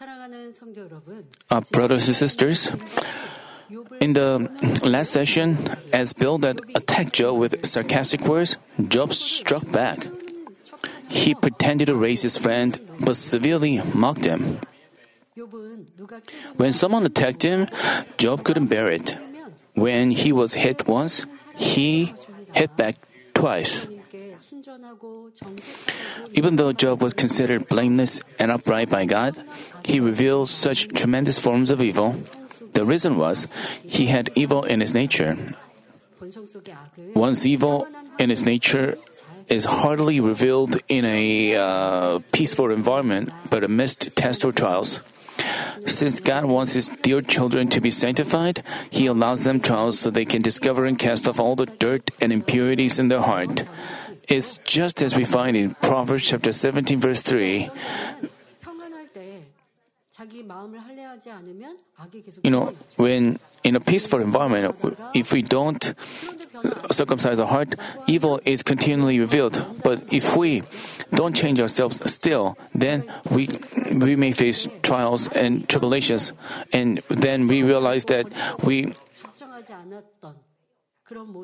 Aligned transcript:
Uh, 0.00 1.60
brothers 1.70 2.08
and 2.08 2.16
sisters, 2.16 2.72
in 4.00 4.12
the 4.12 4.50
last 4.82 5.10
session, 5.12 5.56
as 5.92 6.12
Bildad 6.12 6.60
attacked 6.74 7.12
Job 7.12 7.38
with 7.38 7.64
sarcastic 7.64 8.22
words, 8.22 8.56
Job 8.88 9.12
struck 9.12 9.70
back. 9.70 9.98
He 11.08 11.34
pretended 11.34 11.86
to 11.86 11.94
raise 11.94 12.22
his 12.22 12.36
friend, 12.36 12.76
but 13.00 13.14
severely 13.16 13.80
mocked 13.94 14.24
him. 14.24 14.58
When 16.56 16.72
someone 16.72 17.06
attacked 17.06 17.42
him, 17.42 17.68
Job 18.18 18.42
couldn't 18.42 18.66
bear 18.66 18.88
it. 18.88 19.16
When 19.74 20.10
he 20.10 20.32
was 20.32 20.54
hit 20.54 20.88
once, 20.88 21.24
he 21.54 22.14
hit 22.52 22.76
back 22.76 22.96
twice. 23.32 23.86
Even 26.32 26.56
though 26.56 26.72
Job 26.72 27.02
was 27.02 27.14
considered 27.14 27.68
blameless 27.68 28.20
and 28.38 28.50
upright 28.50 28.90
by 28.90 29.04
God, 29.04 29.36
he 29.84 30.00
revealed 30.00 30.48
such 30.48 30.88
tremendous 30.88 31.38
forms 31.38 31.70
of 31.70 31.80
evil. 31.80 32.16
The 32.74 32.84
reason 32.84 33.16
was 33.16 33.46
he 33.82 34.06
had 34.06 34.30
evil 34.34 34.64
in 34.64 34.80
his 34.80 34.94
nature. 34.94 35.36
Once 37.14 37.46
evil 37.46 37.86
in 38.18 38.30
his 38.30 38.44
nature 38.44 38.96
is 39.48 39.64
hardly 39.64 40.20
revealed 40.20 40.76
in 40.88 41.04
a 41.04 41.54
uh, 41.54 42.18
peaceful 42.32 42.70
environment, 42.70 43.30
but 43.50 43.62
amidst 43.62 44.16
tests 44.16 44.44
or 44.44 44.52
trials. 44.52 45.00
Since 45.86 46.20
God 46.20 46.46
wants 46.46 46.72
His 46.72 46.88
dear 46.88 47.20
children 47.20 47.68
to 47.68 47.80
be 47.80 47.90
sanctified, 47.90 48.62
He 48.90 49.06
allows 49.06 49.44
them 49.44 49.60
trials 49.60 49.98
so 49.98 50.10
they 50.10 50.24
can 50.24 50.40
discover 50.40 50.86
and 50.86 50.98
cast 50.98 51.28
off 51.28 51.40
all 51.40 51.56
the 51.56 51.66
dirt 51.66 52.10
and 52.20 52.32
impurities 52.32 52.98
in 52.98 53.08
their 53.08 53.20
heart. 53.20 53.64
It's 54.28 54.58
just 54.64 55.02
as 55.02 55.16
we 55.16 55.24
find 55.24 55.56
in 55.56 55.74
Proverbs 55.82 56.24
chapter 56.24 56.52
17 56.52 56.98
verse 56.98 57.22
3. 57.22 57.70
You 62.42 62.50
know, 62.50 62.74
when 62.96 63.38
in 63.64 63.76
a 63.76 63.80
peaceful 63.80 64.20
environment, 64.20 64.76
if 65.14 65.32
we 65.32 65.42
don't 65.42 65.94
uh, 66.54 66.88
circumcise 66.92 67.40
our 67.40 67.46
heart, 67.46 67.74
evil 68.06 68.40
is 68.44 68.62
continually 68.62 69.18
revealed. 69.18 69.64
But 69.82 70.12
if 70.12 70.36
we 70.36 70.62
don't 71.12 71.34
change 71.34 71.60
ourselves 71.60 72.00
still, 72.10 72.56
then 72.74 73.10
we 73.30 73.48
we 73.90 74.16
may 74.16 74.32
face 74.32 74.68
trials 74.82 75.28
and 75.28 75.68
tribulations, 75.68 76.32
and 76.72 77.02
then 77.08 77.48
we 77.48 77.62
realize 77.62 78.04
that 78.06 78.26
we 78.62 78.94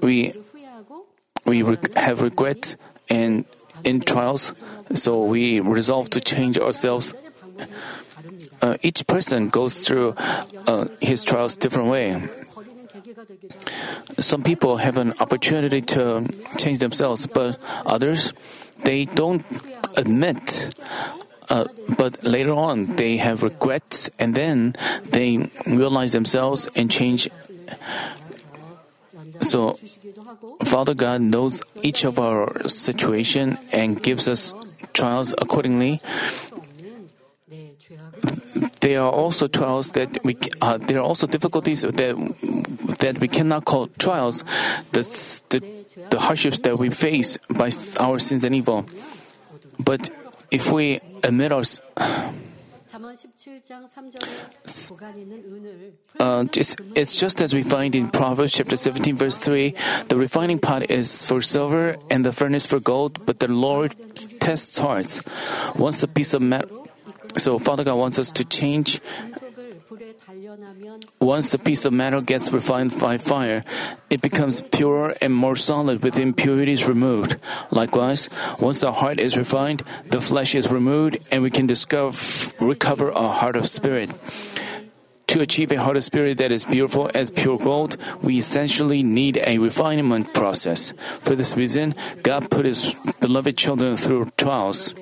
we 0.01 0.33
we 1.51 1.67
have 1.97 2.23
regret 2.23 2.77
and 3.11 3.45
in 3.83 4.01
trials, 4.01 4.55
so 4.95 5.25
we 5.25 5.59
resolve 5.59 6.09
to 6.11 6.21
change 6.21 6.59
ourselves. 6.59 7.13
Uh, 8.63 8.77
each 8.83 9.07
person 9.07 9.49
goes 9.49 9.83
through 9.87 10.15
uh, 10.67 10.87
his 11.01 11.25
trials 11.25 11.57
different 11.57 11.91
way. 11.91 12.23
Some 14.21 14.43
people 14.43 14.79
have 14.79 14.97
an 14.99 15.15
opportunity 15.19 15.81
to 15.97 16.29
change 16.59 16.79
themselves, 16.79 17.27
but 17.27 17.59
others 17.85 18.33
they 18.85 19.07
don't 19.07 19.45
admit. 19.97 20.75
Uh, 21.49 21.67
but 21.99 22.23
later 22.23 22.53
on, 22.53 22.95
they 22.95 23.17
have 23.17 23.43
regrets, 23.43 24.09
and 24.21 24.37
then 24.37 24.77
they 25.11 25.51
realize 25.67 26.13
themselves 26.13 26.69
and 26.77 26.91
change. 26.91 27.29
So, 29.41 29.79
Father 30.65 30.95
God 30.95 31.21
knows 31.23 31.63
each 31.83 32.05
of 32.05 32.19
our 32.19 32.69
situation 32.69 33.59
and 33.73 34.03
gives 34.03 34.29
us 34.29 34.55
trials 34.93 35.35
accordingly. 35.39 36.01
There 38.81 39.01
are 39.03 39.11
also 39.11 39.47
trials 39.47 39.93
that 39.93 40.19
we. 40.25 40.37
Uh, 40.61 40.79
there 40.79 40.99
are 40.99 41.05
also 41.05 41.27
difficulties 41.27 41.83
that 41.83 41.97
that 42.99 43.19
we 43.21 43.29
cannot 43.29 43.65
call 43.65 43.89
trials. 43.99 44.45
The, 44.93 45.03
the 45.51 45.61
the 46.11 46.19
hardships 46.19 46.61
that 46.61 46.79
we 46.79 46.91
face 46.91 47.39
by 47.49 47.71
our 47.99 48.19
sins 48.19 48.45
and 48.45 48.55
evil. 48.55 48.87
But 49.79 50.11
if 50.51 50.71
we 50.73 51.01
admit 51.23 51.53
our 51.53 51.65
uh, 56.19 56.45
it's, 56.53 56.77
it's 56.95 57.17
just 57.19 57.41
as 57.41 57.55
we 57.55 57.63
find 57.63 57.95
in 57.95 58.11
Proverbs 58.11 58.53
chapter 58.53 58.77
17 58.77 59.17
verse 59.17 59.39
3, 59.39 59.75
the 60.09 60.17
refining 60.17 60.59
pot 60.59 60.91
is 60.91 61.25
for 61.25 61.41
silver 61.43 61.97
and 62.11 62.25
the 62.25 62.33
furnace 62.33 62.67
for 62.67 62.81
gold, 62.81 63.25
but 63.27 63.41
the 63.41 63.49
Lord 63.49 63.95
tests 64.41 64.79
hearts. 64.79 65.21
Once 65.77 66.03
a 66.03 66.09
piece 66.09 66.35
of 66.35 66.43
metal, 66.43 66.87
so 67.37 67.59
Father 67.59 67.85
God 67.85 67.97
wants 67.97 68.19
us 68.19 68.31
to 68.33 68.45
change 68.45 69.01
once 71.21 71.55
a 71.55 71.59
piece 71.59 71.85
of 71.85 71.93
metal 71.93 72.21
gets 72.21 72.53
refined 72.53 72.99
by 72.99 73.19
fire, 73.19 73.65
it 74.09 74.21
becomes 74.21 74.63
purer 74.63 75.15
and 75.21 75.35
more 75.35 75.57
solid 75.57 76.03
with 76.03 76.19
impurities 76.19 76.87
removed. 76.87 77.37
Likewise, 77.71 78.29
once 78.59 78.81
the 78.81 78.93
heart 78.93 79.21
is 79.21 79.37
refined, 79.37 79.83
the 80.11 80.21
flesh 80.21 80.55
is 80.55 80.71
removed, 80.71 81.19
and 81.31 81.43
we 81.43 81.51
can 81.51 81.67
discover, 81.67 82.17
recover 82.61 83.11
a 83.11 83.29
heart 83.29 83.57
of 83.57 83.69
spirit. 83.69 84.11
To 85.29 85.41
achieve 85.41 85.71
a 85.71 85.81
heart 85.81 85.97
of 85.97 86.03
spirit 86.03 86.39
that 86.39 86.51
is 86.51 86.65
beautiful 86.65 87.11
as 87.15 87.31
pure 87.31 87.59
gold, 87.59 87.97
we 88.21 88.39
essentially 88.39 89.05
need 89.05 89.39
a 89.47 89.59
refinement 89.59 90.35
process. 90.35 90.93
For 91.21 91.37
this 91.37 91.57
reason, 91.57 91.95
God 92.25 92.51
put 92.51 92.67
His 92.67 92.95
beloved 93.21 93.57
children 93.57 93.97
through 93.97 94.33
trials. 94.37 94.95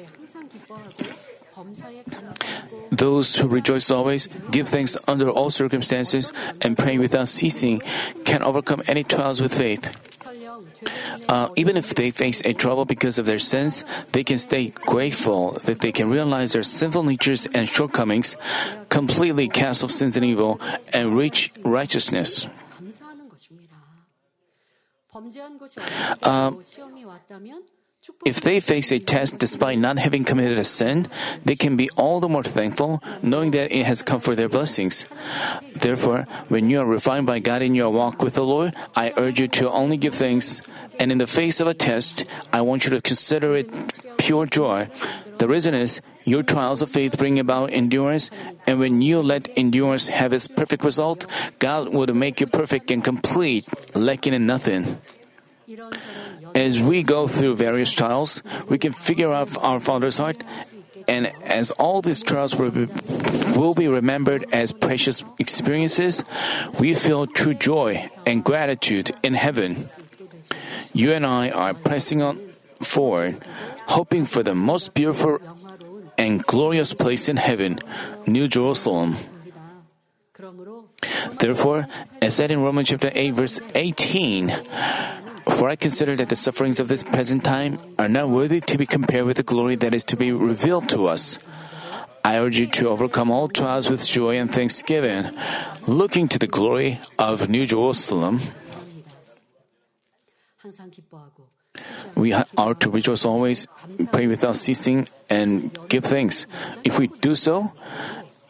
Those 2.91 3.37
who 3.37 3.49
rejoice 3.49 3.91
always, 3.91 4.29
give 4.51 4.69
thanks 4.69 4.97
under 5.07 5.29
all 5.31 5.51
circumstances, 5.51 6.33
and 6.63 6.77
pray 6.77 6.99
without 6.99 7.29
ceasing 7.29 7.81
can 8.25 8.43
overcome 8.43 8.83
any 8.87 9.05
trials 9.05 9.41
with 9.41 9.55
faith. 9.55 9.95
Uh, 11.29 11.49
even 11.57 11.77
if 11.77 11.95
they 11.95 12.11
face 12.11 12.41
a 12.45 12.55
trouble 12.55 12.85
because 12.85 13.19
of 13.19 13.27
their 13.27 13.39
sins, 13.39 13.85
they 14.13 14.25
can 14.25 14.39
stay 14.39 14.73
grateful 14.87 15.59
that 15.65 15.81
they 15.81 15.93
can 15.93 16.09
realize 16.09 16.53
their 16.53 16.63
sinful 16.63 17.03
natures 17.03 17.47
and 17.53 17.69
shortcomings, 17.69 18.37
completely 18.89 19.49
cast 19.49 19.85
off 19.85 19.91
sins 19.91 20.17
and 20.17 20.25
evil, 20.25 20.61
and 20.93 21.17
reach 21.17 21.53
righteousness. 21.65 22.49
Uh, 26.23 26.53
if 28.25 28.41
they 28.41 28.61
face 28.61 28.93
a 28.93 28.99
test 28.99 29.39
despite 29.39 29.79
not 29.79 29.99
having 29.99 30.25
committed 30.25 30.59
a 30.59 30.65
sin, 30.65 31.07
they 31.45 31.57
can 31.57 31.77
be 31.77 31.89
all 31.97 32.21
the 32.21 32.29
more 32.29 32.43
thankful, 32.43 33.03
knowing 33.23 33.53
that 33.53 33.73
it 33.73 33.87
has 33.87 34.03
come 34.03 34.21
for 34.21 34.35
their 34.35 34.49
blessings. 34.49 35.07
Therefore, 35.75 36.25
when 36.49 36.69
you 36.69 36.81
are 36.81 36.87
refined 36.87 37.27
by 37.27 37.39
God 37.39 37.63
in 37.63 37.75
your 37.75 37.91
walk 37.91 38.23
with 38.23 38.35
the 38.35 38.45
Lord, 38.45 38.75
I 38.95 39.13
urge 39.17 39.41
you 39.41 39.49
to 39.63 39.71
only 39.71 39.97
give 39.97 40.15
thanks. 40.15 40.61
And 40.99 41.13
in 41.13 41.19
the 41.19 41.27
face 41.27 41.61
of 41.61 41.69
a 41.69 41.75
test, 41.75 42.25
I 42.53 42.63
want 42.63 42.85
you 42.85 42.91
to 42.91 43.01
consider 43.01 43.57
it 43.57 43.71
pure 44.19 44.47
joy. 44.47 44.91
The 45.39 45.47
reason 45.47 45.73
is, 45.75 46.03
your 46.25 46.43
trials 46.43 46.83
of 46.83 46.91
faith 46.91 47.17
bring 47.17 47.39
about 47.39 47.73
endurance, 47.73 48.31
and 48.67 48.81
when 48.81 49.01
you 49.01 49.23
let 49.23 49.49
endurance 49.57 50.09
have 50.09 50.33
its 50.33 50.49
perfect 50.49 50.85
result, 50.85 51.25
God 51.61 51.89
will 51.95 52.13
make 52.13 52.41
you 52.41 52.49
perfect 52.49 52.91
and 52.91 53.03
complete, 53.03 53.65
lacking 53.95 54.35
in 54.35 54.47
nothing. 54.47 54.99
As 56.55 56.81
we 56.83 57.03
go 57.03 57.27
through 57.27 57.57
various 57.57 57.93
trials, 57.93 58.43
we 58.69 58.79
can 58.79 58.93
figure 58.93 59.33
out 59.33 59.53
our 59.59 59.81
Father's 59.81 60.17
heart, 60.17 60.43
and 61.07 61.33
as 61.45 61.71
all 61.73 62.01
these 62.01 62.23
trials 62.23 62.57
will 62.57 62.71
be, 62.71 62.87
will 63.53 63.75
be 63.75 63.89
remembered 63.89 64.47
as 64.53 64.73
precious 64.73 65.25
experiences, 65.39 66.25
we 66.81 66.95
feel 66.95 67.27
true 67.27 67.53
joy 67.53 68.09
and 68.25 68.45
gratitude 68.45 69.11
in 69.23 69.35
heaven. 69.35 69.89
You 70.95 71.13
and 71.13 71.27
I 71.27 71.51
are 71.51 71.75
pressing 71.75 72.23
on 72.23 72.41
forward, 72.81 73.37
hoping 73.89 74.25
for 74.25 74.43
the 74.43 74.55
most 74.55 74.95
beautiful 74.95 75.39
and 76.17 76.43
glorious 76.43 76.95
place 76.95 77.29
in 77.29 77.37
heaven, 77.37 77.79
New 78.27 78.49
Jerusalem. 78.49 79.17
Therefore, 81.41 81.89
as 82.23 82.37
said 82.37 82.51
in 82.51 82.63
Romans 82.63 82.89
chapter 82.89 83.11
8 83.13 83.35
verse 83.35 83.61
18, 83.75 84.49
for 85.49 85.69
I 85.69 85.77
consider 85.77 86.17
that 86.17 86.29
the 86.29 86.37
sufferings 86.37 86.81
of 86.81 86.89
this 86.89 87.03
present 87.03 87.45
time 87.45 87.79
are 87.99 88.09
not 88.09 88.29
worthy 88.29 88.61
to 88.61 88.79
be 88.79 88.87
compared 88.87 89.25
with 89.25 89.37
the 89.37 89.43
glory 89.43 89.77
that 89.77 89.95
is 89.95 90.05
to 90.05 90.17
be 90.17 90.33
revealed 90.33 90.89
to 90.91 91.07
us. 91.07 91.39
I 92.25 92.39
urge 92.39 92.59
you 92.59 92.67
to 92.67 92.89
overcome 92.89 93.31
all 93.31 93.49
trials 93.49 93.89
with 93.89 94.05
joy 94.05 94.37
and 94.39 94.53
thanksgiving, 94.53 95.33
looking 95.87 96.29
to 96.29 96.39
the 96.39 96.47
glory 96.47 97.01
of 97.19 97.49
New 97.49 97.67
Jerusalem. 97.67 98.41
We 102.15 102.35
are 102.35 102.75
to 102.75 102.91
rejoice 102.91 103.25
always, 103.25 103.67
pray 104.13 104.27
without 104.27 104.57
ceasing, 104.57 105.09
and 105.31 105.77
give 105.89 106.05
thanks. 106.05 106.47
If 106.85 106.99
we 106.99 107.07
do 107.07 107.35
so, 107.35 107.73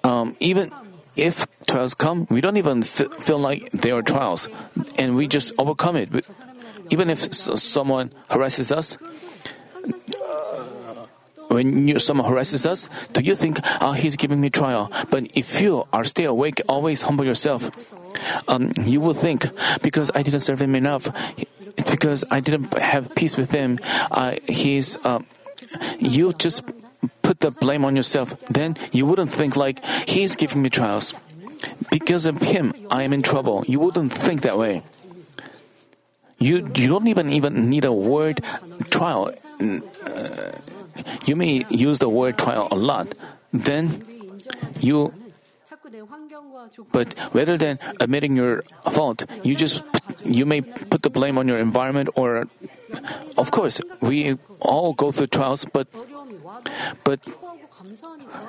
um, 0.02 0.34
even 0.40 0.72
if 1.14 1.46
trials 1.68 1.94
come, 1.94 2.26
we 2.30 2.40
don't 2.40 2.56
even 2.56 2.80
f- 2.80 3.12
feel 3.20 3.38
like 3.38 3.70
they 3.70 3.90
are 3.90 4.02
trials, 4.02 4.48
and 4.96 5.14
we 5.14 5.28
just 5.28 5.52
overcome 5.58 5.96
it 5.96 6.10
even 6.90 7.10
if 7.10 7.32
someone 7.34 8.12
harasses 8.30 8.72
us, 8.72 8.96
when 11.48 11.88
you, 11.88 11.98
someone 11.98 12.26
harasses 12.26 12.66
us, 12.66 12.88
do 13.12 13.22
you 13.22 13.34
think, 13.34 13.58
oh, 13.80 13.92
he's 13.92 14.16
giving 14.16 14.40
me 14.40 14.50
trial? 14.50 14.92
But 15.10 15.28
if 15.34 15.60
you 15.60 15.88
are 15.92 16.04
stay 16.04 16.24
awake, 16.24 16.60
always 16.68 17.02
humble 17.02 17.24
yourself, 17.24 17.70
um, 18.48 18.72
you 18.84 19.00
will 19.00 19.14
think, 19.14 19.46
because 19.82 20.10
I 20.14 20.22
didn't 20.22 20.40
serve 20.40 20.60
him 20.60 20.74
enough, 20.74 21.08
because 21.76 22.24
I 22.30 22.40
didn't 22.40 22.76
have 22.76 23.14
peace 23.14 23.36
with 23.36 23.52
him, 23.52 23.78
uh, 24.10 24.36
he's, 24.46 24.96
uh, 25.04 25.20
you 25.98 26.32
just 26.34 26.64
put 27.22 27.40
the 27.40 27.50
blame 27.50 27.84
on 27.84 27.96
yourself. 27.96 28.38
Then 28.48 28.76
you 28.92 29.06
wouldn't 29.06 29.30
think 29.30 29.56
like, 29.56 29.84
he's 30.06 30.36
giving 30.36 30.62
me 30.62 30.70
trials. 30.70 31.14
Because 31.90 32.26
of 32.26 32.40
him, 32.40 32.72
I 32.90 33.02
am 33.02 33.12
in 33.12 33.22
trouble. 33.22 33.64
You 33.66 33.80
wouldn't 33.80 34.12
think 34.12 34.42
that 34.42 34.58
way. 34.58 34.82
You, 36.38 36.70
you 36.74 36.88
don't 36.88 37.08
even 37.08 37.30
even 37.30 37.68
need 37.68 37.84
a 37.84 37.92
word 37.92 38.42
trial. 38.90 39.32
Uh, 39.60 40.50
you 41.26 41.34
may 41.36 41.64
use 41.68 41.98
the 41.98 42.08
word 42.08 42.38
trial 42.38 42.68
a 42.70 42.76
lot. 42.76 43.08
Then 43.52 44.04
you 44.80 45.12
but 46.92 47.14
rather 47.32 47.56
than 47.56 47.78
admitting 48.00 48.36
your 48.36 48.62
fault, 48.90 49.24
you 49.42 49.54
just 49.54 49.82
you 50.24 50.46
may 50.46 50.60
put 50.60 51.02
the 51.02 51.10
blame 51.10 51.38
on 51.38 51.48
your 51.48 51.58
environment 51.58 52.08
or 52.14 52.46
of 53.36 53.50
course 53.50 53.80
we 54.00 54.36
all 54.60 54.92
go 54.92 55.10
through 55.10 55.28
trials 55.28 55.64
but 55.64 55.88
but 57.04 57.20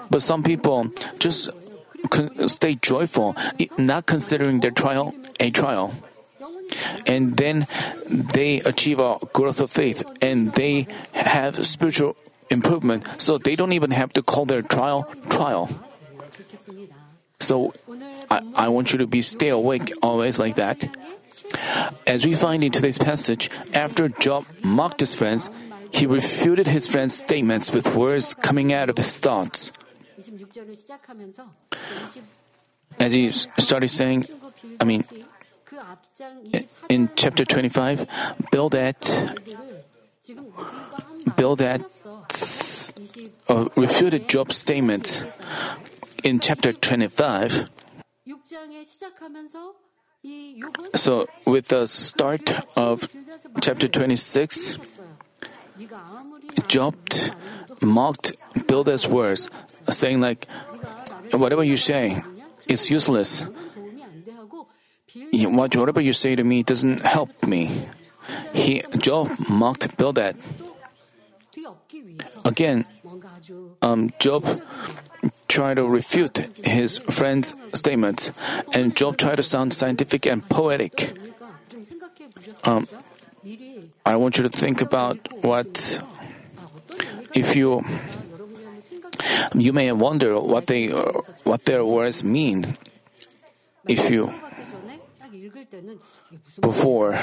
but 0.09 0.21
some 0.21 0.43
people 0.43 0.91
just 1.19 1.49
stay 2.47 2.75
joyful 2.75 3.35
not 3.77 4.05
considering 4.05 4.59
their 4.59 4.71
trial 4.71 5.13
a 5.39 5.51
trial 5.51 5.93
and 7.05 7.35
then 7.35 7.67
they 8.07 8.59
achieve 8.61 8.99
a 8.99 9.17
growth 9.33 9.61
of 9.61 9.71
faith 9.71 10.03
and 10.21 10.53
they 10.53 10.87
have 11.13 11.65
spiritual 11.65 12.15
improvement 12.49 13.05
so 13.17 13.37
they 13.37 13.55
don't 13.55 13.73
even 13.73 13.91
have 13.91 14.11
to 14.13 14.21
call 14.21 14.45
their 14.45 14.61
trial 14.61 15.03
trial 15.29 15.69
so 17.39 17.73
I, 18.29 18.41
I 18.55 18.67
want 18.69 18.91
you 18.91 18.99
to 18.99 19.07
be 19.07 19.21
stay 19.21 19.49
awake 19.49 19.93
always 20.01 20.39
like 20.39 20.55
that. 20.55 20.85
As 22.05 22.25
we 22.25 22.35
find 22.35 22.63
in 22.63 22.71
today's 22.71 22.97
passage, 22.97 23.49
after 23.73 24.09
Job 24.09 24.45
mocked 24.63 24.99
his 24.99 25.15
friends, 25.15 25.49
he 25.91 26.05
refuted 26.05 26.67
his 26.67 26.85
friends' 26.85 27.15
statements 27.17 27.71
with 27.71 27.95
words 27.95 28.35
coming 28.35 28.71
out 28.71 28.89
of 28.89 28.97
his 28.97 29.19
thoughts. 29.19 29.71
As 32.99 33.13
he 33.13 33.29
started 33.31 33.89
saying, 33.89 34.25
I 34.79 34.83
mean, 34.83 35.03
in 36.89 37.09
chapter 37.15 37.45
25, 37.45 38.07
Bildad, 38.51 38.95
Bildad 41.35 41.85
uh, 43.47 43.69
refuted 43.75 44.27
Job's 44.27 44.57
statement 44.57 45.23
in 46.23 46.39
chapter 46.39 46.73
25, 46.73 47.69
so 50.95 51.27
with 51.45 51.67
the 51.69 51.87
start 51.87 52.51
of 52.75 53.09
chapter 53.61 53.87
26, 53.87 54.77
Job 56.67 56.95
mocked 57.81 58.33
Bildad's 58.67 59.07
words, 59.07 59.49
saying 59.89 60.19
like, 60.19 60.47
whatever 61.31 61.63
you 61.63 61.77
say 61.77 62.21
is 62.67 62.89
useless. 62.91 63.43
Whatever 65.33 66.01
you 66.01 66.13
say 66.13 66.35
to 66.35 66.43
me 66.43 66.63
doesn't 66.63 67.03
help 67.03 67.45
me. 67.45 67.85
He, 68.53 68.83
Job 68.97 69.29
mocked 69.49 69.97
Bildad. 69.97 70.35
Again, 72.45 72.85
um, 73.81 74.11
Job 74.19 74.45
tried 75.47 75.75
to 75.75 75.87
refute 75.87 76.37
his 76.63 76.97
friend's 76.99 77.55
statement, 77.73 78.31
and 78.73 78.95
Job 78.95 79.17
tried 79.17 79.35
to 79.37 79.43
sound 79.43 79.73
scientific 79.73 80.25
and 80.25 80.47
poetic. 80.47 81.17
Um, 82.63 82.87
I 84.05 84.15
want 84.15 84.37
you 84.37 84.43
to 84.43 84.49
think 84.49 84.81
about 84.81 85.17
what 85.43 86.03
if 87.33 87.55
you 87.55 87.83
you 89.55 89.73
may 89.73 89.91
wonder 89.91 90.39
what 90.39 90.67
they 90.67 90.87
what 91.43 91.65
their 91.65 91.85
words 91.85 92.23
mean 92.23 92.77
if 93.87 94.09
you 94.09 94.33
before 96.61 97.17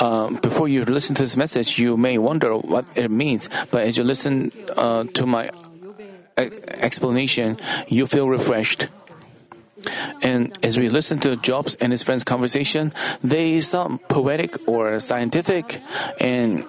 uh, 0.00 0.30
before 0.40 0.68
you 0.68 0.84
listen 0.84 1.14
to 1.14 1.22
this 1.22 1.36
message, 1.36 1.78
you 1.78 1.96
may 1.96 2.18
wonder 2.18 2.56
what 2.56 2.84
it 2.94 3.10
means. 3.10 3.48
But 3.70 3.82
as 3.82 3.96
you 3.96 4.04
listen 4.04 4.52
uh, 4.76 5.04
to 5.14 5.26
my 5.26 5.50
explanation, 6.36 7.58
you 7.88 8.06
feel 8.06 8.28
refreshed. 8.28 8.88
And 10.20 10.56
as 10.64 10.78
we 10.78 10.88
listen 10.88 11.18
to 11.20 11.36
Job's 11.36 11.76
and 11.76 11.92
his 11.92 12.02
friends' 12.02 12.24
conversation, 12.24 12.92
they 13.22 13.60
sound 13.60 14.02
poetic 14.08 14.68
or 14.68 14.98
scientific, 14.98 15.80
and 16.18 16.66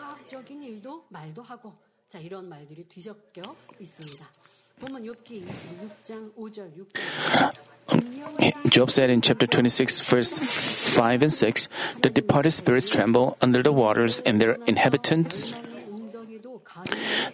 Job 8.67 8.91
said 8.91 9.09
in 9.09 9.21
chapter 9.21 9.47
26, 9.47 10.01
verse 10.01 10.39
5 10.39 11.21
and 11.23 11.33
6, 11.33 11.67
the 12.01 12.09
departed 12.09 12.51
spirits 12.51 12.89
tremble 12.89 13.37
under 13.41 13.63
the 13.63 13.71
waters 13.71 14.19
and 14.21 14.39
their 14.39 14.57
inhabitants. 14.67 15.53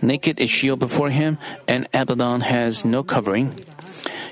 Naked 0.02 0.40
is 0.40 0.50
Sheol 0.50 0.78
before 0.78 1.10
him, 1.10 1.38
and 1.68 1.88
Abaddon 1.94 2.42
has 2.42 2.86
no 2.86 3.04
covering. 3.04 3.54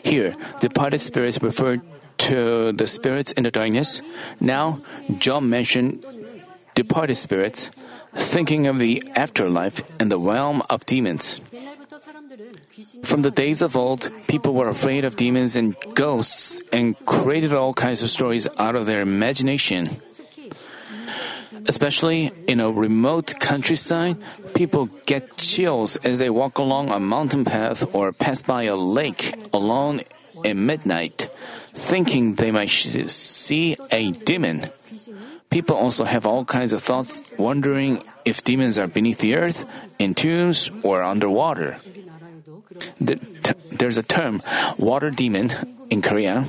Here, 0.03 0.33
departed 0.59 1.00
spirits 1.00 1.41
refer 1.41 1.81
to 2.29 2.71
the 2.71 2.88
spirits 2.88 3.31
in 3.33 3.44
the 3.44 3.51
darkness. 3.51 4.01
Now, 4.39 4.79
Job 5.18 5.44
mentioned 5.44 6.06
departed 6.75 7.15
spirits, 7.15 7.71
thinking 8.13 8.68
of 8.68 8.79
the 8.79 9.03
afterlife 9.15 9.83
and 10.00 10.12
the 10.12 10.19
realm 10.19 10.62
of 10.69 10.85
demons. 10.85 11.41
From 13.04 13.22
the 13.22 13.31
days 13.31 13.62
of 13.62 13.75
old, 13.75 14.10
people 14.28 14.54
were 14.54 14.69
afraid 14.69 15.04
of 15.04 15.16
demons 15.16 15.56
and 15.56 15.75
ghosts 15.94 16.62
and 16.72 16.98
created 17.06 17.54
all 17.54 17.74
kinds 17.74 18.01
of 18.01 18.10
stories 18.10 18.48
out 18.57 18.75
of 18.75 18.86
their 18.86 19.01
imagination. 19.01 19.89
Especially 21.68 22.31
in 22.48 22.60
a 22.60 22.72
remote 22.72 23.36
countryside, 23.39 24.18
people 24.56 24.89
get 25.06 25.38
chills 25.38 25.95
as 25.98 26.18
they 26.18 26.30
walk 26.30 26.57
along 26.57 26.89
a 26.89 27.00
mountain 27.00 27.45
path 27.45 27.86
or 27.94 28.12
pass 28.12 28.42
by 28.42 28.63
a 28.63 28.75
lake 28.75 29.33
alone 29.54 30.01
at 30.44 30.56
midnight, 30.56 31.30
thinking 31.73 32.35
they 32.35 32.52
might 32.52 32.69
see 32.69 33.76
a 33.92 34.11
demon. 34.11 34.66
People 35.50 35.76
also 35.76 36.06
have 36.06 36.26
all 36.26 36.45
kinds 36.45 36.73
of 36.73 36.81
thoughts, 36.81 37.21
wondering 37.38 38.02
if 38.23 38.44
demons 38.44 38.80
are 38.80 38.88
beneath 38.88 39.19
the 39.19 39.35
earth, 39.35 39.66
in 40.00 40.16
tombs, 40.16 40.71
or 40.81 41.04
underwater. 41.04 41.78
There's 43.00 43.97
a 43.97 44.04
term, 44.04 44.42
water 44.78 45.09
demon, 45.09 45.52
in 45.90 46.02
Korea. 46.02 46.45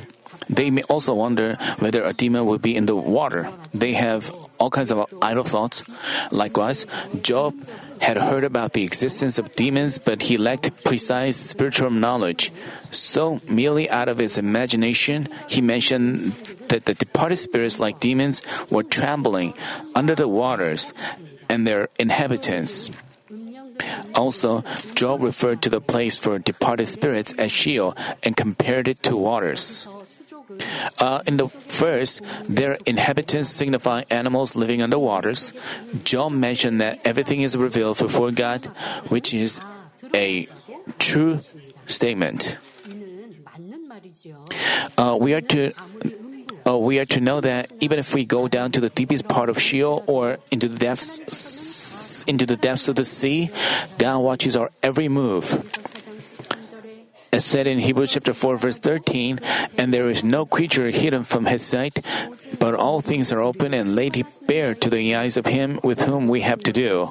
They 0.48 0.70
may 0.70 0.82
also 0.84 1.14
wonder 1.14 1.54
whether 1.78 2.04
a 2.04 2.12
demon 2.12 2.46
will 2.46 2.58
be 2.58 2.74
in 2.74 2.86
the 2.86 2.96
water. 2.96 3.50
They 3.72 3.92
have 3.94 4.30
all 4.58 4.70
kinds 4.70 4.90
of 4.90 5.06
idle 5.22 5.44
thoughts. 5.44 5.82
Likewise, 6.30 6.86
Job 7.22 7.54
had 8.00 8.16
heard 8.16 8.44
about 8.44 8.72
the 8.72 8.82
existence 8.82 9.38
of 9.38 9.54
demons, 9.54 9.98
but 9.98 10.22
he 10.22 10.36
lacked 10.36 10.84
precise 10.84 11.36
spiritual 11.36 11.90
knowledge. 11.90 12.52
So, 12.90 13.40
merely 13.48 13.88
out 13.88 14.08
of 14.08 14.18
his 14.18 14.38
imagination, 14.38 15.28
he 15.48 15.60
mentioned 15.60 16.32
that 16.68 16.86
the 16.86 16.94
departed 16.94 17.36
spirits, 17.36 17.78
like 17.78 18.00
demons, 18.00 18.42
were 18.70 18.82
trembling 18.82 19.54
under 19.94 20.14
the 20.14 20.28
waters 20.28 20.92
and 21.48 21.66
their 21.66 21.88
inhabitants. 21.98 22.90
Also, 24.14 24.64
Job 24.94 25.22
referred 25.22 25.62
to 25.62 25.70
the 25.70 25.80
place 25.80 26.18
for 26.18 26.38
departed 26.38 26.86
spirits 26.86 27.32
as 27.34 27.50
Sheol 27.50 27.96
and 28.22 28.36
compared 28.36 28.88
it 28.88 29.02
to 29.04 29.16
waters. 29.16 29.88
Uh, 30.98 31.22
in 31.26 31.36
the 31.36 31.48
first, 31.48 32.20
their 32.48 32.76
inhabitants 32.84 33.48
signify 33.48 34.04
animals 34.10 34.54
living 34.54 34.82
under 34.82 34.98
waters. 34.98 35.52
Job 36.04 36.32
mentioned 36.32 36.80
that 36.80 37.00
everything 37.04 37.40
is 37.40 37.56
revealed 37.56 37.98
before 37.98 38.30
God, 38.30 38.66
which 39.08 39.32
is 39.32 39.60
a 40.14 40.46
true 40.98 41.40
statement. 41.86 42.58
Uh, 44.98 45.16
we 45.18 45.34
are 45.34 45.40
to 45.40 45.72
uh, 46.66 46.78
we 46.78 46.98
are 46.98 47.04
to 47.04 47.20
know 47.20 47.40
that 47.40 47.70
even 47.80 47.98
if 47.98 48.14
we 48.14 48.24
go 48.24 48.46
down 48.46 48.70
to 48.72 48.80
the 48.80 48.90
deepest 48.90 49.26
part 49.28 49.48
of 49.48 49.60
Sheol 49.60 50.04
or 50.06 50.38
into 50.50 50.68
the 50.68 50.78
depths 50.78 51.20
into 52.24 52.46
the 52.46 52.56
depths 52.56 52.88
of 52.88 52.96
the 52.96 53.04
sea. 53.04 53.50
God 53.98 54.18
watches 54.18 54.56
our 54.56 54.70
every 54.82 55.08
move. 55.08 55.64
As 57.32 57.46
said 57.46 57.66
in 57.66 57.78
Hebrews 57.78 58.12
chapter 58.12 58.34
4 58.34 58.56
verse 58.56 58.76
13, 58.76 59.40
and 59.78 59.88
there 59.88 60.10
is 60.10 60.22
no 60.22 60.44
creature 60.44 60.90
hidden 60.90 61.24
from 61.24 61.46
his 61.46 61.64
sight, 61.64 62.04
but 62.58 62.74
all 62.74 63.00
things 63.00 63.32
are 63.32 63.40
open 63.40 63.72
and 63.72 63.96
laid 63.96 64.20
bare 64.46 64.74
to 64.74 64.90
the 64.90 65.16
eyes 65.16 65.38
of 65.38 65.46
him 65.46 65.80
with 65.82 66.04
whom 66.04 66.28
we 66.28 66.42
have 66.42 66.62
to 66.64 66.72
do. 66.72 67.10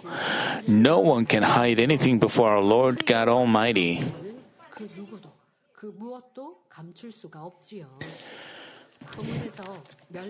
No 0.68 1.00
one 1.00 1.26
can 1.26 1.42
hide 1.42 1.80
anything 1.80 2.20
before 2.20 2.52
our 2.54 2.62
Lord 2.62 3.08
God 3.08 3.30
Almighty. 3.30 4.04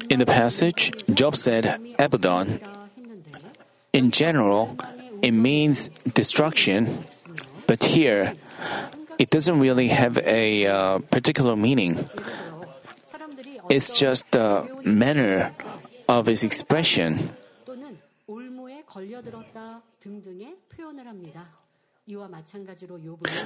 In 0.10 0.20
the 0.20 0.26
passage, 0.26 0.92
Job 1.14 1.36
said, 1.36 1.80
Abaddon, 2.00 2.62
in 3.94 4.12
general, 4.12 4.78
it 5.22 5.32
means 5.32 5.90
destruction, 6.14 7.06
but 7.68 7.84
here, 7.84 8.34
it 9.20 9.30
doesn't 9.30 9.60
really 9.60 9.90
have 9.90 10.18
a 10.26 10.66
uh, 10.66 11.00
particular 11.12 11.56
meaning. 11.56 12.10
It's 13.70 13.98
just 13.98 14.32
the 14.32 14.68
manner 14.84 15.54
of 16.08 16.28
its 16.28 16.44
expression. 16.44 17.32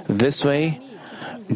This 0.08 0.46
way, 0.46 0.80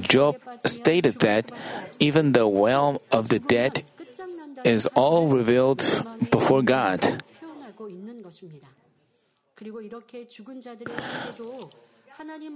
Job 0.01 0.36
stated 0.65 1.19
that 1.19 1.51
even 2.00 2.34
the 2.34 2.46
realm 2.46 3.00
of 3.12 3.29
the 3.29 3.39
dead 3.39 3.84
is 4.63 4.86
all 4.93 5.27
revealed 5.27 5.81
before 6.29 6.62
God. 6.62 7.24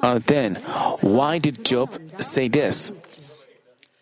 Uh, 0.01 0.19
then, 0.19 0.55
why 1.01 1.39
did 1.39 1.63
Job 1.63 1.89
say 2.19 2.47
this? 2.49 2.91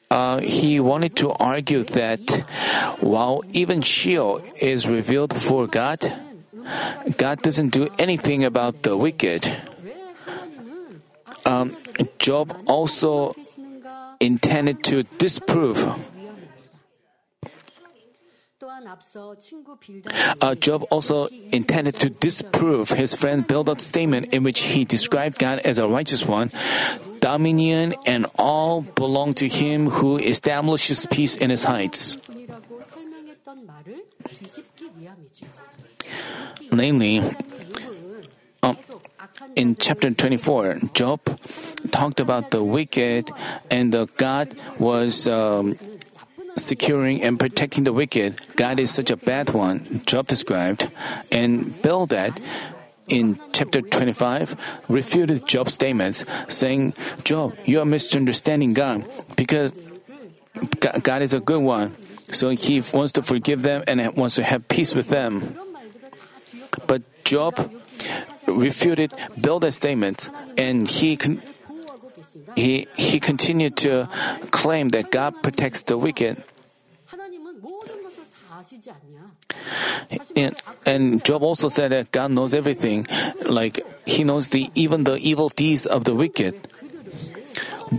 Uh, 0.09 0.39
he 0.39 0.79
wanted 0.79 1.15
to 1.15 1.31
argue 1.31 1.83
that 1.83 2.19
while 2.99 3.43
even 3.53 3.81
Sheol 3.81 4.41
is 4.59 4.87
revealed 4.87 5.33
before 5.33 5.67
God, 5.67 6.01
God 7.17 7.41
doesn't 7.41 7.69
do 7.69 7.89
anything 7.97 8.43
about 8.43 8.83
the 8.83 8.97
wicked. 8.97 9.45
Um, 11.45 11.77
Job 12.19 12.53
also 12.67 13.33
intended 14.19 14.83
to 14.85 15.03
disprove. 15.17 15.79
Uh, 20.41 20.55
Job 20.55 20.85
also 20.89 21.27
intended 21.51 21.95
to 21.95 22.09
disprove 22.09 22.89
his 22.89 23.13
friend 23.13 23.45
Bildad's 23.45 23.85
statement 23.85 24.33
in 24.33 24.43
which 24.43 24.61
he 24.61 24.85
described 24.85 25.39
God 25.39 25.59
as 25.59 25.79
a 25.79 25.87
righteous 25.87 26.25
one. 26.25 26.51
Dominion 27.19 27.95
and 28.05 28.25
all 28.35 28.81
belong 28.81 29.33
to 29.35 29.47
him 29.47 29.89
who 29.89 30.17
establishes 30.17 31.05
peace 31.05 31.35
in 31.35 31.49
his 31.49 31.63
heights. 31.63 32.17
Namely, 36.71 37.21
um, 38.63 38.77
in 39.55 39.75
chapter 39.75 40.09
24, 40.11 40.79
Job 40.93 41.19
talked 41.91 42.19
about 42.19 42.51
the 42.51 42.63
wicked 42.63 43.29
and 43.69 43.93
the 43.93 44.07
God 44.17 44.55
was. 44.79 45.27
Um, 45.27 45.77
securing 46.63 47.21
and 47.21 47.39
protecting 47.39 47.83
the 47.83 47.93
wicked, 47.93 48.41
God 48.55 48.79
is 48.79 48.91
such 48.91 49.09
a 49.09 49.17
bad 49.17 49.51
one, 49.51 50.01
Job 50.05 50.27
described, 50.27 50.89
and 51.31 51.81
Bildad 51.81 52.39
in 53.07 53.39
chapter 53.51 53.81
25 53.81 54.55
refuted 54.87 55.45
Job's 55.45 55.73
statements, 55.73 56.23
saying, 56.47 56.93
Job, 57.23 57.55
you 57.65 57.79
are 57.79 57.85
misunderstanding 57.85 58.73
God 58.73 59.05
because 59.35 59.73
God 60.79 61.21
is 61.21 61.33
a 61.33 61.39
good 61.39 61.61
one. 61.61 61.95
So 62.31 62.49
he 62.49 62.81
wants 62.93 63.11
to 63.13 63.21
forgive 63.21 63.61
them 63.61 63.83
and 63.87 64.15
wants 64.15 64.35
to 64.35 64.43
have 64.43 64.67
peace 64.67 64.95
with 64.95 65.09
them. 65.09 65.57
But 66.87 67.03
Job 67.23 67.71
refuted 68.47 69.13
Bildad's 69.39 69.75
statements 69.75 70.29
and 70.57 70.87
he 70.87 71.17
con- 71.17 71.41
he, 72.55 72.87
he 72.97 73.19
continued 73.19 73.75
to 73.77 74.07
claim 74.51 74.89
that 74.89 75.11
God 75.11 75.41
protects 75.43 75.83
the 75.83 75.97
wicked. 75.97 76.43
And, 80.35 80.55
and 80.85 81.23
Job 81.23 81.43
also 81.43 81.67
said 81.67 81.91
that 81.91 82.11
God 82.11 82.31
knows 82.31 82.53
everything, 82.53 83.07
like 83.47 83.79
He 84.05 84.23
knows 84.23 84.49
the 84.49 84.69
even 84.75 85.03
the 85.03 85.17
evil 85.17 85.49
deeds 85.49 85.85
of 85.85 86.03
the 86.03 86.15
wicked. 86.15 86.67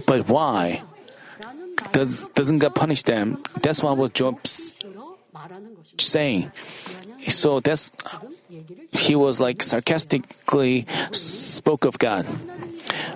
But 0.07 0.29
why 0.29 0.83
does 1.93 2.29
doesn't 2.35 2.61
God 2.61 2.75
punish 2.75 3.03
them? 3.03 3.43
That's 3.61 3.83
why 3.83 3.93
what 3.93 4.15
Job's 4.15 4.77
saying. 5.99 6.51
So 7.29 7.61
that's 7.61 7.93
he 8.93 9.15
was 9.15 9.41
like 9.41 9.63
sarcastically 9.63 10.87
spoke 11.13 11.85
of 11.85 11.99
God. 11.99 12.27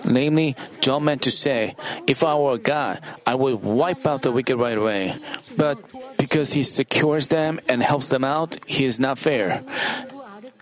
Namely, 0.04 0.56
John 0.80 1.04
meant 1.04 1.22
to 1.22 1.30
say, 1.30 1.74
If 2.06 2.22
I 2.22 2.34
were 2.34 2.58
God, 2.58 3.00
I 3.26 3.34
would 3.34 3.62
wipe 3.62 4.06
out 4.06 4.22
the 4.22 4.32
wicked 4.32 4.56
right 4.56 4.78
away. 4.78 5.16
But 5.56 5.78
because 6.16 6.52
he 6.52 6.62
secures 6.62 7.28
them 7.28 7.60
and 7.68 7.82
helps 7.82 8.08
them 8.08 8.24
out, 8.24 8.58
he 8.66 8.84
is 8.84 9.00
not 9.00 9.18
fair. 9.18 9.62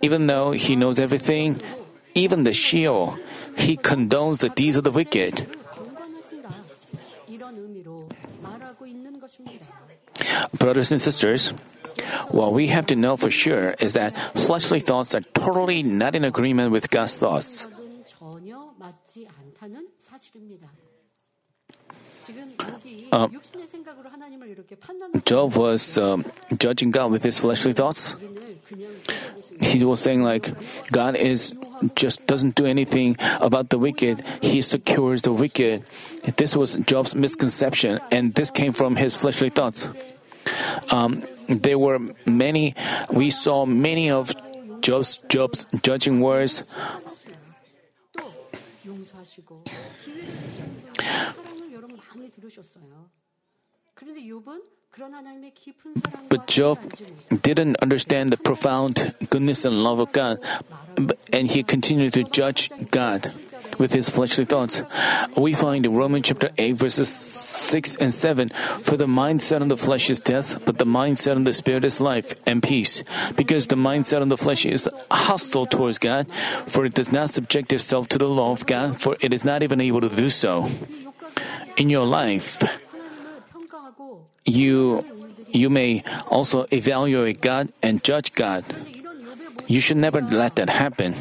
Even 0.03 0.27
though 0.27 0.53
he 0.53 0.77
knows 0.77 0.99
everything, 0.99 1.61
even 2.15 2.45
the 2.45 2.53
Sheol, 2.53 3.19
he 3.57 3.77
condones 3.77 4.41
the 4.41 4.49
deeds 4.49 4.77
of 4.77 4.85
the 4.85 4.91
wicked. 4.91 5.47
Brothers 10.59 10.93
and 10.93 11.01
sisters, 11.01 11.51
what 12.29 12.53
we 12.53 12.69
have 12.69 12.87
to 12.87 12.97
know 12.97 13.17
for 13.17 13.31
sure 13.31 13.75
is 13.81 13.95
that 13.95 14.17
fleshly 14.37 14.81
thoughts 14.81 15.15
are 15.15 15.23
totally 15.35 15.83
not 15.83 16.15
in 16.15 16.25
agreement 16.25 16.73
with 16.73 16.91
God's 16.91 17.17
thoughts. 17.17 17.67
Job 25.25 25.57
was 25.57 25.99
um, 25.99 26.25
judging 26.57 26.91
God 26.91 27.11
with 27.11 27.23
his 27.23 27.39
fleshly 27.39 27.73
thoughts. 27.73 28.15
He 29.61 29.85
was 29.85 30.01
saying 30.01 30.23
like, 30.23 30.51
God 30.91 31.17
is 31.17 31.53
just 31.95 32.27
doesn't 32.27 32.55
do 32.55 32.67
anything 32.67 33.17
about 33.41 33.71
the 33.71 33.79
wicked. 33.79 34.25
He 34.43 34.63
secures 34.63 35.23
the 35.23 35.33
wicked. 35.33 35.85
This 36.37 36.57
was 36.57 36.75
Job's 36.77 37.15
misconception, 37.15 38.01
and 38.11 38.35
this 38.35 38.51
came 38.51 38.73
from 38.73 38.97
his 38.97 39.15
fleshly 39.15 39.51
thoughts. 39.51 39.89
Um, 40.91 41.23
there 41.49 41.79
were 41.79 42.01
many. 42.27 42.75
We 43.11 43.31
saw 43.31 43.67
many 43.67 44.11
of 44.11 44.35
Job's, 44.81 45.19
Job's 45.29 45.67
judging 45.83 46.21
words 46.21 46.63
또 48.84 48.90
용서하시고 48.92 49.64
기회를 50.04 50.26
주시는 50.26 50.84
분의 50.94 50.94
사랑을 51.36 51.74
여러분 51.74 51.98
많이 51.98 52.30
들으셨어요. 52.32 53.10
그런데 53.94 54.22
욥은 54.22 54.64
그런 54.90 55.14
하나님의 55.14 55.54
깊은 55.54 55.94
사랑과 55.96 56.30
But 56.30 56.46
Job 56.48 56.80
사랑을 56.80 56.92
알지 56.92 57.04
못하고 57.14 57.42
didn't 57.42 57.76
understand 57.84 58.36
the 58.36 58.42
profound 58.42 58.96
goodness 59.30 59.68
and 59.68 59.82
love 59.84 60.02
of 60.02 60.12
God, 60.14 60.42
but- 60.96 61.20
and 61.34 61.52
he 61.52 61.64
continued 61.64 62.14
to 62.14 62.24
judge 62.32 62.70
God 62.92 63.32
with 63.79 63.93
his 63.93 64.09
fleshly 64.09 64.45
thoughts. 64.45 64.83
We 65.37 65.55
find 65.55 65.85
in 65.87 65.95
Romans 65.95 66.27
chapter 66.27 66.51
8 66.57 66.73
verses 66.73 67.09
6 67.09 67.97
and 67.97 68.13
7, 68.13 68.49
For 68.83 68.97
the 68.97 69.07
mindset 69.07 69.61
on 69.61 69.69
the 69.69 69.77
flesh 69.77 70.11
is 70.11 70.21
death, 70.21 70.65
but 70.65 70.79
the 70.79 70.87
mindset 70.87 71.37
on 71.37 71.45
the 71.45 71.53
spirit 71.53 71.85
is 71.85 72.01
life 72.01 72.35
and 72.47 72.63
peace. 72.63 73.03
Because 73.37 73.67
the 73.69 73.77
mindset 73.77 74.23
on 74.23 74.29
the 74.29 74.39
flesh 74.39 74.67
is 74.67 74.89
hostile 75.11 75.67
towards 75.67 75.99
God, 75.99 76.31
for 76.67 76.85
it 76.85 76.95
does 76.95 77.13
not 77.13 77.31
subject 77.31 77.73
itself 77.73 78.09
to 78.09 78.19
the 78.19 78.29
law 78.29 78.53
of 78.53 78.67
God, 78.67 79.01
for 79.01 79.17
it 79.21 79.33
is 79.33 79.45
not 79.45 79.63
even 79.63 79.81
able 79.81 80.01
to 80.01 80.09
do 80.09 80.29
so. 80.29 80.69
In 81.77 81.91
your 81.91 82.05
life, 82.05 82.63
you 84.45 85.03
you 85.51 85.71
may 85.71 86.03
also 86.31 86.67
evaluate 86.71 87.41
God 87.41 87.73
and 87.83 88.03
judge 88.03 88.35
God. 88.35 88.65
You 89.67 89.81
should 89.81 90.01
never 90.01 90.21
let 90.21 90.57
that 90.57 90.69
happen. 90.69 91.15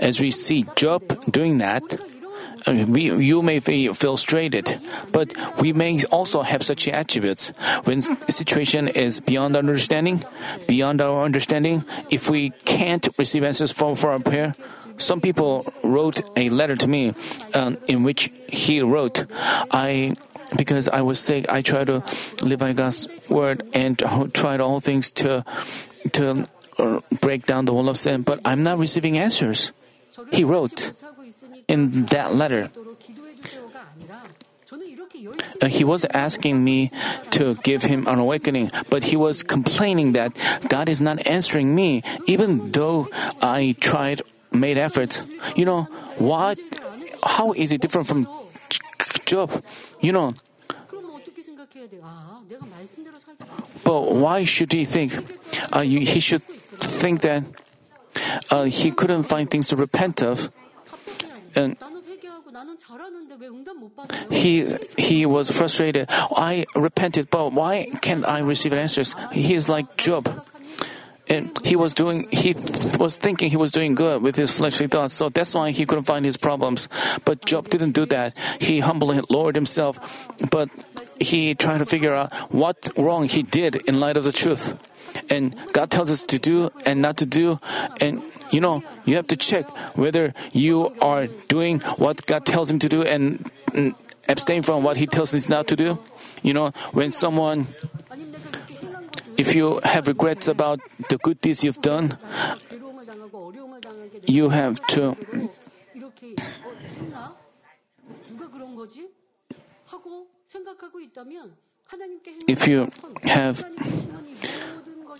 As 0.00 0.20
we 0.20 0.30
see 0.30 0.64
Job 0.76 1.30
doing 1.30 1.58
that, 1.58 1.82
we, 2.66 3.12
you 3.24 3.42
may 3.42 3.60
feel 3.60 3.94
frustrated, 3.94 4.80
but 5.12 5.32
we 5.60 5.72
may 5.72 6.02
also 6.10 6.42
have 6.42 6.62
such 6.62 6.88
attributes. 6.88 7.52
When 7.84 8.02
situation 8.02 8.88
is 8.88 9.20
beyond 9.20 9.56
understanding, 9.56 10.24
beyond 10.66 11.00
our 11.00 11.24
understanding, 11.24 11.84
if 12.10 12.28
we 12.28 12.50
can't 12.64 13.08
receive 13.18 13.44
answers 13.44 13.72
from 13.72 13.96
for 13.96 14.12
our 14.12 14.20
prayer, 14.20 14.54
some 14.98 15.20
people 15.20 15.72
wrote 15.82 16.20
a 16.36 16.50
letter 16.50 16.76
to 16.76 16.88
me 16.88 17.14
um, 17.54 17.78
in 17.88 18.02
which 18.02 18.30
he 18.48 18.80
wrote, 18.80 19.24
I 19.70 20.16
because 20.56 20.88
I 20.88 21.02
was 21.02 21.20
sick, 21.20 21.48
I 21.48 21.62
tried 21.62 21.86
to 21.86 22.02
live 22.42 22.58
by 22.58 22.72
God's 22.72 23.08
word 23.28 23.62
and 23.72 23.98
tried 24.34 24.60
all 24.60 24.80
things 24.80 25.12
to 25.22 25.44
to 26.12 26.44
uh, 26.78 27.00
break 27.20 27.46
down 27.46 27.64
the 27.64 27.72
wall 27.72 27.88
of 27.88 27.98
sin, 27.98 28.22
but 28.22 28.40
I'm 28.44 28.62
not 28.62 28.78
receiving 28.78 29.16
answers 29.16 29.72
he 30.32 30.44
wrote 30.44 30.92
in 31.68 32.06
that 32.06 32.34
letter. 32.34 32.70
Uh, 35.60 35.66
he 35.66 35.84
was 35.84 36.04
asking 36.14 36.62
me 36.62 36.90
to 37.30 37.54
give 37.62 37.82
him 37.82 38.06
an 38.06 38.18
awakening, 38.18 38.70
but 38.88 39.04
he 39.04 39.16
was 39.16 39.42
complaining 39.42 40.12
that 40.12 40.32
God 40.68 40.88
is 40.88 41.00
not 41.00 41.26
answering 41.26 41.74
me, 41.74 42.02
even 42.26 42.70
though 42.70 43.08
I 43.42 43.74
tried, 43.80 44.22
made 44.52 44.78
efforts. 44.78 45.22
You 45.56 45.64
know, 45.64 45.82
what? 46.18 46.58
How 47.22 47.52
is 47.52 47.72
it 47.72 47.80
different 47.80 48.06
from 48.06 48.28
Job? 49.26 49.50
You 50.00 50.12
know, 50.12 50.34
but 53.84 54.00
why 54.14 54.44
should 54.44 54.72
he 54.72 54.84
think? 54.84 55.12
Uh, 55.74 55.80
you, 55.80 56.00
he 56.00 56.20
should 56.20 56.42
think 56.44 57.20
that 57.22 57.44
uh, 58.50 58.64
he 58.64 58.90
couldn't 58.90 59.24
find 59.24 59.48
things 59.50 59.68
to 59.68 59.76
repent 59.76 60.22
of. 60.22 60.50
And 61.54 61.76
he 64.30 64.66
he 64.96 65.26
was 65.26 65.50
frustrated. 65.50 66.06
I 66.10 66.66
repented, 66.74 67.30
but 67.30 67.52
why 67.52 67.90
can't 68.00 68.26
I 68.26 68.40
receive 68.40 68.72
answers? 68.72 69.14
He 69.32 69.54
is 69.54 69.68
like 69.68 69.96
Job. 69.96 70.28
And 71.28 71.56
he 71.64 71.76
was 71.76 71.94
doing, 71.94 72.26
he 72.32 72.54
th- 72.54 72.98
was 72.98 73.16
thinking 73.16 73.50
he 73.50 73.56
was 73.56 73.70
doing 73.70 73.94
good 73.94 74.20
with 74.20 74.34
his 74.34 74.50
fleshly 74.50 74.88
thoughts, 74.88 75.14
so 75.14 75.28
that's 75.28 75.54
why 75.54 75.70
he 75.70 75.86
couldn't 75.86 76.02
find 76.02 76.24
his 76.24 76.36
problems. 76.36 76.88
But 77.24 77.46
Job 77.46 77.68
didn't 77.68 77.92
do 77.92 78.04
that. 78.06 78.36
He 78.58 78.80
humbly 78.80 79.20
lowered 79.30 79.54
himself, 79.54 80.26
but 80.50 80.68
he 81.20 81.54
tried 81.54 81.78
to 81.78 81.86
figure 81.86 82.14
out 82.14 82.32
what 82.50 82.88
wrong 82.96 83.28
he 83.28 83.42
did 83.42 83.76
in 83.88 84.00
light 84.00 84.16
of 84.16 84.24
the 84.24 84.32
truth. 84.32 84.74
And 85.28 85.54
God 85.72 85.90
tells 85.90 86.10
us 86.10 86.22
to 86.24 86.38
do 86.38 86.70
and 86.86 87.02
not 87.02 87.16
to 87.18 87.26
do. 87.26 87.58
And 88.00 88.22
you 88.50 88.60
know, 88.60 88.82
you 89.04 89.16
have 89.16 89.26
to 89.28 89.36
check 89.36 89.68
whether 89.96 90.34
you 90.52 90.94
are 91.00 91.26
doing 91.48 91.80
what 91.96 92.26
God 92.26 92.46
tells 92.46 92.70
him 92.70 92.78
to 92.80 92.88
do 92.88 93.02
and 93.02 93.50
mm, 93.66 93.94
abstain 94.28 94.62
from 94.62 94.82
what 94.82 94.96
he 94.96 95.06
tells 95.06 95.34
us 95.34 95.48
not 95.48 95.68
to 95.68 95.76
do. 95.76 95.98
You 96.42 96.54
know, 96.54 96.72
when 96.92 97.10
someone, 97.10 97.66
if 99.36 99.54
you 99.54 99.80
have 99.84 100.08
regrets 100.08 100.48
about 100.48 100.80
the 101.08 101.18
good 101.18 101.40
deeds 101.40 101.62
you've 101.62 101.82
done, 101.82 102.16
you 104.26 104.48
have 104.48 104.80
to. 104.88 105.16
If 112.48 112.66
you 112.66 112.88
have, 113.22 113.62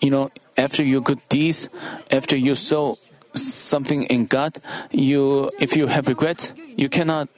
you 0.02 0.10
know, 0.10 0.30
after 0.56 0.82
your 0.82 1.00
good 1.00 1.20
deeds, 1.28 1.68
after 2.10 2.37
you 2.37 2.54
sow 2.54 2.99
something 3.34 4.04
in 4.04 4.26
God, 4.26 4.58
you, 4.90 5.50
if 5.60 5.76
you 5.76 5.87
have 5.87 6.08
regrets, 6.08 6.52
you 6.76 6.88
cannot, 6.88 7.28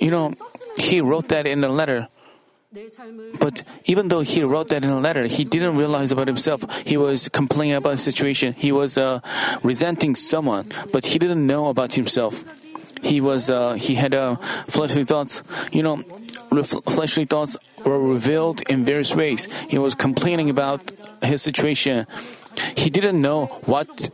you 0.00 0.10
know, 0.10 0.32
he 0.76 1.00
wrote 1.00 1.28
that 1.28 1.46
in 1.46 1.64
a 1.64 1.68
letter. 1.68 2.08
But 3.38 3.62
even 3.84 4.08
though 4.08 4.20
he 4.20 4.42
wrote 4.42 4.68
that 4.68 4.84
in 4.84 4.90
a 4.90 5.00
letter, 5.00 5.26
he 5.26 5.44
didn't 5.44 5.76
realize 5.76 6.10
about 6.12 6.26
himself. 6.26 6.64
He 6.86 6.96
was 6.96 7.28
complaining 7.28 7.76
about 7.76 7.90
the 7.90 7.98
situation. 7.98 8.54
He 8.54 8.72
was 8.72 8.96
uh, 8.96 9.20
resenting 9.62 10.14
someone, 10.14 10.72
but 10.90 11.04
he 11.06 11.18
didn't 11.18 11.46
know 11.46 11.68
about 11.68 11.94
himself. 11.94 12.44
He 13.02 13.20
was 13.20 13.50
uh, 13.50 13.74
he 13.74 13.94
had 13.94 14.14
uh, 14.14 14.36
fleshly 14.68 15.04
thoughts. 15.04 15.42
You 15.72 15.82
know, 15.82 15.96
fleshly 16.62 17.24
thoughts 17.24 17.56
were 17.84 17.98
revealed 17.98 18.62
in 18.70 18.84
various 18.84 19.14
ways. 19.14 19.48
He 19.68 19.78
was 19.78 19.94
complaining 19.94 20.48
about 20.50 20.92
his 21.22 21.42
situation. 21.42 22.06
He 22.76 22.90
didn't 22.90 23.20
know 23.20 23.46
what 23.66 24.10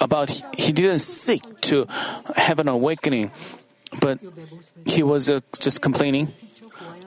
about. 0.00 0.30
He 0.56 0.72
didn't 0.72 1.00
seek 1.00 1.42
to 1.62 1.86
have 2.36 2.58
an 2.58 2.68
awakening, 2.68 3.30
but 4.00 4.22
he 4.86 5.02
was 5.02 5.28
uh, 5.28 5.40
just 5.58 5.82
complaining. 5.82 6.32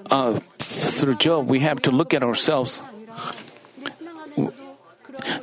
Uh, 0.10 0.40
through 0.60 1.16
Job, 1.16 1.48
we 1.48 1.60
have 1.60 1.82
to 1.84 1.92
look 1.92 2.14
at 2.14 2.24
ourselves. 2.24 2.82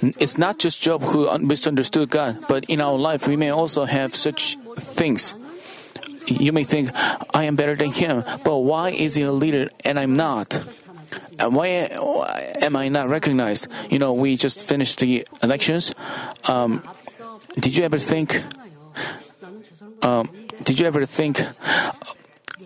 It's 0.02 0.36
not 0.36 0.58
just 0.58 0.82
Job 0.82 1.02
who 1.02 1.30
misunderstood 1.38 2.10
God, 2.10 2.44
but 2.48 2.64
in 2.68 2.80
our 2.80 2.98
life 2.98 3.26
we 3.26 3.36
may 3.36 3.50
also 3.50 3.84
have 3.84 4.14
such 4.14 4.58
things. 4.76 5.34
You 6.28 6.52
may 6.52 6.64
think, 6.64 6.90
I 7.32 7.44
am 7.44 7.56
better 7.56 7.74
than 7.74 7.90
him, 7.90 8.22
but 8.44 8.58
why 8.58 8.90
is 8.90 9.14
he 9.14 9.22
a 9.22 9.32
leader 9.32 9.70
and 9.84 9.98
I'm 9.98 10.12
not? 10.12 10.60
And 11.38 11.54
Why 11.54 11.88
am 12.60 12.76
I 12.76 12.88
not 12.88 13.08
recognized? 13.08 13.68
You 13.90 13.98
know, 13.98 14.12
we 14.12 14.36
just 14.36 14.64
finished 14.64 15.00
the 15.00 15.26
elections. 15.42 15.94
Um, 16.44 16.82
did 17.58 17.76
you 17.76 17.84
ever 17.84 17.98
think? 17.98 18.42
Um, 20.02 20.28
did 20.62 20.78
you 20.78 20.86
ever 20.86 21.06
think 21.06 21.40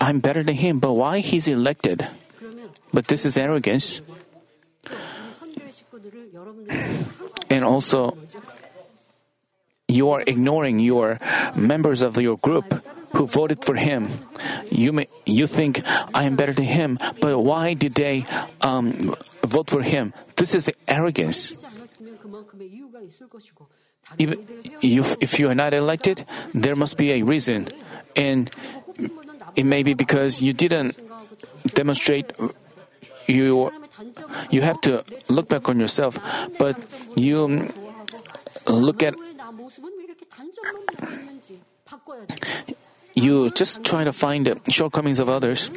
I'm 0.00 0.20
better 0.20 0.42
than 0.42 0.56
him, 0.56 0.80
but 0.80 0.94
why 0.94 1.20
he's 1.20 1.46
elected? 1.46 2.08
But 2.92 3.08
this 3.08 3.24
is 3.24 3.37
arrogance. 3.37 4.00
And 7.48 7.64
also, 7.64 8.16
you 9.88 10.10
are 10.10 10.24
ignoring 10.26 10.80
your 10.80 11.20
members 11.54 12.02
of 12.02 12.16
your 12.16 12.37
group 12.37 12.82
who 13.12 13.27
voted 13.27 13.64
for 13.64 13.77
him. 13.77 14.09
You 14.70 14.92
may 14.92 15.07
you 15.27 15.46
think 15.46 15.83
I 16.14 16.25
am 16.25 16.37
better 16.37 16.53
than 16.53 16.64
him, 16.64 16.98
but 17.20 17.38
why 17.38 17.75
did 17.75 17.94
they 17.94 18.25
um, 18.61 19.14
vote 19.44 19.70
for 19.70 19.83
him? 19.83 20.12
This 20.37 20.55
is 20.55 20.70
arrogance. 20.88 21.53
Even 24.18 24.44
if, 24.83 25.16
if 25.20 25.38
you 25.38 25.48
are 25.48 25.55
not 25.55 25.72
elected, 25.75 26.25
there 26.53 26.77
must 26.77 26.98
be 26.98 27.12
a 27.12 27.22
reason, 27.22 27.68
and 28.16 28.51
it 29.57 29.64
may 29.64 29.83
be 29.83 29.94
because 29.94 30.42
you 30.42 30.53
didn't 30.53 31.01
demonstrate 31.75 32.33
you 33.27 33.70
you 34.51 34.62
have 34.62 34.81
to 34.83 35.05
look 35.29 35.48
back 35.48 35.68
on 35.68 35.79
yourself, 35.79 36.18
but 36.59 36.77
you 37.16 37.68
look 38.66 39.03
at 39.03 39.14
you 43.14 43.51
just 43.51 43.85
try 43.85 44.05
to 44.05 44.12
find 44.12 44.46
the 44.46 44.70
shortcomings 44.70 45.18
of 45.18 45.29
others. 45.29 45.70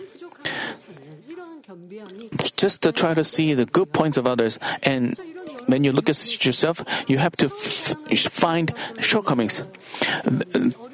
Just 2.56 2.84
to 2.84 2.92
try 2.92 3.14
to 3.14 3.24
see 3.24 3.54
the 3.54 3.66
good 3.66 3.92
points 3.92 4.18
of 4.18 4.28
others. 4.28 4.60
And 4.84 5.18
when 5.68 5.84
you 5.84 5.92
look 5.92 6.10
at 6.10 6.46
yourself, 6.46 6.82
you 7.08 7.18
have 7.18 7.36
to 7.38 7.48
f- 7.48 7.96
find 8.32 8.74
shortcomings. 9.00 9.64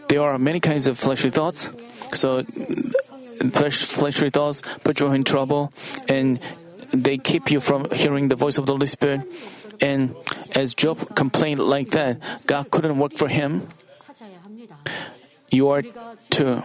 There 0.08 0.22
are 0.22 0.38
many 0.40 0.60
kinds 0.60 0.88
of 0.88 0.98
fleshly 0.98 1.30
thoughts. 1.30 1.70
So, 2.14 2.44
flesh, 3.54 3.86
fleshly 3.86 4.30
thoughts 4.30 4.62
put 4.84 5.00
you 5.00 5.12
in 5.12 5.24
trouble 5.24 5.72
and 6.08 6.40
they 6.94 7.18
keep 7.18 7.52
you 7.52 7.60
from 7.60 7.88
hearing 7.92 8.28
the 8.28 8.36
voice 8.36 8.58
of 8.58 8.66
the 8.66 8.74
Holy 8.74 8.88
Spirit. 8.88 9.22
And 9.80 10.16
as 10.54 10.74
Job 10.74 11.16
complained 11.16 11.60
like 11.60 11.90
that, 11.90 12.20
God 12.46 12.70
couldn't 12.72 12.98
work 13.00 13.14
for 13.14 13.28
him 13.28 13.68
you 15.52 15.70
are 15.70 15.82
to. 15.82 16.64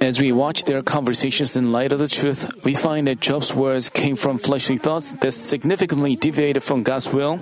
As 0.00 0.20
we 0.20 0.32
watch 0.32 0.64
their 0.64 0.82
conversations 0.82 1.56
in 1.56 1.72
light 1.72 1.92
of 1.92 1.98
the 1.98 2.08
truth, 2.08 2.64
we 2.64 2.74
find 2.74 3.06
that 3.06 3.20
Job's 3.20 3.54
words 3.54 3.88
came 3.88 4.16
from 4.16 4.38
fleshly 4.38 4.76
thoughts 4.76 5.12
that 5.12 5.32
significantly 5.32 6.16
deviated 6.16 6.62
from 6.62 6.82
God's 6.82 7.08
will. 7.12 7.40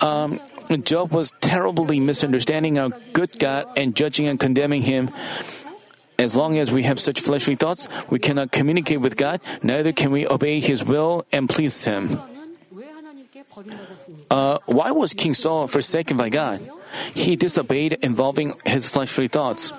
Um, 0.00 0.40
Job 0.82 1.12
was 1.12 1.32
terribly 1.40 2.00
misunderstanding 2.00 2.78
our 2.78 2.90
good 3.12 3.38
God 3.38 3.66
and 3.76 3.94
judging 3.94 4.26
and 4.26 4.38
condemning 4.38 4.82
him. 4.82 5.10
As 6.18 6.34
long 6.34 6.58
as 6.58 6.72
we 6.72 6.82
have 6.84 6.98
such 6.98 7.20
fleshly 7.20 7.56
thoughts, 7.56 7.88
we 8.08 8.18
cannot 8.18 8.50
communicate 8.50 9.00
with 9.00 9.16
God, 9.16 9.40
neither 9.62 9.92
can 9.92 10.10
we 10.10 10.26
obey 10.26 10.60
His 10.60 10.82
will 10.82 11.26
and 11.30 11.48
please 11.48 11.84
Him. 11.84 12.18
Uh, 14.30 14.58
why 14.66 14.90
was 14.90 15.14
King 15.14 15.34
Saul 15.34 15.66
forsaken 15.66 16.16
by 16.16 16.28
God? 16.28 16.60
He 17.14 17.36
disobeyed 17.36 17.94
involving 18.02 18.54
his 18.64 18.88
fleshly 18.88 19.28
thoughts. 19.28 19.70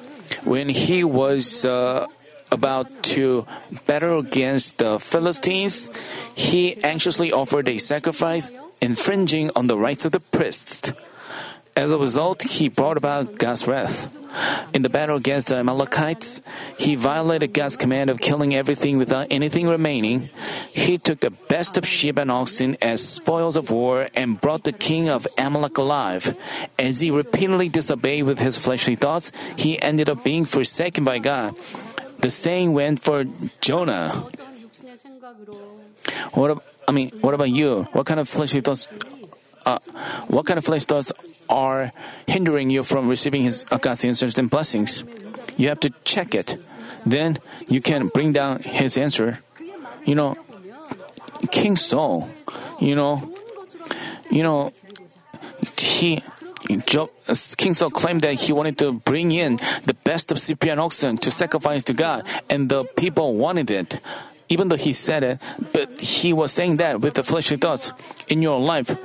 When 0.43 0.69
he 0.69 1.03
was 1.03 1.63
uh, 1.63 2.07
about 2.51 2.89
to 3.15 3.45
battle 3.85 4.19
against 4.19 4.77
the 4.77 4.99
Philistines, 4.99 5.91
he 6.35 6.81
anxiously 6.83 7.31
offered 7.31 7.69
a 7.69 7.77
sacrifice, 7.77 8.51
infringing 8.81 9.51
on 9.55 9.67
the 9.67 9.77
rights 9.77 10.05
of 10.05 10.11
the 10.11 10.19
priests. 10.19 10.91
As 11.77 11.91
a 11.91 11.97
result, 11.99 12.41
he 12.41 12.69
brought 12.69 12.97
about 12.97 13.37
God's 13.37 13.67
wrath. 13.67 14.09
In 14.73 14.81
the 14.81 14.89
battle 14.89 15.15
against 15.15 15.53
the 15.53 15.57
Amalekites, 15.61 16.41
he 16.79 16.95
violated 16.95 17.53
God's 17.53 17.77
command 17.77 18.09
of 18.09 18.17
killing 18.17 18.55
everything 18.55 18.97
without 18.97 19.27
anything 19.29 19.69
remaining. 19.69 20.29
He 20.73 20.97
took 20.97 21.19
the 21.19 21.29
best 21.29 21.77
of 21.77 21.85
sheep 21.85 22.17
and 22.17 22.31
oxen 22.31 22.77
as 22.81 23.07
spoils 23.07 23.55
of 23.55 23.69
war 23.69 24.09
and 24.15 24.41
brought 24.41 24.63
the 24.63 24.73
king 24.73 25.07
of 25.07 25.27
Amalek 25.37 25.77
alive. 25.77 26.35
As 26.79 26.99
he 26.99 27.11
repeatedly 27.11 27.69
disobeyed 27.69 28.25
with 28.25 28.39
his 28.39 28.57
fleshly 28.57 28.95
thoughts, 28.95 29.31
he 29.55 29.79
ended 29.79 30.09
up 30.09 30.23
being 30.23 30.45
forsaken 30.45 31.03
by 31.03 31.19
God. 31.19 31.55
The 32.17 32.31
same 32.31 32.73
went 32.73 33.05
for 33.05 33.23
Jonah. 33.61 34.25
What 36.33 36.57
I 36.87 36.91
mean, 36.91 37.11
what 37.21 37.35
about 37.35 37.51
you? 37.53 37.85
What 37.93 38.07
kind 38.07 38.19
of 38.19 38.27
fleshly 38.27 38.61
thoughts? 38.61 38.87
Uh, 39.63 39.77
what 40.25 40.47
kind 40.47 40.57
of 40.57 40.65
fleshly 40.65 40.89
thoughts 40.89 41.11
are 41.49 41.91
hindering 42.27 42.69
you 42.69 42.83
from 42.83 43.07
receiving 43.07 43.43
His 43.43 43.65
uh, 43.71 43.77
God's 43.77 44.05
answers 44.05 44.37
and 44.37 44.49
blessings. 44.49 45.03
you 45.57 45.69
have 45.69 45.79
to 45.81 45.89
check 46.03 46.35
it. 46.35 46.57
Then 47.05 47.39
you 47.67 47.81
can 47.81 48.07
bring 48.07 48.33
down 48.33 48.59
his 48.59 48.97
answer. 48.97 49.39
You 50.05 50.15
know, 50.15 50.37
King 51.51 51.75
Saul, 51.75 52.29
you 52.79 52.95
know, 52.95 53.33
you 54.29 54.43
know, 54.43 54.71
he 55.77 56.21
Job, 56.85 57.09
King 57.55 57.73
Saul 57.73 57.91
claimed 57.91 58.21
that 58.21 58.33
he 58.33 58.51
wanted 58.51 58.77
to 58.79 58.91
bring 58.91 59.31
in 59.31 59.57
the 59.85 59.95
best 60.03 60.31
of 60.31 60.39
Cyprian 60.39 60.79
oxen 60.79 61.17
to 61.19 61.31
sacrifice 61.31 61.85
to 61.85 61.93
God, 61.93 62.27
and 62.49 62.67
the 62.67 62.83
people 62.83 63.37
wanted 63.37 63.71
it. 63.71 63.99
Even 64.49 64.69
though 64.69 64.77
he 64.77 64.93
said 64.93 65.23
it, 65.23 65.39
but 65.73 65.99
he 65.99 66.31
was 66.31 66.53
saying 66.53 66.77
that 66.77 67.01
with 67.01 67.15
the 67.15 67.23
fleshly 67.23 67.57
thoughts. 67.57 67.91
In 68.29 68.41
your 68.41 68.59
life, 68.59 68.95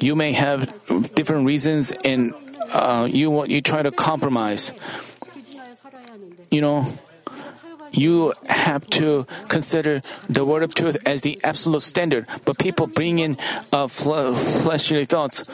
you 0.00 0.14
may 0.14 0.32
have 0.32 0.68
different 1.14 1.46
reasons, 1.46 1.92
and 2.04 2.34
uh, 2.72 3.08
you 3.10 3.30
want 3.30 3.50
you 3.50 3.60
try 3.60 3.82
to 3.82 3.90
compromise. 3.90 4.72
You 6.50 6.60
know, 6.60 6.86
you 7.92 8.32
have 8.48 8.88
to 9.00 9.26
consider 9.48 10.02
the 10.28 10.44
word 10.44 10.62
of 10.62 10.74
truth 10.74 10.96
as 11.06 11.22
the 11.22 11.38
absolute 11.44 11.82
standard. 11.82 12.26
But 12.44 12.58
people 12.58 12.86
bring 12.86 13.18
in 13.18 13.38
uh, 13.72 13.88
fleshly 13.88 15.04
thoughts, 15.04 15.44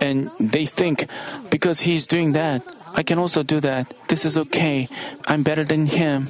and 0.00 0.30
they 0.40 0.66
think 0.66 1.06
because 1.50 1.80
he's 1.80 2.06
doing 2.06 2.32
that, 2.32 2.62
I 2.94 3.02
can 3.02 3.18
also 3.18 3.42
do 3.42 3.60
that. 3.60 3.92
This 4.08 4.24
is 4.24 4.36
okay. 4.38 4.88
I'm 5.26 5.42
better 5.42 5.64
than 5.64 5.86
him. 5.86 6.28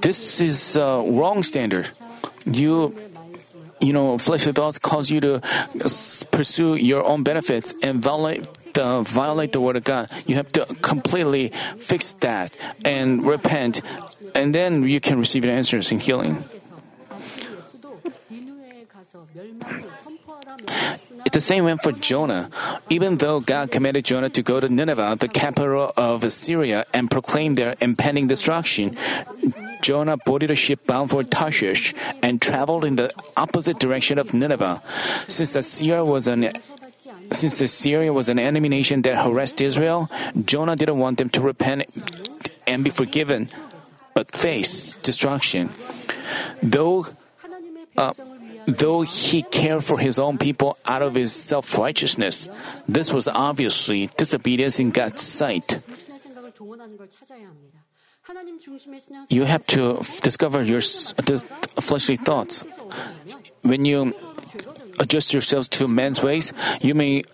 This 0.00 0.40
is 0.40 0.76
a 0.76 1.02
wrong 1.06 1.42
standard. 1.42 1.90
You 2.46 2.98
you 3.84 3.92
know, 3.92 4.18
fleshly 4.18 4.52
thoughts 4.52 4.78
cause 4.78 5.10
you 5.10 5.20
to 5.20 5.40
pursue 6.30 6.76
your 6.76 7.04
own 7.04 7.22
benefits 7.22 7.74
and 7.82 8.00
violate 8.00 8.48
the 8.74 9.02
violate 9.02 9.52
the 9.52 9.60
word 9.60 9.76
of 9.76 9.84
God. 9.84 10.10
You 10.26 10.34
have 10.36 10.50
to 10.52 10.66
completely 10.82 11.52
fix 11.78 12.12
that 12.24 12.56
and 12.84 13.24
repent, 13.24 13.82
and 14.34 14.54
then 14.54 14.82
you 14.82 15.00
can 15.00 15.18
receive 15.18 15.44
your 15.44 15.54
answers 15.54 15.92
and 15.92 16.02
healing. 16.02 16.44
It's 21.24 21.34
the 21.34 21.40
same 21.40 21.64
went 21.64 21.82
for 21.82 21.92
Jonah. 21.92 22.50
Even 22.90 23.18
though 23.18 23.40
God 23.40 23.70
commanded 23.70 24.04
Jonah 24.04 24.30
to 24.30 24.42
go 24.42 24.60
to 24.60 24.68
Nineveh, 24.68 25.16
the 25.18 25.28
capital 25.28 25.92
of 25.96 26.22
Assyria, 26.22 26.86
and 26.92 27.10
proclaim 27.10 27.54
their 27.54 27.74
impending 27.80 28.26
destruction, 28.26 28.96
Jonah 29.84 30.16
boarded 30.16 30.50
a 30.50 30.56
ship 30.56 30.86
bound 30.86 31.10
for 31.10 31.22
Tarshish 31.22 31.92
and 32.22 32.40
traveled 32.40 32.86
in 32.88 32.96
the 32.96 33.12
opposite 33.36 33.78
direction 33.78 34.16
of 34.16 34.32
Nineveh. 34.32 34.80
Since 35.28 35.56
Assyria 35.56 36.02
was 36.02 36.26
an 36.26 36.48
since 37.32 37.60
Assyria 37.60 38.08
was 38.10 38.30
an 38.30 38.38
enemy 38.38 38.70
nation 38.72 39.02
that 39.02 39.20
harassed 39.20 39.60
Israel, 39.60 40.08
Jonah 40.40 40.74
didn't 40.74 40.96
want 40.96 41.18
them 41.18 41.28
to 41.36 41.40
repent 41.44 41.84
and 42.66 42.82
be 42.82 42.88
forgiven, 42.88 43.52
but 44.14 44.32
face 44.32 44.96
destruction. 45.04 45.68
Though 46.62 47.04
uh, 47.98 48.16
though 48.64 49.02
he 49.02 49.42
cared 49.42 49.84
for 49.84 49.98
his 49.98 50.18
own 50.18 50.38
people 50.38 50.78
out 50.88 51.02
of 51.02 51.14
his 51.14 51.36
self 51.36 51.76
righteousness, 51.76 52.48
this 52.88 53.12
was 53.12 53.28
obviously 53.28 54.08
disobedience 54.16 54.80
in 54.80 54.96
God's 54.96 55.20
sight. 55.20 55.84
You 59.28 59.44
have 59.44 59.66
to 59.68 60.02
discover 60.22 60.62
your 60.62 60.80
fleshly 60.80 62.16
thoughts. 62.16 62.64
When 63.62 63.84
you 63.84 64.14
adjust 64.98 65.32
yourselves 65.32 65.68
to 65.80 65.88
man's 65.88 66.22
ways, 66.22 66.52
you 66.80 66.94
may 66.94 67.24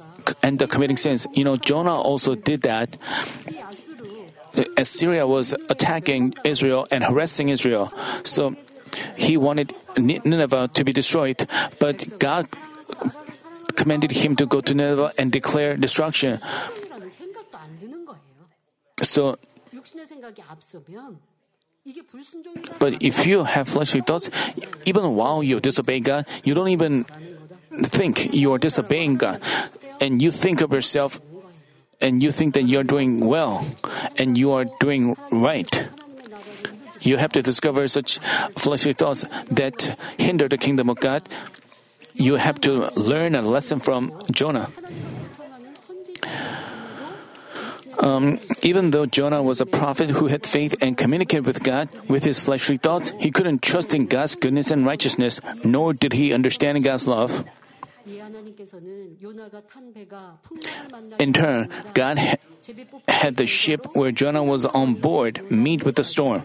end 0.43 0.63
up 0.63 0.71
committing 0.71 0.97
sins. 0.97 1.27
You 1.33 1.45
know, 1.45 1.57
Jonah 1.57 1.95
also 1.95 2.35
did 2.35 2.63
that. 2.63 2.97
Assyria 4.77 5.27
was 5.27 5.53
attacking 5.69 6.35
Israel 6.45 6.87
and 6.91 7.05
harassing 7.05 7.49
Israel. 7.49 7.93
So 8.25 8.57
he 9.17 9.37
wanted 9.37 9.75
Nineveh 9.97 10.69
to 10.75 10.85
be 10.85 10.93
destroyed, 10.93 11.47
but 11.79 12.19
God 12.19 12.49
commanded 13.77 14.11
him 14.11 14.37
to 14.37 14.47
go 14.47 14.61
to 14.61 14.75
Nineveh 14.75 15.13
and 15.17 15.31
declare 15.33 15.77
destruction. 15.77 16.41
So, 19.03 19.39
but 22.79 23.03
if 23.03 23.27
you 23.27 23.45
have 23.45 23.69
fleshly 23.69 24.03
thoughts, 24.03 24.29
even 24.85 25.17
while 25.17 25.43
you 25.43 25.61
disobey 25.61 26.01
God, 26.01 26.27
you 26.45 26.53
don't 26.53 26.69
even 26.69 27.05
think 27.85 28.35
you 28.35 28.53
are 28.53 28.59
disobeying 28.59 29.17
God. 29.17 29.41
And 30.01 30.21
you 30.21 30.31
think 30.31 30.61
of 30.61 30.73
yourself 30.73 31.21
and 32.01 32.23
you 32.23 32.31
think 32.31 32.55
that 32.55 32.65
you're 32.65 32.85
doing 32.85 33.21
well 33.21 33.67
and 34.17 34.37
you 34.37 34.53
are 34.53 34.67
doing 34.81 35.17
right. 35.31 35.89
You 37.01 37.17
have 37.17 37.33
to 37.33 37.43
discover 37.43 37.89
such 37.89 38.19
fleshly 38.57 38.93
thoughts 38.93 39.25
that 39.51 39.97
hinder 40.19 40.49
the 40.49 40.59
kingdom 40.59 40.91
of 40.91 41.01
God. 41.01 41.29
You 42.13 42.37
have 42.37 42.61
to 42.63 42.93
learn 42.93 43.35
a 43.35 43.41
lesson 43.41 43.81
from 43.81 44.13
Jonah. 44.31 44.69
Um, 48.01 48.41
even 48.63 48.91
though 48.91 49.05
Jonah 49.05 49.43
was 49.43 49.61
a 49.61 49.67
prophet 49.67 50.11
who 50.11 50.27
had 50.29 50.47
faith 50.47 50.75
and 50.81 50.97
communicated 50.97 51.45
with 51.45 51.63
God 51.63 51.89
with 52.09 52.25
his 52.25 52.41
fleshly 52.41 52.79
thoughts, 52.79 53.13
he 53.19 53.31
couldn't 53.31 53.61
trust 53.61 53.93
in 53.95 54.07
God's 54.07 54.35
goodness 54.35 54.71
and 54.71 54.87
righteousness, 54.87 55.41
nor 55.65 55.93
did 55.93 56.15
he 56.15 56.33
understand 56.33 56.83
God's 56.83 57.07
love. 57.07 57.45
In 61.19 61.33
turn, 61.33 61.69
God 61.93 62.19
had 63.09 63.37
the 63.37 63.47
ship 63.47 63.87
where 63.93 64.11
Jonah 64.13 64.43
was 64.43 64.65
on 64.65 64.95
board 64.95 65.51
meet 65.51 65.85
with 65.85 65.97
the 65.97 66.05
storm. 66.05 66.45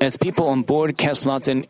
As 0.00 0.16
people 0.18 0.48
on 0.48 0.62
board 0.62 0.98
cast 0.98 1.24
lots 1.24 1.48
and 1.48 1.66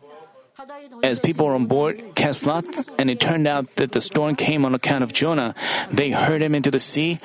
as 1.03 1.19
people 1.19 1.47
on 1.47 1.65
board 1.65 2.01
cast 2.15 2.45
lots, 2.45 2.85
and 2.97 3.09
it 3.09 3.19
turned 3.19 3.47
out 3.47 3.75
that 3.75 3.91
the 3.91 4.01
storm 4.01 4.35
came 4.35 4.65
on 4.65 4.73
account 4.73 5.03
of 5.03 5.13
Jonah, 5.13 5.53
they 5.91 6.11
hurled 6.11 6.41
him 6.41 6.55
into 6.55 6.71
the 6.71 6.79
sea. 6.79 7.19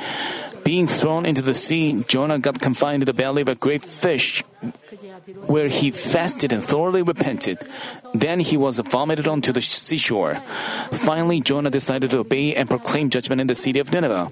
Being 0.70 0.86
thrown 0.86 1.26
into 1.26 1.42
the 1.42 1.52
sea, 1.52 2.04
Jonah 2.06 2.38
got 2.38 2.62
confined 2.62 3.00
to 3.02 3.04
the 3.04 3.12
belly 3.12 3.42
of 3.42 3.48
a 3.48 3.56
great 3.56 3.82
fish, 3.82 4.44
where 5.50 5.66
he 5.66 5.90
fasted 5.90 6.52
and 6.52 6.62
thoroughly 6.62 7.02
repented. 7.02 7.58
Then 8.14 8.38
he 8.38 8.56
was 8.56 8.78
vomited 8.78 9.26
onto 9.26 9.50
the 9.50 9.62
seashore. 9.62 10.38
Finally, 10.92 11.40
Jonah 11.40 11.74
decided 11.74 12.12
to 12.12 12.20
obey 12.20 12.54
and 12.54 12.70
proclaim 12.70 13.10
judgment 13.10 13.40
in 13.40 13.48
the 13.48 13.58
city 13.58 13.80
of 13.80 13.90
Nineveh. 13.90 14.30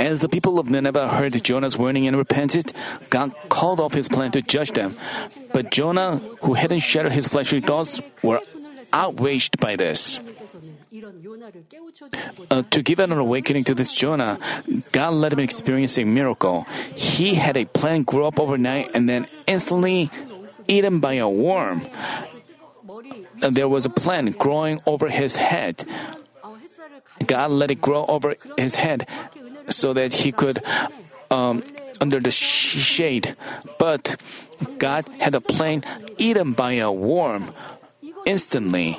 As 0.00 0.18
the 0.18 0.28
people 0.28 0.58
of 0.58 0.68
Nineveh 0.68 1.06
heard 1.06 1.38
Jonah's 1.38 1.78
warning 1.78 2.08
and 2.08 2.18
repented, 2.18 2.72
God 3.08 3.30
called 3.48 3.78
off 3.78 3.94
his 3.94 4.08
plan 4.08 4.32
to 4.32 4.42
judge 4.42 4.72
them. 4.72 4.96
But 5.54 5.70
Jonah, 5.70 6.18
who 6.42 6.54
hadn't 6.54 6.82
shared 6.82 7.12
his 7.12 7.28
fleshly 7.28 7.60
thoughts, 7.60 8.02
were 8.24 8.42
outraged 8.92 9.60
by 9.60 9.76
this. 9.76 10.18
Uh, 12.50 12.62
to 12.70 12.82
give 12.82 12.98
an 12.98 13.12
awakening 13.12 13.62
to 13.64 13.74
this 13.74 13.92
Jonah, 13.92 14.38
God 14.90 15.14
let 15.14 15.32
him 15.32 15.38
experience 15.38 15.96
a 15.98 16.04
miracle. 16.04 16.66
He 16.94 17.34
had 17.34 17.56
a 17.56 17.64
plant 17.64 18.06
grow 18.06 18.26
up 18.26 18.40
overnight 18.40 18.90
and 18.94 19.08
then 19.08 19.26
instantly 19.46 20.10
eaten 20.66 20.98
by 20.98 21.14
a 21.14 21.28
worm. 21.28 21.82
Uh, 23.42 23.50
there 23.50 23.68
was 23.68 23.86
a 23.86 23.90
plant 23.90 24.36
growing 24.38 24.80
over 24.86 25.08
his 25.08 25.36
head. 25.36 25.86
God 27.26 27.50
let 27.50 27.70
it 27.70 27.80
grow 27.80 28.04
over 28.06 28.34
his 28.58 28.74
head 28.74 29.06
so 29.68 29.92
that 29.92 30.12
he 30.12 30.32
could 30.32 30.62
um, 31.30 31.62
under 32.00 32.18
the 32.18 32.30
shade. 32.30 33.36
But 33.78 34.16
God 34.78 35.06
had 35.20 35.34
a 35.34 35.40
plant 35.40 35.86
eaten 36.18 36.52
by 36.52 36.72
a 36.72 36.90
worm 36.90 37.52
instantly, 38.26 38.98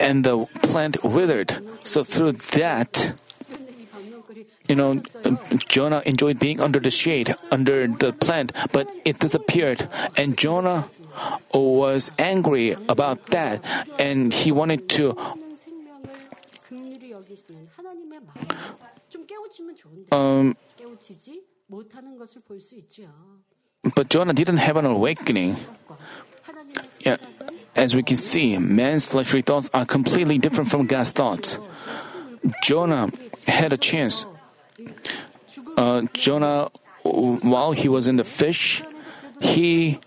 and 0.00 0.24
the 0.24 0.46
plant 0.62 1.04
withered. 1.04 1.60
So 1.84 2.02
through 2.02 2.32
that, 2.56 3.14
you 4.68 4.74
know, 4.74 5.02
Jonah 5.68 6.02
enjoyed 6.06 6.38
being 6.38 6.60
under 6.60 6.80
the 6.80 6.90
shade, 6.90 7.34
under 7.50 7.86
the 7.86 8.12
plant, 8.12 8.52
but 8.72 8.88
it 9.04 9.18
disappeared. 9.18 9.88
And 10.16 10.38
Jonah 10.38 10.88
was 11.52 12.10
angry 12.18 12.76
about 12.88 13.26
that, 13.34 13.62
and 13.98 14.32
he 14.32 14.52
wanted 14.52 14.88
to 14.90 15.18
um, 20.12 20.56
but 23.94 24.08
Jonah 24.08 24.32
didn't 24.32 24.58
have 24.58 24.76
an 24.76 24.86
awakening. 24.86 25.56
Yeah, 27.00 27.16
as 27.76 27.94
we 27.94 28.02
can 28.02 28.16
see, 28.16 28.58
man's 28.58 29.08
fleshly 29.08 29.42
thoughts 29.42 29.70
are 29.72 29.86
completely 29.86 30.38
different 30.38 30.70
from 30.70 30.86
God's 30.86 31.12
thoughts. 31.12 31.58
Jonah 32.62 33.10
had 33.46 33.72
a 33.72 33.76
chance. 33.76 34.26
Uh, 35.76 36.02
Jonah, 36.12 36.70
while 37.02 37.72
he 37.72 37.88
was 37.88 38.08
in 38.08 38.16
the 38.16 38.24
fish, 38.24 38.82
he 39.40 39.98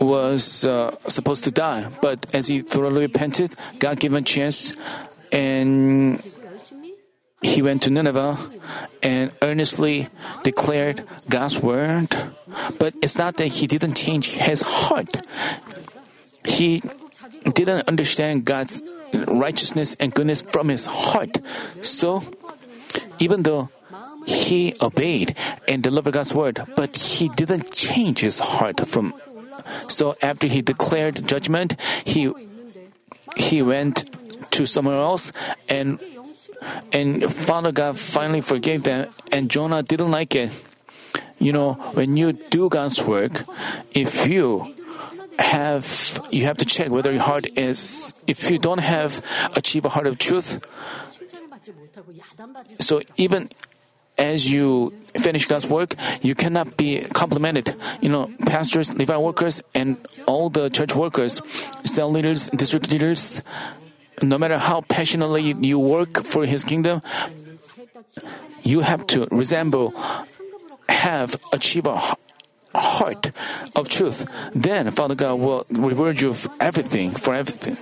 was 0.00 0.64
uh, 0.64 0.96
supposed 1.08 1.44
to 1.44 1.50
die. 1.50 1.88
But 2.02 2.26
as 2.34 2.46
he 2.48 2.62
thoroughly 2.62 3.02
repented, 3.02 3.54
God 3.78 4.00
gave 4.00 4.12
him 4.12 4.18
a 4.18 4.22
chance, 4.22 4.74
and 5.32 6.22
he 7.42 7.62
went 7.62 7.82
to 7.82 7.90
Nineveh 7.90 8.36
and 9.02 9.32
earnestly 9.42 10.08
declared 10.42 11.04
God's 11.28 11.58
word. 11.58 12.08
But 12.78 12.94
it's 13.02 13.16
not 13.16 13.36
that 13.36 13.48
he 13.48 13.66
didn't 13.66 13.94
change 13.94 14.30
his 14.32 14.62
heart. 14.62 15.16
He 16.46 16.82
didn't 17.52 17.88
understand 17.88 18.44
God's 18.44 18.82
righteousness 19.12 19.94
and 19.98 20.14
goodness 20.14 20.42
from 20.42 20.68
his 20.68 20.86
heart. 20.86 21.38
So, 21.82 22.22
even 23.18 23.42
though 23.42 23.68
he 24.26 24.74
obeyed 24.80 25.36
and 25.68 25.82
delivered 25.82 26.14
God's 26.14 26.34
word, 26.34 26.62
but 26.76 26.96
he 26.96 27.28
didn't 27.30 27.72
change 27.72 28.20
his 28.20 28.38
heart 28.38 28.86
from. 28.86 29.14
So 29.88 30.16
after 30.20 30.48
he 30.48 30.62
declared 30.62 31.26
judgment, 31.26 31.80
he 32.04 32.32
he 33.36 33.62
went 33.62 34.10
to 34.52 34.66
somewhere 34.66 34.98
else 34.98 35.32
and 35.68 35.98
and 36.92 37.32
Father 37.32 37.72
God 37.72 37.98
finally 37.98 38.40
forgave 38.40 38.82
them 38.82 39.08
and 39.30 39.50
Jonah 39.50 39.82
didn't 39.82 40.10
like 40.10 40.34
it. 40.34 40.50
You 41.38 41.52
know, 41.52 41.74
when 41.92 42.16
you 42.16 42.32
do 42.32 42.68
God's 42.68 43.02
work, 43.02 43.44
if 43.92 44.26
you 44.26 44.75
have 45.38 46.20
you 46.30 46.44
have 46.44 46.56
to 46.56 46.64
check 46.64 46.90
whether 46.90 47.12
your 47.12 47.22
heart 47.22 47.46
is 47.58 48.14
if 48.26 48.50
you 48.50 48.58
don't 48.58 48.80
have 48.80 49.24
achieve 49.54 49.84
a 49.84 49.88
heart 49.88 50.06
of 50.06 50.18
truth 50.18 50.64
so 52.80 53.02
even 53.16 53.48
as 54.18 54.50
you 54.50 54.94
finish 55.18 55.46
God's 55.46 55.66
work, 55.66 55.94
you 56.22 56.34
cannot 56.34 56.76
be 56.76 57.00
complimented. 57.12 57.74
You 58.00 58.08
know, 58.08 58.32
pastors, 58.46 58.92
Levi 58.94 59.16
workers, 59.16 59.62
and 59.74 59.98
all 60.26 60.48
the 60.48 60.68
church 60.70 60.94
workers, 60.94 61.40
cell 61.84 62.10
leaders, 62.10 62.48
district 62.50 62.90
leaders, 62.90 63.42
no 64.22 64.38
matter 64.38 64.58
how 64.58 64.80
passionately 64.82 65.54
you 65.60 65.78
work 65.78 66.24
for 66.24 66.46
His 66.46 66.64
kingdom, 66.64 67.02
you 68.62 68.80
have 68.80 69.06
to 69.08 69.26
resemble, 69.30 69.94
have, 70.88 71.36
achieve 71.52 71.86
a 71.86 72.00
heart 72.76 73.32
of 73.74 73.88
truth. 73.88 74.26
Then 74.54 74.90
Father 74.90 75.14
God 75.14 75.40
will 75.40 75.66
reward 75.70 76.20
you 76.20 76.34
for 76.34 76.50
everything, 76.60 77.12
for 77.12 77.34
everything. 77.34 77.76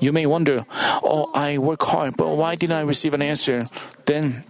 You 0.00 0.12
may 0.12 0.26
wonder, 0.26 0.64
oh, 1.02 1.30
I 1.34 1.58
work 1.58 1.82
hard, 1.82 2.16
but 2.16 2.36
why 2.36 2.54
didn't 2.54 2.76
I 2.76 2.82
receive 2.82 3.14
an 3.14 3.22
answer? 3.22 3.68
Then 4.06 4.44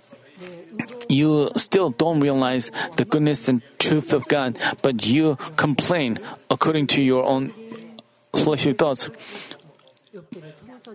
you 1.09 1.51
still 1.57 1.91
don't 1.91 2.21
realize 2.21 2.71
the 2.97 3.05
goodness 3.05 3.49
and 3.49 3.63
truth 3.79 4.13
of 4.13 4.29
God, 4.29 4.59
but 4.83 5.07
you 5.07 5.37
complain 5.57 6.21
according 6.51 6.87
to 6.89 7.03
your 7.03 7.25
own 7.25 7.53
fleshly 8.35 8.73
thoughts. 8.73 9.09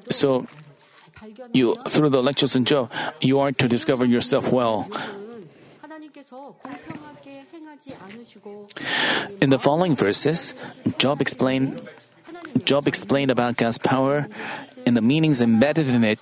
So, 0.10 0.46
you 1.52 1.76
through 1.88 2.10
the 2.10 2.22
lectures 2.22 2.56
in 2.56 2.66
Job, 2.66 2.92
you 3.22 3.40
are 3.40 3.52
to 3.52 3.68
discover 3.68 4.06
yourself 4.06 4.52
well. 4.52 4.90
In 9.42 9.50
the 9.50 9.60
following 9.60 9.96
verses, 9.96 10.54
Job 10.98 11.22
explained 11.22 11.82
Job 12.66 12.88
explained 12.88 13.32
about 13.32 13.58
God's 13.58 13.78
power 13.78 14.28
and 14.86 14.96
the 14.96 15.02
meanings 15.02 15.42
embedded 15.42 15.90
in 15.90 16.04
it 16.04 16.20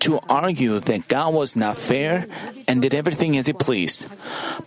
to 0.00 0.18
argue 0.28 0.80
that 0.80 1.08
God 1.08 1.34
was 1.34 1.56
not 1.56 1.76
fair 1.76 2.26
and 2.66 2.80
did 2.80 2.94
everything 2.94 3.36
as 3.36 3.46
he 3.46 3.52
pleased. 3.52 4.08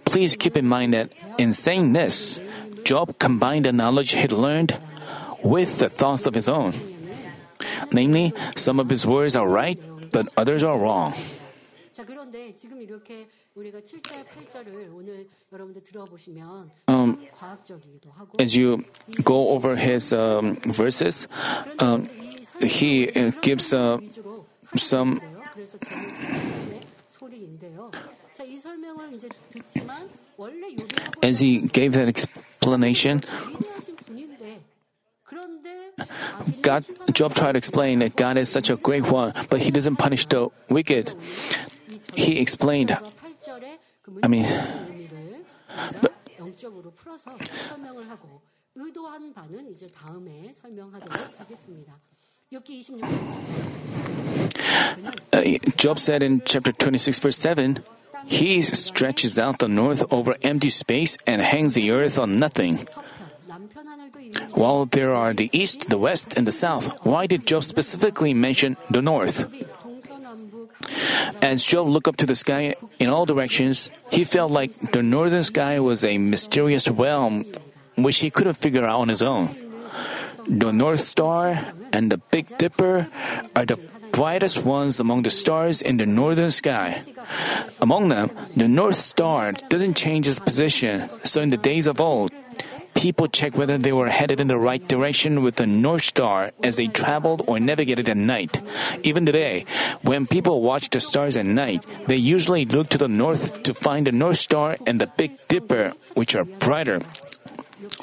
Please 0.06 0.36
keep 0.36 0.56
in 0.56 0.68
mind 0.68 0.94
that 0.94 1.12
in 1.38 1.54
saying 1.54 1.94
this, 1.94 2.40
Job 2.84 3.20
combined 3.20 3.66
the 3.66 3.74
knowledge 3.74 4.12
he 4.12 4.22
had 4.22 4.32
learned 4.32 4.78
with 5.44 5.80
the 5.80 5.90
thoughts 5.90 6.26
of 6.26 6.34
his 6.34 6.50
own. 6.50 6.74
Namely, 7.92 8.34
some 8.56 8.80
of 8.80 8.90
his 8.90 9.06
words 9.06 9.36
are 9.36 9.48
right, 9.48 9.78
but 10.12 10.28
others 10.38 10.64
are 10.64 10.78
wrong. 10.78 11.14
Um, 16.88 17.20
as 18.38 18.56
you 18.56 18.86
go 19.24 19.50
over 19.50 19.76
his 19.76 20.14
um, 20.14 20.58
verses, 20.58 21.28
um, 21.80 22.08
he 22.62 23.10
uh, 23.10 23.32
gives 23.42 23.74
uh, 23.74 23.98
some 24.76 25.20
as 31.24 31.40
he 31.40 31.62
gave 31.62 31.94
that 31.94 32.08
explanation, 32.08 33.24
God, 36.62 36.86
Job 37.12 37.34
tried 37.34 37.54
to 37.54 37.58
explain 37.58 38.00
that 38.00 38.16
God 38.16 38.38
is 38.38 38.50
such 38.50 38.70
a 38.70 38.76
great 38.76 39.10
one, 39.12 39.34
but 39.50 39.62
he 39.62 39.72
doesn't 39.72 39.98
punish 39.98 40.26
the 40.26 40.50
wicked. 40.70 41.14
He 42.14 42.40
explained, 42.40 42.96
I 44.24 44.28
mean, 44.28 44.46
but, 46.02 46.14
uh, 55.34 55.42
Job 55.76 56.00
said 56.00 56.24
in 56.24 56.42
chapter 56.46 56.72
26, 56.72 57.20
verse 57.20 57.38
7, 57.38 57.84
He 58.26 58.62
stretches 58.62 59.38
out 59.38 59.60
the 59.60 59.68
north 59.68 60.04
over 60.12 60.36
empty 60.42 60.70
space 60.70 61.18
and 61.28 61.42
hangs 61.42 61.76
the 61.76 61.92
earth 61.92 62.18
on 62.18 62.40
nothing. 62.40 62.88
While 64.54 64.86
there 64.86 65.14
are 65.14 65.34
the 65.34 65.50
east, 65.52 65.90
the 65.90 65.98
west, 65.98 66.34
and 66.38 66.48
the 66.48 66.52
south, 66.52 67.06
why 67.06 67.28
did 67.28 67.46
Job 67.46 67.64
specifically 67.64 68.34
mention 68.34 68.78
the 68.90 69.02
north? 69.02 69.46
As 71.42 71.64
Job 71.64 71.88
looked 71.88 72.08
up 72.08 72.18
to 72.18 72.26
the 72.26 72.36
sky 72.36 72.76
in 73.00 73.10
all 73.10 73.26
directions, 73.26 73.90
he 74.12 74.24
felt 74.24 74.52
like 74.52 74.74
the 74.92 75.04
northern 75.04 75.44
sky 75.44 75.80
was 75.80 76.04
a 76.04 76.18
mysterious 76.18 76.88
realm 76.88 77.46
which 77.96 78.20
he 78.20 78.30
couldn't 78.30 78.56
figure 78.56 78.86
out 78.86 79.00
on 79.00 79.10
his 79.10 79.22
own. 79.22 79.56
The 80.48 80.72
North 80.72 81.02
Star 81.02 81.60
and 81.92 82.12
the 82.12 82.18
Big 82.18 82.58
Dipper 82.58 83.08
are 83.56 83.66
the 83.66 83.78
brightest 84.12 84.64
ones 84.64 85.00
among 85.00 85.24
the 85.24 85.30
stars 85.30 85.82
in 85.82 85.98
the 85.98 86.06
northern 86.06 86.52
sky. 86.52 87.02
Among 87.82 88.10
them, 88.10 88.32
the 88.56 88.68
North 88.68 88.96
Star 88.96 89.52
doesn't 89.52 89.98
change 89.98 90.28
its 90.28 90.40
position, 90.40 91.10
so 91.24 91.42
in 91.42 91.50
the 91.50 91.58
days 91.58 91.86
of 91.86 92.00
old, 92.00 92.32
people 92.98 93.28
checked 93.28 93.56
whether 93.56 93.78
they 93.78 93.94
were 93.94 94.10
headed 94.10 94.40
in 94.42 94.48
the 94.48 94.58
right 94.58 94.82
direction 94.88 95.44
with 95.44 95.56
the 95.58 95.68
North 95.68 96.04
Star 96.04 96.52
as 96.64 96.78
they 96.78 96.88
traveled 96.88 97.46
or 97.48 97.60
navigated 97.60 98.10
at 98.10 98.18
night. 98.18 98.60
Even 99.04 99.24
today, 99.24 99.66
when 100.02 100.26
people 100.26 100.64
watch 100.64 100.90
the 100.90 101.00
stars 101.00 101.38
at 101.38 101.46
night, 101.46 101.86
they 102.08 102.16
usually 102.18 102.66
look 102.66 102.90
to 102.90 102.98
the 102.98 103.08
north 103.08 103.62
to 103.64 103.74
find 103.74 104.08
the 104.08 104.12
North 104.12 104.40
Star 104.40 104.78
and 104.88 105.00
the 105.00 105.06
Big 105.06 105.38
Dipper, 105.48 105.94
which 106.16 106.36
are 106.36 106.44
brighter. 106.44 107.00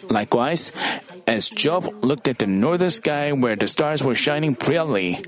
Likewise, 0.08 0.70
as 1.26 1.50
Job 1.50 1.90
looked 2.04 2.28
at 2.28 2.38
the 2.38 2.46
northern 2.46 2.90
sky 2.90 3.32
where 3.32 3.56
the 3.56 3.66
stars 3.66 4.04
were 4.04 4.14
shining 4.14 4.54
brightly, 4.54 5.24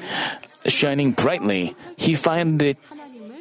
shining 0.67 1.11
brightly, 1.11 1.75
he 1.97 2.15
found 2.15 2.63
it 2.63 2.79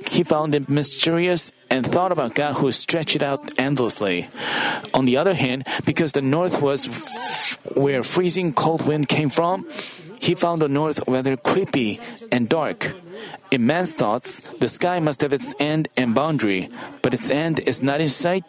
he 0.09 0.23
found 0.23 0.55
it 0.55 0.69
mysterious 0.69 1.51
and 1.69 1.85
thought 1.85 2.11
about 2.11 2.35
God 2.35 2.53
who 2.53 2.71
stretched 2.71 3.15
it 3.15 3.23
out 3.23 3.57
endlessly. 3.59 4.29
On 4.93 5.05
the 5.05 5.17
other 5.17 5.33
hand, 5.33 5.67
because 5.85 6.11
the 6.13 6.21
north 6.21 6.61
was 6.61 6.87
where 7.75 8.03
freezing 8.03 8.53
cold 8.53 8.85
wind 8.85 9.07
came 9.07 9.29
from, 9.29 9.69
he 10.19 10.35
found 10.35 10.61
the 10.61 10.69
north 10.69 11.07
weather 11.07 11.37
creepy 11.37 11.99
and 12.31 12.49
dark. 12.49 12.93
In 13.51 13.65
man's 13.65 13.93
thoughts, 13.93 14.41
the 14.59 14.67
sky 14.67 14.99
must 14.99 15.21
have 15.21 15.33
its 15.33 15.53
end 15.59 15.87
and 15.97 16.15
boundary, 16.15 16.69
but 17.01 17.13
its 17.13 17.29
end 17.29 17.59
is 17.59 17.81
not 17.81 18.01
in 18.01 18.09
sight 18.09 18.43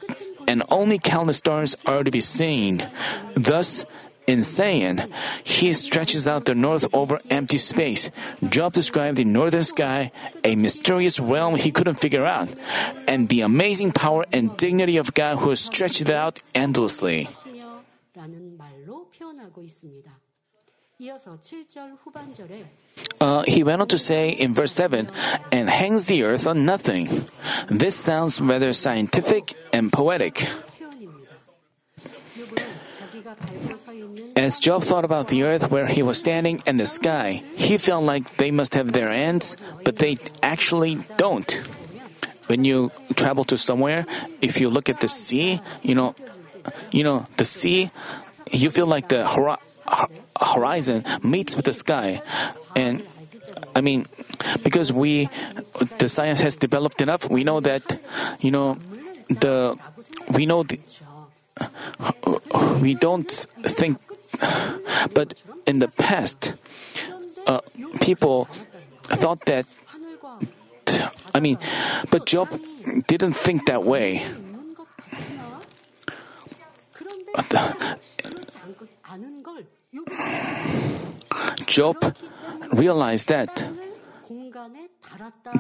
and 0.47 0.63
only 0.71 0.99
countless 0.99 1.39
stars 1.39 1.77
are 1.87 2.05
to 2.05 2.11
be 2.11 2.21
seen. 2.21 2.87
Thus, 3.35 3.85
in 4.27 4.43
saying, 4.43 5.01
he 5.45 5.73
stretches 5.73 6.27
out 6.27 6.45
the 6.45 6.55
north 6.55 6.87
over 6.93 7.21
empty 7.31 7.59
space. 7.59 8.11
Job 8.49 8.73
described 8.73 9.19
the 9.19 9.25
northern 9.25 9.63
sky, 9.63 10.11
a 10.45 10.57
mysterious 10.57 11.21
realm 11.21 11.57
he 11.57 11.71
couldn't 11.71 12.01
figure 12.01 12.27
out, 12.27 12.49
and 13.07 13.29
the 13.29 13.41
amazing 13.43 13.93
power 13.93 14.25
and 14.33 14.57
dignity 14.57 14.97
of 14.97 15.15
God 15.15 15.39
who 15.39 15.55
stretched 15.57 16.01
it 16.01 16.11
out 16.11 16.43
endlessly. 16.55 17.29
Uh, 23.21 23.45
he 23.47 23.63
went 23.63 23.81
on 23.83 23.89
to 23.89 23.99
say 23.99 24.31
in 24.31 24.55
verse 24.55 24.73
7, 24.73 25.11
and 25.53 25.69
hangs 25.69 26.07
the 26.07 26.25
earth 26.25 26.47
on 26.47 26.65
nothing. 26.65 27.27
This 27.69 27.97
sounds 27.97 28.41
rather 28.41 28.73
scientific 28.73 29.55
and 29.73 29.93
poetic. 29.93 30.49
As 34.37 34.61
Job 34.61 34.83
thought 34.83 35.05
about 35.05 35.29
the 35.29 35.45
earth 35.45 35.71
where 35.71 35.87
he 35.87 36.03
was 36.03 36.21
standing 36.21 36.61
and 36.67 36.79
the 36.79 36.87
sky, 36.87 37.43
he 37.57 37.79
felt 37.79 38.05
like 38.05 38.37
they 38.37 38.51
must 38.51 38.75
have 38.75 38.93
their 38.93 39.09
ends, 39.09 39.57
but 39.85 39.97
they 39.97 40.17
actually 40.43 41.01
don't. 41.17 41.51
When 42.47 42.65
you 42.65 42.93
travel 43.17 43.45
to 43.45 43.59
somewhere, 43.59 44.07
if 44.41 44.61
you 44.61 44.71
look 44.71 44.89
at 44.89 45.01
the 45.01 45.09
sea, 45.09 45.61
you 45.83 45.95
know, 45.95 46.15
you 46.93 47.03
know, 47.03 47.27
the 47.39 47.45
sea, 47.45 47.91
you 48.53 48.71
feel 48.71 48.87
like 48.87 49.09
the 49.09 49.27
horizon 50.41 51.05
meets 51.23 51.57
with 51.57 51.65
the 51.65 51.73
sky. 51.73 52.23
And 52.77 53.03
I 53.75 53.81
mean, 53.81 54.07
because 54.63 54.93
we, 54.93 55.29
the 55.99 56.09
science 56.09 56.41
has 56.41 56.57
developed 56.57 57.01
enough, 57.01 57.29
we 57.29 57.43
know 57.43 57.61
that, 57.61 57.99
you 58.41 58.51
know, 58.51 58.79
the, 59.29 59.79
we 60.31 60.47
know 60.47 60.63
the, 60.63 60.79
we 62.81 62.95
don't 62.95 63.31
think, 63.63 63.99
but 65.15 65.35
in 65.67 65.79
the 65.79 65.89
past, 65.89 66.55
uh, 67.47 67.61
people 68.01 68.49
thought 69.03 69.45
that, 69.47 69.67
I 71.35 71.41
mean, 71.41 71.59
but 72.11 72.27
Job 72.27 72.49
didn't 73.07 73.35
think 73.35 73.67
that 73.67 73.85
way. 73.85 74.23
Job 81.67 81.97
realized 82.73 83.29
that 83.29 83.51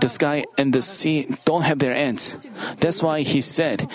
the 0.01 0.09
sky 0.09 0.45
and 0.59 0.73
the 0.73 0.83
sea 0.83 1.29
don't 1.45 1.63
have 1.63 1.79
their 1.79 1.93
ends. 1.95 2.37
That's 2.79 3.03
why 3.03 3.23
he 3.23 3.41
said, 3.41 3.89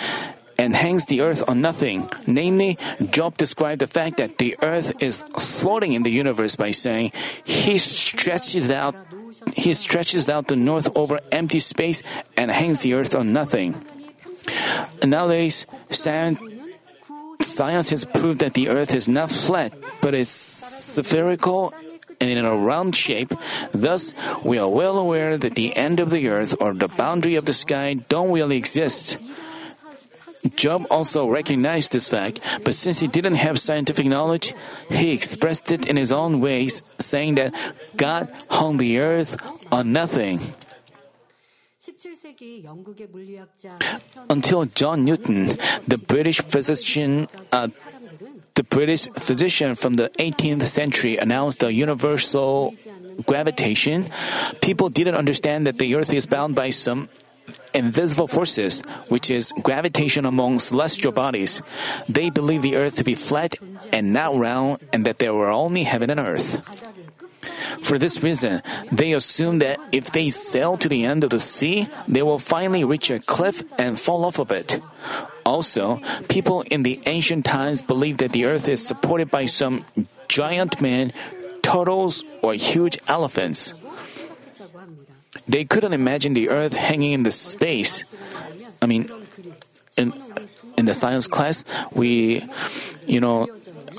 and 0.58 0.74
hangs 0.74 1.06
the 1.06 1.20
earth 1.20 1.42
on 1.48 1.60
nothing. 1.60 2.08
Namely, 2.26 2.78
Job 3.10 3.36
described 3.36 3.80
the 3.80 3.86
fact 3.86 4.18
that 4.18 4.38
the 4.38 4.56
earth 4.62 5.02
is 5.02 5.22
floating 5.38 5.92
in 5.92 6.02
the 6.02 6.10
universe 6.10 6.56
by 6.56 6.70
saying, 6.70 7.12
He 7.44 7.78
stretches 7.78 8.70
out 8.70 8.94
he 9.56 9.74
stretches 9.74 10.28
out 10.28 10.48
the 10.48 10.56
north 10.56 10.94
over 10.96 11.20
empty 11.32 11.58
space 11.58 12.02
and 12.36 12.50
hangs 12.50 12.82
the 12.82 12.94
earth 12.94 13.14
on 13.14 13.32
nothing. 13.32 13.74
Nowadays, 15.04 15.66
science, 15.90 16.38
science 17.40 17.90
has 17.90 18.04
proved 18.04 18.40
that 18.40 18.54
the 18.54 18.68
earth 18.68 18.94
is 18.94 19.08
not 19.08 19.30
flat, 19.30 19.72
but 20.00 20.14
is 20.14 20.28
spherical 20.28 21.74
and 22.20 22.30
in 22.30 22.44
a 22.44 22.56
round 22.56 22.94
shape. 22.94 23.34
Thus, 23.72 24.14
we 24.44 24.58
are 24.58 24.68
well 24.68 24.98
aware 24.98 25.36
that 25.36 25.54
the 25.54 25.74
end 25.76 25.98
of 25.98 26.10
the 26.10 26.28
earth 26.28 26.54
or 26.60 26.72
the 26.72 26.88
boundary 26.88 27.34
of 27.34 27.44
the 27.44 27.52
sky 27.52 27.94
don't 27.94 28.30
really 28.30 28.56
exist. 28.56 29.18
Job 30.56 30.86
also 30.90 31.28
recognized 31.28 31.92
this 31.92 32.08
fact, 32.08 32.40
but 32.64 32.74
since 32.74 32.98
he 32.98 33.06
didn't 33.06 33.36
have 33.36 33.58
scientific 33.58 34.06
knowledge, 34.06 34.54
he 34.90 35.12
expressed 35.12 35.70
it 35.70 35.86
in 35.86 35.96
his 35.96 36.12
own 36.12 36.40
ways, 36.40 36.82
saying 36.98 37.36
that 37.36 37.54
God 37.96 38.32
hung 38.50 38.76
the 38.76 38.98
earth 38.98 39.36
on 39.70 39.92
nothing. 39.92 40.40
Until 44.30 44.64
John 44.66 45.04
Newton, 45.04 45.46
the 45.86 45.98
British 45.98 46.40
physician, 46.40 47.28
uh, 47.52 47.68
the 48.54 48.62
British 48.64 49.08
physician 49.18 49.74
from 49.74 49.94
the 49.94 50.10
18th 50.18 50.66
century 50.66 51.16
announced 51.18 51.60
the 51.60 51.72
universal 51.72 52.74
gravitation, 53.26 54.06
people 54.60 54.88
didn't 54.88 55.14
understand 55.14 55.66
that 55.66 55.78
the 55.78 55.94
earth 55.94 56.12
is 56.12 56.26
bound 56.26 56.54
by 56.54 56.70
some 56.70 57.08
invisible 57.74 58.28
forces, 58.28 58.80
which 59.08 59.30
is 59.30 59.52
gravitation 59.62 60.24
among 60.24 60.58
celestial 60.58 61.12
bodies. 61.12 61.62
They 62.08 62.30
believe 62.30 62.62
the 62.62 62.76
earth 62.76 62.96
to 62.96 63.04
be 63.04 63.14
flat 63.14 63.56
and 63.92 64.12
not 64.12 64.36
round 64.36 64.78
and 64.92 65.04
that 65.06 65.18
there 65.18 65.34
were 65.34 65.50
only 65.50 65.84
heaven 65.84 66.10
and 66.10 66.20
earth. 66.20 66.60
For 67.82 67.98
this 67.98 68.22
reason, 68.22 68.62
they 68.92 69.12
assume 69.12 69.58
that 69.58 69.80
if 69.90 70.12
they 70.12 70.28
sail 70.28 70.76
to 70.78 70.88
the 70.88 71.04
end 71.04 71.24
of 71.24 71.30
the 71.30 71.40
sea, 71.40 71.88
they 72.06 72.22
will 72.22 72.38
finally 72.38 72.84
reach 72.84 73.10
a 73.10 73.18
cliff 73.18 73.64
and 73.78 73.98
fall 73.98 74.24
off 74.24 74.38
of 74.38 74.52
it. 74.52 74.80
Also, 75.44 76.00
people 76.28 76.62
in 76.70 76.84
the 76.84 77.00
ancient 77.06 77.44
times 77.44 77.82
believed 77.82 78.20
that 78.20 78.32
the 78.32 78.44
earth 78.44 78.68
is 78.68 78.84
supported 78.86 79.30
by 79.30 79.46
some 79.46 79.84
giant 80.28 80.80
men, 80.80 81.12
turtles, 81.62 82.24
or 82.42 82.54
huge 82.54 82.98
elephants. 83.08 83.74
They 85.48 85.64
couldn't 85.64 85.92
imagine 85.92 86.34
the 86.34 86.48
earth 86.48 86.74
hanging 86.74 87.12
in 87.12 87.22
the 87.22 87.32
space. 87.32 88.04
I 88.80 88.86
mean, 88.86 89.08
in, 89.96 90.12
in 90.76 90.84
the 90.86 90.94
science 90.94 91.26
class, 91.26 91.64
we, 91.92 92.44
you 93.06 93.20
know, 93.20 93.48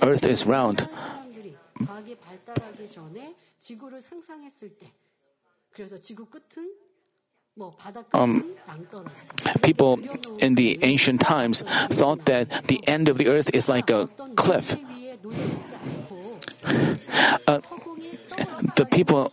earth 0.01 0.25
is 0.25 0.45
round. 0.45 0.87
Um, 8.13 8.55
people 9.61 9.99
in 10.39 10.55
the 10.55 10.79
ancient 10.81 11.21
times 11.21 11.61
thought 11.89 12.25
that 12.25 12.49
the 12.67 12.81
end 12.87 13.09
of 13.09 13.17
the 13.17 13.27
earth 13.27 13.49
is 13.53 13.69
like 13.69 13.89
a 13.89 14.07
cliff. 14.35 14.75
Uh, 17.47 17.59
the 18.75 18.85
people 18.89 19.31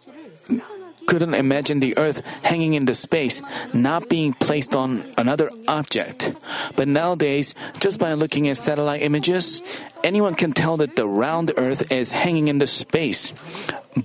couldn't 1.11 1.35
imagine 1.35 1.81
the 1.81 1.99
earth 1.99 2.23
hanging 2.47 2.75
in 2.75 2.87
the 2.87 2.95
space, 2.95 3.43
not 3.75 4.09
being 4.09 4.33
placed 4.33 4.77
on 4.77 5.03
another 5.19 5.51
object. 5.67 6.31
But 6.77 6.87
nowadays, 6.87 7.53
just 7.81 7.99
by 7.99 8.15
looking 8.15 8.47
at 8.47 8.57
satellite 8.57 9.03
images, 9.03 9.61
anyone 10.05 10.37
can 10.37 10.53
tell 10.53 10.77
that 10.77 10.95
the 10.95 11.11
round 11.11 11.51
earth 11.57 11.91
is 11.91 12.15
hanging 12.15 12.47
in 12.47 12.63
the 12.63 12.69
space. 12.69 13.35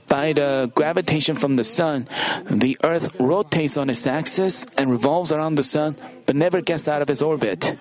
By 0.10 0.34
the 0.34 0.72
gravitation 0.74 1.38
from 1.38 1.58
the 1.58 1.64
sun, 1.64 2.10
the 2.50 2.76
earth 2.82 3.14
rotates 3.22 3.78
on 3.78 3.94
its 3.94 4.08
axis 4.10 4.66
and 4.74 4.90
revolves 4.90 5.32
around 5.32 5.62
the 5.62 5.64
sun, 5.64 5.98
but 6.26 6.36
never 6.36 6.60
gets 6.60 6.88
out 6.90 7.04
of 7.04 7.10
its 7.12 7.22
orbit. 7.22 7.78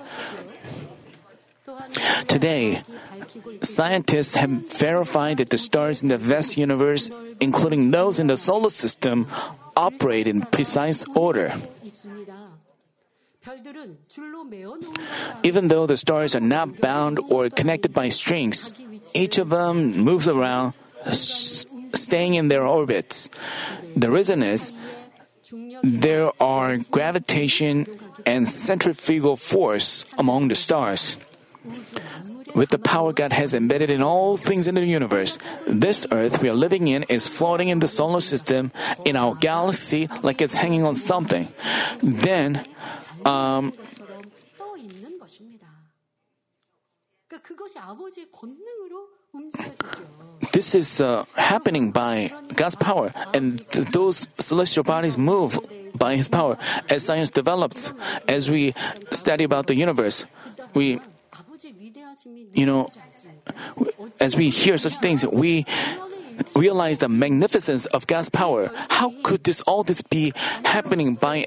Today, 2.28 2.84
scientists 3.62 4.34
have 4.34 4.50
verified 4.50 5.38
that 5.38 5.50
the 5.50 5.58
stars 5.58 6.02
in 6.02 6.08
the 6.08 6.18
vast 6.18 6.56
universe, 6.56 7.10
including 7.40 7.90
those 7.90 8.18
in 8.18 8.26
the 8.26 8.36
solar 8.36 8.70
system, 8.70 9.26
operate 9.76 10.28
in 10.28 10.42
precise 10.42 11.04
order. 11.14 11.52
Even 15.42 15.68
though 15.68 15.86
the 15.86 15.96
stars 15.96 16.34
are 16.34 16.40
not 16.40 16.80
bound 16.80 17.18
or 17.28 17.50
connected 17.50 17.92
by 17.92 18.08
strings, 18.08 18.72
each 19.12 19.38
of 19.38 19.50
them 19.50 19.98
moves 19.98 20.28
around, 20.28 20.72
staying 21.12 22.34
in 22.34 22.48
their 22.48 22.64
orbits. 22.66 23.28
The 23.96 24.10
reason 24.10 24.42
is 24.42 24.72
there 25.82 26.30
are 26.40 26.78
gravitation 26.90 27.86
and 28.26 28.48
centrifugal 28.48 29.36
force 29.36 30.04
among 30.18 30.48
the 30.48 30.56
stars. 30.56 31.18
With 32.54 32.70
the 32.70 32.78
power 32.78 33.12
God 33.12 33.32
has 33.32 33.52
embedded 33.52 33.90
in 33.90 34.02
all 34.02 34.36
things 34.36 34.68
in 34.68 34.76
the 34.76 34.84
universe, 34.86 35.38
this 35.66 36.06
earth 36.10 36.40
we 36.40 36.48
are 36.48 36.54
living 36.54 36.86
in 36.86 37.02
is 37.04 37.26
floating 37.26 37.68
in 37.68 37.80
the 37.80 37.88
solar 37.88 38.20
system 38.20 38.70
in 39.04 39.16
our 39.16 39.34
galaxy 39.34 40.08
like 40.22 40.40
it's 40.40 40.54
hanging 40.54 40.84
on 40.84 40.94
something. 40.94 41.48
Then, 42.00 42.64
um, 43.24 43.72
this 50.52 50.74
is 50.74 51.00
uh, 51.00 51.24
happening 51.34 51.90
by 51.90 52.32
God's 52.54 52.76
power, 52.76 53.12
and 53.34 53.58
th- 53.70 53.88
those 53.88 54.28
celestial 54.38 54.84
bodies 54.84 55.18
move 55.18 55.58
by 55.98 56.14
His 56.14 56.28
power. 56.28 56.56
As 56.88 57.04
science 57.04 57.30
develops, 57.30 57.92
as 58.28 58.48
we 58.48 58.74
study 59.10 59.42
about 59.42 59.66
the 59.66 59.74
universe, 59.74 60.24
we 60.74 61.00
you 62.24 62.64
know, 62.64 62.88
as 64.20 64.36
we 64.36 64.48
hear 64.48 64.78
such 64.78 64.96
things, 64.96 65.26
we 65.26 65.66
realize 66.56 66.98
the 66.98 67.08
magnificence 67.08 67.84
of 67.86 68.06
God's 68.06 68.30
power. 68.30 68.70
How 68.88 69.12
could 69.22 69.44
this 69.44 69.60
all 69.62 69.82
this 69.82 70.00
be 70.00 70.32
happening 70.64 71.16
by 71.16 71.46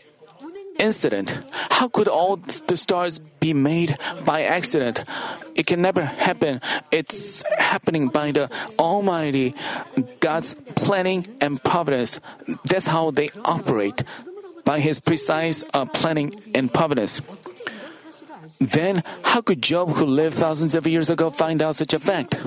incident? 0.78 1.40
How 1.70 1.88
could 1.88 2.08
all 2.08 2.38
the 2.38 2.78
stars 2.78 3.20
be 3.40 3.54
made 3.54 3.98
by 4.24 4.44
accident? 4.44 5.04
It 5.56 5.66
can 5.66 5.82
never 5.82 6.06
happen. 6.06 6.62
It's 6.92 7.44
happening 7.58 8.10
by 8.10 8.32
the 8.32 8.50
Almighty 8.78 9.56
God's 10.20 10.54
planning 10.76 11.26
and 11.42 11.64
providence. 11.64 12.20
That's 12.66 12.86
how 12.86 13.12
they 13.12 13.30
operate 13.44 14.04
by 14.64 14.80
His 14.80 15.00
precise 15.00 15.64
uh, 15.74 15.86
planning 15.86 16.36
and 16.54 16.72
providence. 16.72 17.22
Then, 18.60 19.04
how 19.24 19.42
could 19.42 19.62
Job, 19.62 19.90
who 19.96 20.06
lived 20.06 20.38
thousands 20.38 20.76
of 20.76 20.88
years 20.88 21.10
ago, 21.10 21.30
find 21.30 21.62
out 21.62 21.76
such 21.76 21.94
a 21.94 22.00
fact? 22.00 22.38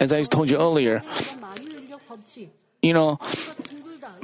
As 0.00 0.12
I 0.12 0.22
told 0.22 0.50
you 0.50 0.58
earlier, 0.58 1.02
you 2.82 2.92
know, 2.92 3.18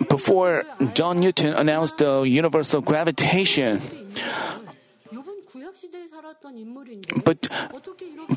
before 0.08 0.64
John 0.94 1.20
Newton 1.20 1.54
announced 1.54 1.98
the 1.98 2.22
universal 2.22 2.80
gravitation, 2.80 3.80
but 7.24 7.48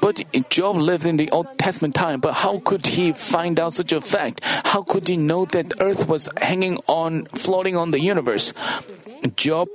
but 0.02 0.24
Job 0.50 0.76
lived 0.78 1.06
in 1.06 1.18
the 1.18 1.30
Old 1.32 1.58
Testament 1.58 1.96
time. 1.96 2.20
But 2.20 2.34
how 2.34 2.60
could 2.60 2.88
he 2.88 3.12
find 3.14 3.60
out 3.60 3.74
such 3.74 3.92
a 3.92 4.02
fact? 4.02 4.42
How 4.44 4.82
could 4.84 5.08
he 5.08 5.18
know 5.18 5.46
that 5.46 5.74
Earth 5.80 6.08
was 6.08 6.30
hanging 6.38 6.80
on, 6.88 7.26
floating 7.36 7.76
on 7.76 7.92
the 7.92 8.00
universe? 8.00 8.54
Job 9.36 9.68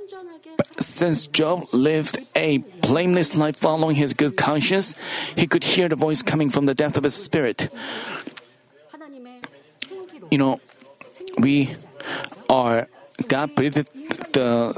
since 0.79 1.27
Job 1.27 1.67
lived 1.71 2.19
a 2.35 2.57
blameless 2.57 3.35
life 3.35 3.55
following 3.55 3.95
his 3.95 4.13
good 4.13 4.37
conscience, 4.37 4.95
he 5.35 5.47
could 5.47 5.63
hear 5.63 5.89
the 5.89 5.95
voice 5.95 6.21
coming 6.21 6.49
from 6.49 6.65
the 6.65 6.73
depth 6.73 6.97
of 6.97 7.03
his 7.03 7.15
spirit. 7.15 7.69
You 10.31 10.37
know, 10.37 10.59
we 11.37 11.75
are 12.49 12.87
God 13.27 13.55
breathed 13.55 13.87
the 14.33 14.73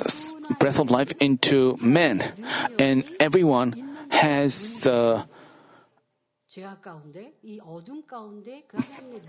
breath 0.59 0.79
of 0.79 0.89
life 0.89 1.13
into 1.19 1.77
men, 1.81 2.33
and 2.79 3.03
everyone 3.19 3.97
has 4.09 4.81
the 4.81 5.25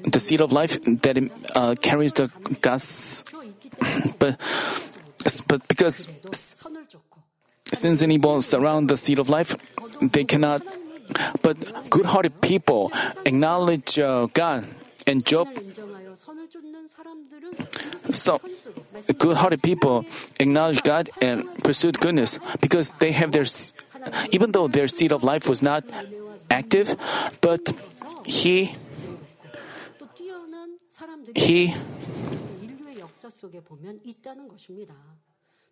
the 0.04 0.18
seed 0.18 0.40
of 0.40 0.52
life 0.52 0.80
that 0.82 1.30
uh, 1.54 1.74
carries 1.80 2.14
the 2.14 2.30
God's. 2.60 3.24
But 4.18 4.40
but 5.46 5.66
because 5.68 6.08
sins 7.72 8.02
and 8.02 8.12
evil 8.12 8.40
surround 8.40 8.88
the 8.88 8.96
seed 8.96 9.18
of 9.18 9.28
life, 9.28 9.56
they 10.00 10.24
cannot. 10.24 10.62
But 11.42 11.90
good 11.90 12.06
hearted 12.06 12.40
people 12.40 12.92
acknowledge 13.26 13.98
uh, 13.98 14.26
God 14.32 14.66
and 15.06 15.24
Job. 15.26 15.48
So, 18.12 18.40
good 19.18 19.36
hearted 19.36 19.62
people 19.62 20.06
acknowledge 20.38 20.82
God 20.82 21.10
and 21.20 21.46
pursued 21.62 21.98
goodness 22.00 22.38
because 22.60 22.90
they 22.98 23.12
have 23.12 23.32
their, 23.32 23.44
even 24.30 24.52
though 24.52 24.68
their 24.68 24.88
seed 24.88 25.12
of 25.12 25.24
life 25.24 25.48
was 25.48 25.62
not 25.62 25.84
active, 26.50 26.96
but 27.40 27.60
He, 28.24 28.74
He, 31.34 31.74
속에 33.31 33.61
보면 33.61 33.99
있다는 34.03 34.47
것입니다. 34.47 34.95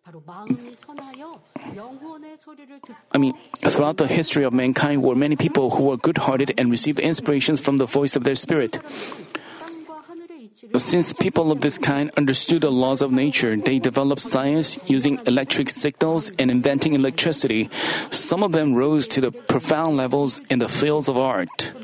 바로 0.02 0.22
마음이 0.24 0.72
선하여 0.72 1.42
영혼의 1.74 2.36
소리를 2.36 2.78
듣고 2.78 2.94
I 3.12 3.18
mean, 3.18 3.34
throughout 3.58 3.96
the 3.96 4.06
history 4.06 4.46
of 4.46 4.54
mankind 4.54 5.02
were 5.02 5.18
many 5.18 5.34
people 5.34 5.70
who 5.70 5.90
were 5.90 5.98
good-hearted 5.98 6.54
and 6.60 6.70
received 6.70 7.02
inspirations 7.02 7.60
from 7.60 7.78
the 7.78 7.90
voice 7.90 8.14
of 8.14 8.22
their 8.22 8.38
spirit. 8.38 8.78
땅과 9.58 10.06
하늘의 10.06 10.44
이치를 10.46 10.78
Since 10.78 11.18
people 11.18 11.50
of 11.50 11.58
this 11.58 11.76
kind 11.76 12.14
understood 12.16 12.62
the 12.62 12.70
laws 12.70 13.02
of 13.02 13.10
nature, 13.10 13.58
they 13.58 13.82
developed 13.82 14.22
science 14.22 14.78
using 14.86 15.18
electric 15.26 15.74
signals 15.74 16.30
and 16.38 16.54
inventing 16.54 16.94
electricity. 16.94 17.68
Some 18.14 18.46
of 18.46 18.52
them 18.54 18.78
rose 18.78 19.10
to 19.10 19.20
the 19.20 19.34
profound 19.34 19.98
levels 19.98 20.38
in 20.50 20.60
the 20.62 20.70
fields 20.70 21.10
of 21.10 21.18
art. 21.18 21.74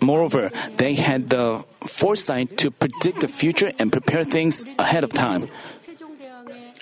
Moreover, 0.00 0.50
they 0.76 0.94
had 0.94 1.30
the 1.30 1.64
foresight 1.84 2.56
to 2.58 2.70
predict 2.70 3.20
the 3.20 3.28
future 3.28 3.72
and 3.78 3.92
prepare 3.92 4.24
things 4.24 4.64
ahead 4.78 5.04
of 5.04 5.12
time. 5.12 5.48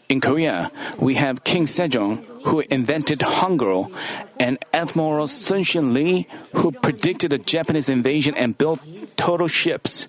In 0.08 0.20
Korea, 0.20 0.70
we 0.98 1.14
have 1.16 1.44
King 1.44 1.66
Sejong, 1.66 2.24
who 2.46 2.60
invented 2.70 3.18
Hangul, 3.18 3.92
and 4.40 4.56
Admiral 4.72 5.26
Sun 5.26 5.64
Shin 5.64 5.92
Lee, 5.92 6.26
who 6.54 6.72
predicted 6.72 7.32
the 7.32 7.38
Japanese 7.38 7.88
invasion 7.88 8.34
and 8.34 8.56
built 8.56 8.80
turtle 9.16 9.48
ships. 9.48 10.08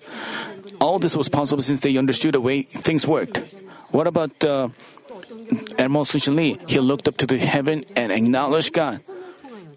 All 0.80 0.98
this 0.98 1.16
was 1.16 1.28
possible 1.28 1.62
since 1.62 1.80
they 1.80 1.98
understood 1.98 2.32
the 2.34 2.40
way 2.40 2.62
things 2.62 3.06
worked. 3.06 3.42
What 3.90 4.06
about 4.06 4.42
uh, 4.44 4.68
Admiral 5.78 6.06
Sun 6.06 6.20
Shin 6.20 6.36
Lee? 6.36 6.58
He 6.66 6.80
looked 6.80 7.08
up 7.08 7.18
to 7.18 7.26
the 7.26 7.36
heaven 7.36 7.84
and 7.94 8.10
acknowledged 8.12 8.72
God 8.72 9.02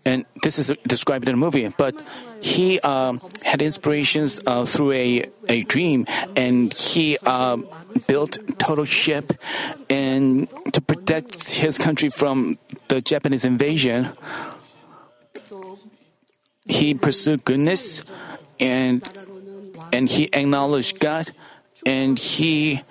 and 0.05 0.25
this 0.43 0.59
is 0.59 0.71
described 0.85 1.27
in 1.27 1.35
a 1.35 1.37
movie, 1.37 1.67
but 1.77 1.95
he 2.41 2.79
uh, 2.83 3.13
had 3.41 3.61
inspirations 3.61 4.39
uh, 4.45 4.65
through 4.65 4.91
a, 4.91 5.25
a 5.47 5.63
dream 5.63 6.05
and 6.35 6.73
he 6.73 7.17
uh, 7.25 7.57
built 8.07 8.37
turtle 8.59 8.85
ship 8.85 9.33
and 9.89 10.49
to 10.73 10.81
protect 10.81 11.51
his 11.51 11.77
country 11.77 12.09
from 12.09 12.57
the 12.89 12.99
Japanese 13.01 13.45
invasion. 13.45 14.09
He 16.65 16.93
pursued 16.93 17.45
goodness 17.45 18.03
and 18.59 19.03
and 19.91 20.09
he 20.09 20.29
acknowledged 20.33 20.99
God 20.99 21.31
and 21.85 22.17
he 22.17 22.81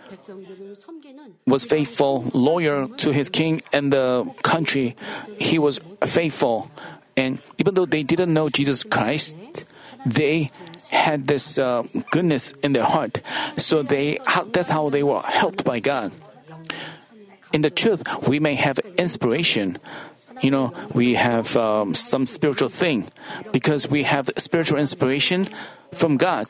was 1.46 1.64
faithful 1.64 2.24
lawyer 2.32 2.88
to 2.98 3.12
his 3.12 3.28
king 3.28 3.60
and 3.72 3.92
the 3.92 4.30
country. 4.42 4.96
He 5.38 5.58
was 5.58 5.80
faithful 6.04 6.70
and 7.16 7.38
even 7.58 7.74
though 7.74 7.86
they 7.86 8.02
didn't 8.02 8.32
know 8.32 8.48
Jesus 8.48 8.84
Christ, 8.84 9.36
they 10.06 10.50
had 10.90 11.26
this 11.26 11.58
uh, 11.58 11.84
goodness 12.10 12.52
in 12.62 12.72
their 12.72 12.84
heart. 12.84 13.20
So 13.56 13.82
they—that's 13.82 14.68
how 14.68 14.90
they 14.90 15.02
were 15.02 15.20
helped 15.20 15.64
by 15.64 15.80
God. 15.80 16.12
In 17.52 17.60
the 17.60 17.70
truth, 17.70 18.02
we 18.26 18.40
may 18.40 18.54
have 18.54 18.78
inspiration. 18.96 19.78
You 20.40 20.50
know, 20.50 20.74
we 20.92 21.14
have 21.14 21.56
um, 21.56 21.94
some 21.94 22.26
spiritual 22.26 22.68
thing 22.68 23.08
because 23.52 23.88
we 23.88 24.02
have 24.04 24.30
spiritual 24.38 24.78
inspiration 24.78 25.48
from 25.92 26.16
God. 26.16 26.48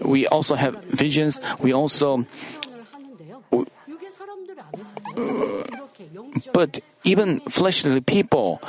We 0.00 0.26
also 0.26 0.54
have 0.56 0.82
visions. 0.84 1.38
We 1.60 1.72
also. 1.72 2.26
Uh, 3.52 3.64
but 6.52 6.80
even 7.04 7.40
fleshly 7.40 8.00
people 8.00 8.60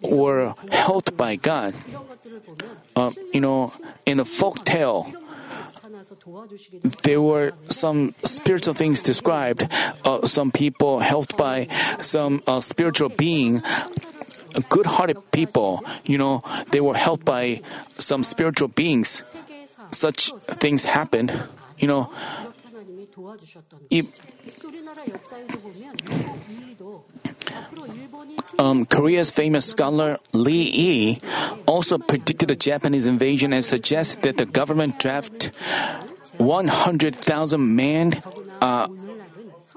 were 0.00 0.54
helped 0.70 1.16
by 1.16 1.36
God. 1.36 1.74
Uh, 2.94 3.10
you 3.32 3.40
know, 3.40 3.72
in 4.04 4.20
a 4.20 4.24
folk 4.24 4.64
tale, 4.64 5.12
there 7.02 7.20
were 7.20 7.52
some 7.68 8.14
spiritual 8.24 8.74
things 8.74 9.02
described. 9.02 9.68
Uh, 10.04 10.26
some 10.26 10.50
people 10.50 11.00
helped 11.00 11.36
by 11.36 11.68
some 12.00 12.42
uh, 12.46 12.60
spiritual 12.60 13.08
being. 13.08 13.62
Good-hearted 14.70 15.32
people, 15.32 15.84
you 16.06 16.16
know, 16.16 16.42
they 16.70 16.80
were 16.80 16.96
helped 16.96 17.26
by 17.26 17.60
some 17.98 18.24
spiritual 18.24 18.68
beings. 18.68 19.22
Such 19.92 20.32
things 20.56 20.84
happened. 20.84 21.32
You 21.78 21.88
know, 21.88 22.10
um, 28.58 28.84
Korea's 28.84 29.30
famous 29.30 29.64
scholar 29.64 30.18
Lee 30.32 30.70
Yi 30.70 31.20
also 31.66 31.96
predicted 31.96 32.50
a 32.50 32.56
Japanese 32.56 33.06
invasion 33.06 33.52
and 33.54 33.64
suggested 33.64 34.22
that 34.22 34.36
the 34.36 34.44
government 34.44 34.98
draft 34.98 35.50
100,000 36.36 37.76
men 37.76 38.22
uh, 38.60 38.88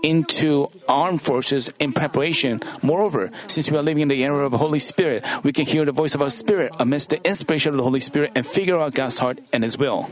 into 0.04 0.70
armed 0.88 1.22
forces 1.22 1.72
in 1.80 1.94
preparation. 1.94 2.62
Moreover, 2.82 3.32
since 3.48 3.72
we 3.72 3.78
are 3.78 3.84
living 3.84 4.02
in 4.02 4.08
the 4.10 4.24
era 4.24 4.46
of 4.46 4.52
the 4.52 4.58
Holy 4.58 4.80
Spirit, 4.80 5.24
we 5.44 5.54
can 5.54 5.66
hear 5.66 5.86
the 5.86 5.92
voice 5.92 6.16
of 6.16 6.22
our 6.22 6.30
spirit 6.30 6.74
amidst 6.80 7.12
the 7.12 7.26
inspiration 7.26 7.72
of 7.72 7.78
the 7.78 7.84
Holy 7.84 8.00
Spirit 8.00 8.32
and 8.36 8.46
figure 8.46 8.80
out 8.80 8.94
God's 8.94 9.18
heart 9.18 9.40
and 9.54 9.64
His 9.64 9.78
will. 9.78 10.10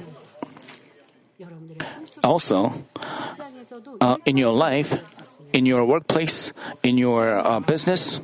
Also, 2.28 2.76
uh, 4.04 4.18
in 4.26 4.36
your 4.36 4.52
life, 4.52 5.00
in 5.54 5.66
your 5.66 5.86
workplace, 5.88 6.52
in 6.84 7.00
your 7.00 7.40
uh, 7.40 7.64
business, 7.64 8.20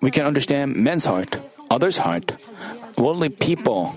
we 0.00 0.10
can 0.10 0.24
understand 0.24 0.76
men's 0.80 1.04
heart, 1.04 1.36
others' 1.68 1.98
heart, 1.98 2.40
worldly 2.96 3.28
people. 3.28 3.94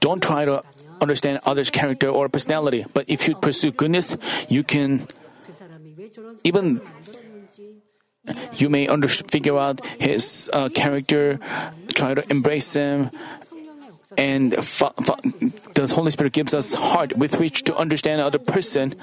Don't 0.00 0.18
try 0.18 0.44
to 0.44 0.66
understand 1.00 1.38
others' 1.46 1.70
character 1.70 2.10
or 2.10 2.28
personality, 2.28 2.84
but 2.90 3.06
if 3.06 3.30
you 3.30 3.38
pursue 3.38 3.70
goodness, 3.70 4.18
you 4.50 4.66
can 4.66 5.06
even 6.42 6.82
you 8.58 8.68
may 8.68 8.88
under- 8.88 9.08
figure 9.08 9.56
out 9.56 9.80
his 9.98 10.50
uh, 10.52 10.68
character, 10.68 11.38
try 11.94 12.14
to 12.14 12.22
embrace 12.30 12.74
him, 12.74 13.10
and 14.18 14.52
the 14.52 15.92
Holy 15.94 16.10
Spirit 16.10 16.32
gives 16.32 16.52
us 16.52 16.74
heart 16.74 17.16
with 17.16 17.38
which 17.38 17.62
to 17.64 17.76
understand 17.76 18.20
other 18.20 18.38
person. 18.38 18.94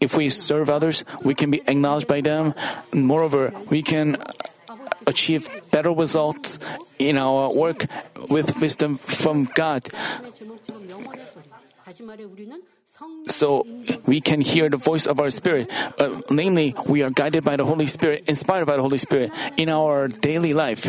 If 0.00 0.16
we 0.16 0.30
serve 0.30 0.70
others, 0.70 1.04
we 1.22 1.34
can 1.34 1.50
be 1.50 1.60
acknowledged 1.66 2.06
by 2.06 2.22
them. 2.22 2.54
Moreover, 2.94 3.52
we 3.68 3.82
can 3.82 4.16
achieve 5.06 5.50
better 5.70 5.90
results 5.90 6.58
in 6.98 7.18
our 7.18 7.52
work 7.52 7.86
with 8.30 8.60
wisdom 8.60 8.96
from 8.96 9.50
God. 9.54 9.88
So 13.26 13.66
we 14.06 14.20
can 14.20 14.40
hear 14.40 14.68
the 14.68 14.76
voice 14.76 15.06
of 15.06 15.20
our 15.20 15.30
spirit. 15.30 15.70
Uh, 15.98 16.20
namely, 16.30 16.74
we 16.86 17.02
are 17.02 17.10
guided 17.10 17.44
by 17.44 17.56
the 17.56 17.64
Holy 17.64 17.86
Spirit, 17.86 18.24
inspired 18.28 18.66
by 18.66 18.76
the 18.76 18.82
Holy 18.82 18.98
Spirit 18.98 19.32
in 19.56 19.68
our 19.68 20.08
daily 20.08 20.52
life. 20.54 20.86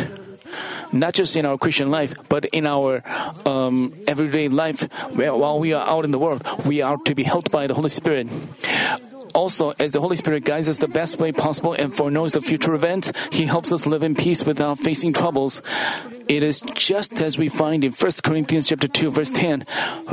Not 0.92 1.14
just 1.14 1.36
in 1.36 1.46
our 1.46 1.58
Christian 1.58 1.90
life, 1.90 2.14
but 2.28 2.44
in 2.46 2.66
our 2.66 3.02
um, 3.46 3.94
everyday 4.06 4.48
life. 4.48 4.82
While 5.12 5.60
we 5.60 5.72
are 5.72 5.86
out 5.86 6.04
in 6.04 6.10
the 6.10 6.18
world, 6.18 6.44
we 6.66 6.82
are 6.82 6.96
to 6.96 7.14
be 7.14 7.22
helped 7.22 7.50
by 7.50 7.66
the 7.66 7.74
Holy 7.74 7.90
Spirit. 7.90 8.28
Also, 9.34 9.72
as 9.78 9.92
the 9.92 10.00
Holy 10.00 10.16
Spirit 10.16 10.44
guides 10.44 10.68
us 10.68 10.78
the 10.78 10.88
best 10.88 11.18
way 11.18 11.32
possible 11.32 11.72
and 11.72 11.94
foreknows 11.94 12.32
the 12.32 12.42
future 12.42 12.74
events, 12.74 13.12
He 13.30 13.46
helps 13.46 13.72
us 13.72 13.86
live 13.86 14.02
in 14.02 14.14
peace 14.14 14.44
without 14.44 14.78
facing 14.78 15.12
troubles. 15.12 15.62
It 16.28 16.42
is 16.42 16.60
just 16.74 17.20
as 17.20 17.38
we 17.38 17.48
find 17.48 17.84
in 17.84 17.92
1 17.92 18.12
Corinthians 18.24 18.68
chapter 18.68 18.88
2 18.88 19.10
verse 19.10 19.30
10. 19.30 19.64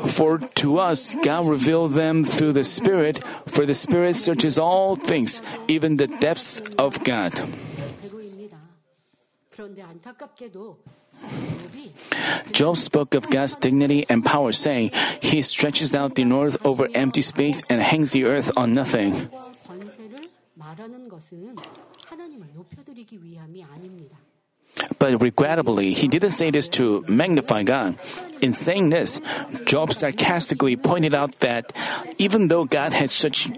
For 0.09 0.39
to 0.39 0.77
us 0.77 1.15
God 1.23 1.47
revealed 1.47 1.93
them 1.93 2.23
through 2.23 2.53
the 2.53 2.63
Spirit, 2.63 3.23
for 3.47 3.65
the 3.65 3.75
Spirit 3.75 4.15
searches 4.15 4.57
all 4.57 4.95
things, 4.95 5.41
even 5.67 5.97
the 5.97 6.07
depths 6.07 6.59
of 6.77 7.03
God. 7.03 7.33
Job 12.51 12.77
spoke 12.77 13.15
of 13.15 13.29
God's 13.29 13.55
dignity 13.55 14.05
and 14.09 14.23
power, 14.23 14.51
saying, 14.51 14.91
He 15.21 15.41
stretches 15.41 15.95
out 15.95 16.15
the 16.15 16.25
north 16.25 16.57
over 16.65 16.87
empty 16.93 17.21
space 17.21 17.63
and 17.69 17.81
hangs 17.81 18.11
the 18.11 18.25
earth 18.25 18.51
on 18.55 18.73
nothing. 18.73 19.29
But 24.99 25.21
regrettably, 25.21 25.93
he 25.93 26.07
didn't 26.07 26.31
say 26.31 26.51
this 26.51 26.67
to 26.77 27.03
magnify 27.07 27.63
God. 27.63 27.97
In 28.41 28.53
saying 28.53 28.89
this, 28.89 29.19
Job 29.65 29.91
sarcastically 29.91 30.75
pointed 30.75 31.15
out 31.15 31.39
that 31.39 31.73
even 32.17 32.47
though 32.47 32.65
God 32.65 32.93
had 32.93 33.09
such 33.09 33.49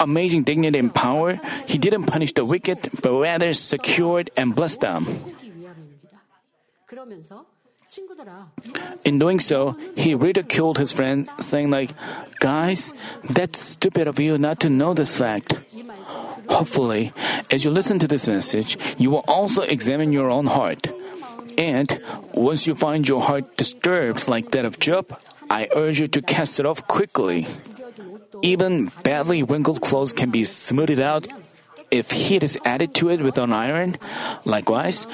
amazing 0.00 0.44
dignity 0.44 0.78
and 0.78 0.94
power, 0.94 1.40
he 1.66 1.78
didn't 1.78 2.06
punish 2.06 2.32
the 2.32 2.44
wicked, 2.44 2.90
but 3.02 3.12
rather 3.12 3.52
secured 3.52 4.30
and 4.36 4.54
blessed 4.54 4.80
them. 4.80 5.06
In 9.04 9.18
doing 9.18 9.40
so, 9.40 9.76
he 9.96 10.14
ridiculed 10.14 10.78
his 10.78 10.92
friend, 10.92 11.28
saying 11.40 11.68
like, 11.68 11.92
"Guys, 12.40 12.92
that's 13.24 13.60
stupid 13.60 14.08
of 14.08 14.18
you 14.18 14.38
not 14.38 14.60
to 14.60 14.70
know 14.70 14.94
this 14.94 15.16
fact." 15.16 15.60
Hopefully, 16.48 17.12
as 17.50 17.64
you 17.64 17.70
listen 17.70 17.98
to 17.98 18.08
this 18.08 18.28
message, 18.28 18.76
you 18.96 19.10
will 19.10 19.24
also 19.28 19.62
examine 19.62 20.12
your 20.12 20.30
own 20.30 20.46
heart. 20.46 20.88
And 21.56 22.00
once 22.32 22.66
you 22.66 22.74
find 22.74 23.06
your 23.06 23.20
heart 23.20 23.56
disturbed 23.56 24.28
like 24.28 24.52
that 24.52 24.64
of 24.64 24.80
Job, 24.80 25.12
I 25.50 25.68
urge 25.76 26.00
you 26.00 26.08
to 26.08 26.22
cast 26.24 26.60
it 26.60 26.64
off 26.64 26.86
quickly. 26.88 27.46
Even 28.42 28.90
badly 29.02 29.42
wrinkled 29.42 29.80
clothes 29.80 30.12
can 30.12 30.30
be 30.30 30.44
smoothed 30.44 31.00
out 31.00 31.26
if 31.92 32.10
heat 32.10 32.42
is 32.42 32.58
added 32.64 32.94
to 32.94 33.08
it 33.10 33.20
with 33.20 33.38
an 33.38 33.52
iron. 33.52 33.96
Likewise, 34.44 35.06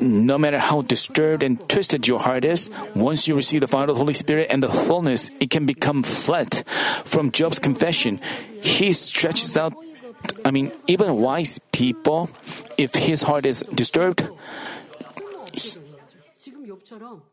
no 0.00 0.36
matter 0.36 0.58
how 0.58 0.82
disturbed 0.82 1.42
and 1.42 1.60
twisted 1.68 2.08
your 2.08 2.18
heart 2.18 2.44
is, 2.44 2.70
once 2.94 3.28
you 3.28 3.36
receive 3.36 3.60
the 3.60 3.68
fire 3.68 3.82
of 3.82 3.88
the 3.88 3.94
Holy 3.94 4.14
Spirit 4.14 4.48
and 4.50 4.62
the 4.62 4.68
fullness, 4.68 5.30
it 5.38 5.50
can 5.50 5.64
become 5.64 6.02
flat. 6.02 6.64
From 7.04 7.30
Job's 7.30 7.58
confession, 7.58 8.18
he 8.62 8.92
stretches 8.92 9.56
out. 9.56 9.74
I 10.44 10.50
mean, 10.50 10.72
even 10.88 11.16
wise 11.18 11.60
people, 11.70 12.30
if 12.78 12.94
his 12.94 13.22
heart 13.22 13.46
is 13.46 13.62
disturbed, 13.74 14.26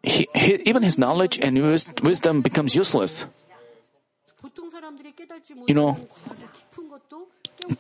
he, 0.03 0.27
he, 0.35 0.55
even 0.65 0.83
his 0.83 0.97
knowledge 0.97 1.39
and 1.39 1.57
wisdom 2.03 2.41
becomes 2.41 2.75
useless. 2.75 3.25
You 5.67 5.75
know, 5.75 5.97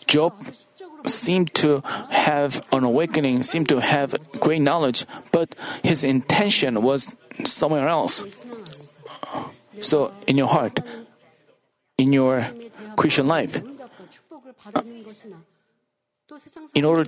Job 0.05 0.33
seemed 1.05 1.53
to 1.55 1.81
have 2.09 2.61
an 2.71 2.83
awakening, 2.83 3.43
seemed 3.43 3.69
to 3.69 3.79
have 3.79 4.15
great 4.39 4.61
knowledge, 4.61 5.05
but 5.31 5.55
his 5.83 6.03
intention 6.03 6.81
was 6.81 7.15
somewhere 7.45 7.87
else. 7.87 8.23
So, 9.79 10.13
in 10.27 10.37
your 10.37 10.47
heart, 10.47 10.79
in 11.97 12.13
your 12.13 12.47
Christian 12.95 13.27
life, 13.27 13.61
in 16.75 16.85
order, 16.85 17.05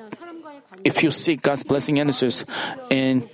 if 0.84 1.04
you 1.04 1.12
seek 1.12 1.42
God's 1.42 1.64
blessing 1.64 2.00
answers, 2.00 2.46
and 2.90 3.30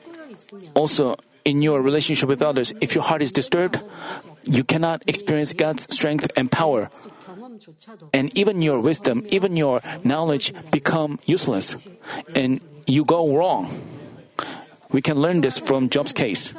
also 0.74 1.16
in 1.46 1.62
your 1.62 1.82
relationship 1.82 2.28
with 2.28 2.42
others, 2.42 2.74
if 2.82 2.96
your 2.96 3.04
heart 3.04 3.22
is 3.22 3.32
disturbed, 3.32 3.80
you 4.48 4.64
cannot 4.64 5.04
experience 5.08 5.54
God's 5.54 5.84
strength 5.94 6.32
and 6.36 6.52
power. 6.52 6.90
And 8.14 8.36
even 8.38 8.62
your 8.62 8.80
wisdom, 8.80 9.26
even 9.30 9.58
your 9.58 9.82
knowledge 10.04 10.54
become 10.72 11.20
useless. 11.26 11.76
And 12.36 12.62
you 12.88 13.06
go 13.06 13.36
wrong. 13.36 13.70
We 14.92 15.02
can 15.02 15.20
learn 15.20 15.42
this 15.42 15.60
from 15.60 15.90
Job's 15.90 16.14
case. 16.14 16.54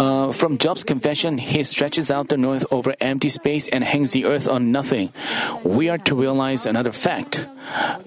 Uh, 0.00 0.32
from 0.32 0.58
Job's 0.58 0.84
confession, 0.84 1.38
he 1.38 1.62
stretches 1.62 2.10
out 2.10 2.28
the 2.28 2.36
north 2.36 2.64
over 2.70 2.94
empty 3.00 3.28
space 3.28 3.68
and 3.68 3.84
hangs 3.84 4.12
the 4.12 4.24
earth 4.24 4.48
on 4.48 4.72
nothing. 4.72 5.12
We 5.62 5.88
are 5.88 5.98
to 5.98 6.14
realize 6.14 6.66
another 6.66 6.92
fact. 6.92 7.46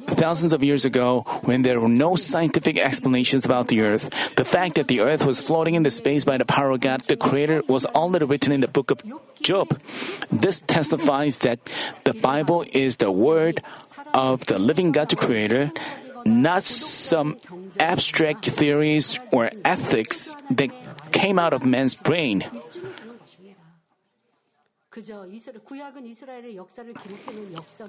Thousands 0.08 0.54
of 0.54 0.64
years 0.64 0.86
ago, 0.86 1.22
when 1.44 1.62
there 1.62 1.80
were 1.80 1.90
no 1.90 2.16
scientific 2.16 2.78
explanations 2.78 3.46
about 3.46 3.68
the 3.68 3.82
earth, 3.82 4.10
the 4.36 4.46
fact 4.46 4.76
that 4.76 4.88
the 4.88 5.02
earth 5.02 5.26
was 5.26 5.42
floating 5.42 5.76
in 5.76 5.84
the 5.84 5.92
space 5.92 6.26
by 6.26 6.38
the 6.38 6.46
power 6.46 6.72
of 6.72 6.82
God, 6.82 7.02
the 7.08 7.18
Creator, 7.18 7.64
was 7.68 7.86
already 7.86 8.26
written 8.26 8.52
in 8.52 8.62
the 8.62 8.68
book 8.68 8.92
of 8.92 9.02
Job. 9.42 9.78
This 10.32 10.62
testifies 10.62 11.40
that 11.40 11.60
the 12.04 12.14
Bible 12.14 12.66
is 12.74 12.98
the 12.98 13.12
word 13.12 13.62
of 14.14 14.46
the 14.46 14.58
living 14.58 14.92
God, 14.92 15.10
the 15.10 15.16
Creator, 15.16 15.72
not 16.28 16.64
some 16.64 17.38
abstract 17.80 18.46
theories 18.46 19.20
or 19.32 19.50
ethics 19.64 20.36
that 20.52 20.70
came 21.12 21.40
out 21.40 21.54
of 21.54 21.66
man's 21.66 21.96
brain. 21.96 22.44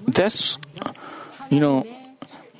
That's, 0.06 0.58
you 1.50 1.60
know, 1.60 1.84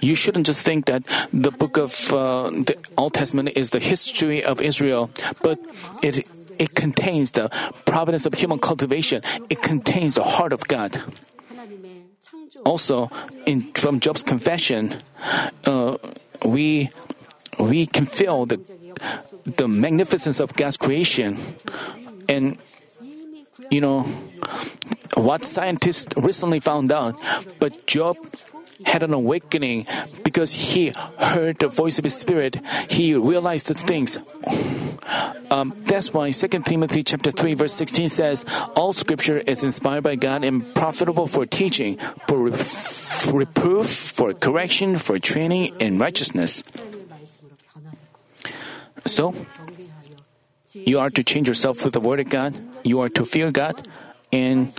you 0.00 0.14
shouldn't 0.14 0.46
just 0.46 0.62
think 0.62 0.86
that 0.86 1.02
the 1.32 1.50
book 1.50 1.76
of 1.76 2.12
uh, 2.12 2.50
the 2.50 2.76
Old 2.96 3.14
Testament 3.14 3.50
is 3.56 3.70
the 3.70 3.80
history 3.80 4.42
of 4.42 4.60
Israel, 4.60 5.10
but 5.42 5.58
it 6.02 6.26
it 6.58 6.74
contains 6.74 7.32
the 7.32 7.50
providence 7.84 8.26
of 8.26 8.34
human 8.34 8.58
cultivation. 8.58 9.22
It 9.48 9.62
contains 9.62 10.14
the 10.14 10.24
heart 10.24 10.52
of 10.52 10.66
God 10.66 11.00
also, 12.64 13.10
in, 13.46 13.72
from 13.72 14.00
Job's 14.00 14.22
confession, 14.22 14.94
uh, 15.64 15.96
we 16.44 16.90
we 17.58 17.86
can 17.86 18.06
feel 18.06 18.46
the 18.46 18.60
the 19.44 19.68
magnificence 19.68 20.40
of 20.40 20.54
God's 20.54 20.76
creation, 20.76 21.38
and 22.28 22.58
you 23.70 23.80
know 23.80 24.02
what 25.14 25.44
scientists 25.44 26.14
recently 26.16 26.60
found 26.60 26.92
out. 26.92 27.18
But 27.58 27.86
Job 27.86 28.16
had 28.84 29.02
an 29.02 29.12
awakening 29.12 29.86
because 30.24 30.52
he 30.52 30.92
heard 31.18 31.58
the 31.58 31.68
voice 31.68 31.98
of 31.98 32.04
his 32.04 32.14
spirit. 32.14 32.56
He 32.88 33.14
realized 33.14 33.66
things. 33.66 34.18
Um, 35.50 35.74
that's 35.86 36.12
why 36.12 36.30
2 36.30 36.48
Timothy 36.60 37.02
chapter 37.02 37.30
3 37.30 37.54
verse 37.54 37.72
16 37.72 38.08
says, 38.08 38.44
All 38.76 38.92
scripture 38.92 39.38
is 39.38 39.64
inspired 39.64 40.04
by 40.04 40.16
God 40.16 40.44
and 40.44 40.74
profitable 40.74 41.26
for 41.26 41.46
teaching, 41.46 41.98
for 42.26 42.50
reproof, 43.32 43.88
for 43.88 44.34
correction, 44.34 44.98
for 44.98 45.18
training 45.18 45.74
in 45.80 45.98
righteousness. 45.98 46.62
So, 49.06 49.34
you 50.74 50.98
are 50.98 51.10
to 51.10 51.24
change 51.24 51.48
yourself 51.48 51.82
with 51.84 51.94
the 51.94 52.00
word 52.00 52.20
of 52.20 52.28
God, 52.28 52.54
you 52.84 53.00
are 53.00 53.08
to 53.08 53.24
fear 53.24 53.50
God, 53.50 53.88
and 54.30 54.72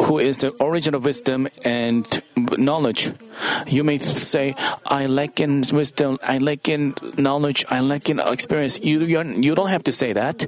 who 0.00 0.18
is 0.18 0.38
the 0.38 0.50
origin 0.60 0.94
of 0.94 1.04
wisdom 1.04 1.48
and 1.64 2.22
knowledge. 2.58 3.12
You 3.66 3.84
may 3.84 3.98
say, 3.98 4.54
I 4.86 5.06
lack 5.06 5.40
in 5.40 5.64
wisdom, 5.72 6.18
I 6.22 6.38
lack 6.38 6.68
in 6.68 6.94
knowledge, 7.16 7.64
I 7.70 7.80
lack 7.80 8.10
in 8.10 8.20
experience. 8.20 8.80
You, 8.80 9.00
you 9.00 9.54
don't 9.54 9.68
have 9.68 9.84
to 9.84 9.92
say 9.92 10.12
that. 10.12 10.46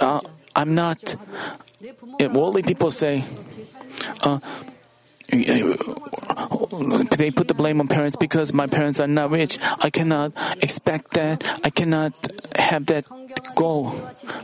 Uh, 0.00 0.20
I'm 0.56 0.74
not. 0.74 1.16
Worldly 2.20 2.62
people 2.62 2.90
say, 2.90 3.24
uh, 4.22 4.38
uh, 5.32 7.04
they 7.16 7.30
put 7.30 7.48
the 7.48 7.54
blame 7.54 7.80
on 7.80 7.88
parents 7.88 8.16
because 8.16 8.52
my 8.52 8.66
parents 8.66 9.00
are 9.00 9.06
not 9.06 9.30
rich. 9.30 9.58
I 9.80 9.90
cannot 9.90 10.32
expect 10.62 11.14
that. 11.14 11.42
I 11.64 11.70
cannot 11.70 12.12
have 12.56 12.86
that 12.86 13.04
goal. 13.56 13.94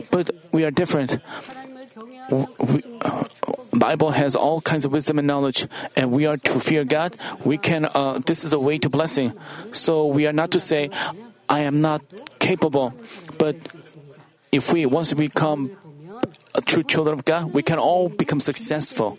But 0.09 0.31
we 0.51 0.65
are 0.65 0.71
different. 0.71 1.19
Uh, 2.31 3.23
Bible 3.73 4.11
has 4.11 4.35
all 4.35 4.61
kinds 4.61 4.85
of 4.85 4.91
wisdom 4.91 5.19
and 5.19 5.27
knowledge, 5.27 5.67
and 5.95 6.11
we 6.11 6.25
are 6.25 6.37
to 6.37 6.59
fear 6.59 6.83
God. 6.83 7.15
We 7.43 7.57
can. 7.57 7.85
Uh, 7.85 8.19
this 8.25 8.43
is 8.43 8.53
a 8.53 8.59
way 8.59 8.77
to 8.79 8.89
blessing. 8.89 9.33
So 9.71 10.05
we 10.07 10.27
are 10.27 10.33
not 10.33 10.51
to 10.51 10.59
say, 10.59 10.89
"I 11.49 11.61
am 11.67 11.81
not 11.81 12.01
capable," 12.39 12.93
but 13.37 13.55
if 14.51 14.71
we 14.71 14.85
once 14.85 15.11
become 15.13 15.71
a 16.55 16.61
true 16.61 16.83
children 16.83 17.17
of 17.17 17.25
God, 17.25 17.51
we 17.51 17.63
can 17.63 17.79
all 17.79 18.07
become 18.07 18.39
successful. 18.39 19.17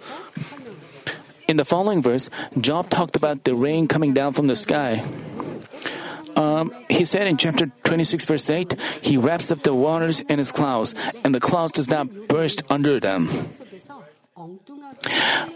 In 1.48 1.56
the 1.56 1.64
following 1.64 2.00
verse, 2.00 2.30
Job 2.60 2.88
talked 2.88 3.16
about 3.16 3.44
the 3.44 3.54
rain 3.54 3.88
coming 3.88 4.12
down 4.12 4.32
from 4.32 4.46
the 4.46 4.56
sky 4.56 5.04
um, 6.36 6.72
he 6.88 7.04
said 7.04 7.26
in 7.26 7.36
chapter 7.36 7.66
26, 7.84 8.24
verse 8.24 8.50
8, 8.50 8.76
He 9.02 9.16
wraps 9.16 9.50
up 9.50 9.62
the 9.62 9.74
waters 9.74 10.20
in 10.22 10.38
His 10.38 10.52
clouds, 10.52 10.94
and 11.24 11.34
the 11.34 11.40
clouds 11.40 11.72
does 11.72 11.88
not 11.88 12.28
burst 12.28 12.62
under 12.70 13.00
them. 13.00 13.28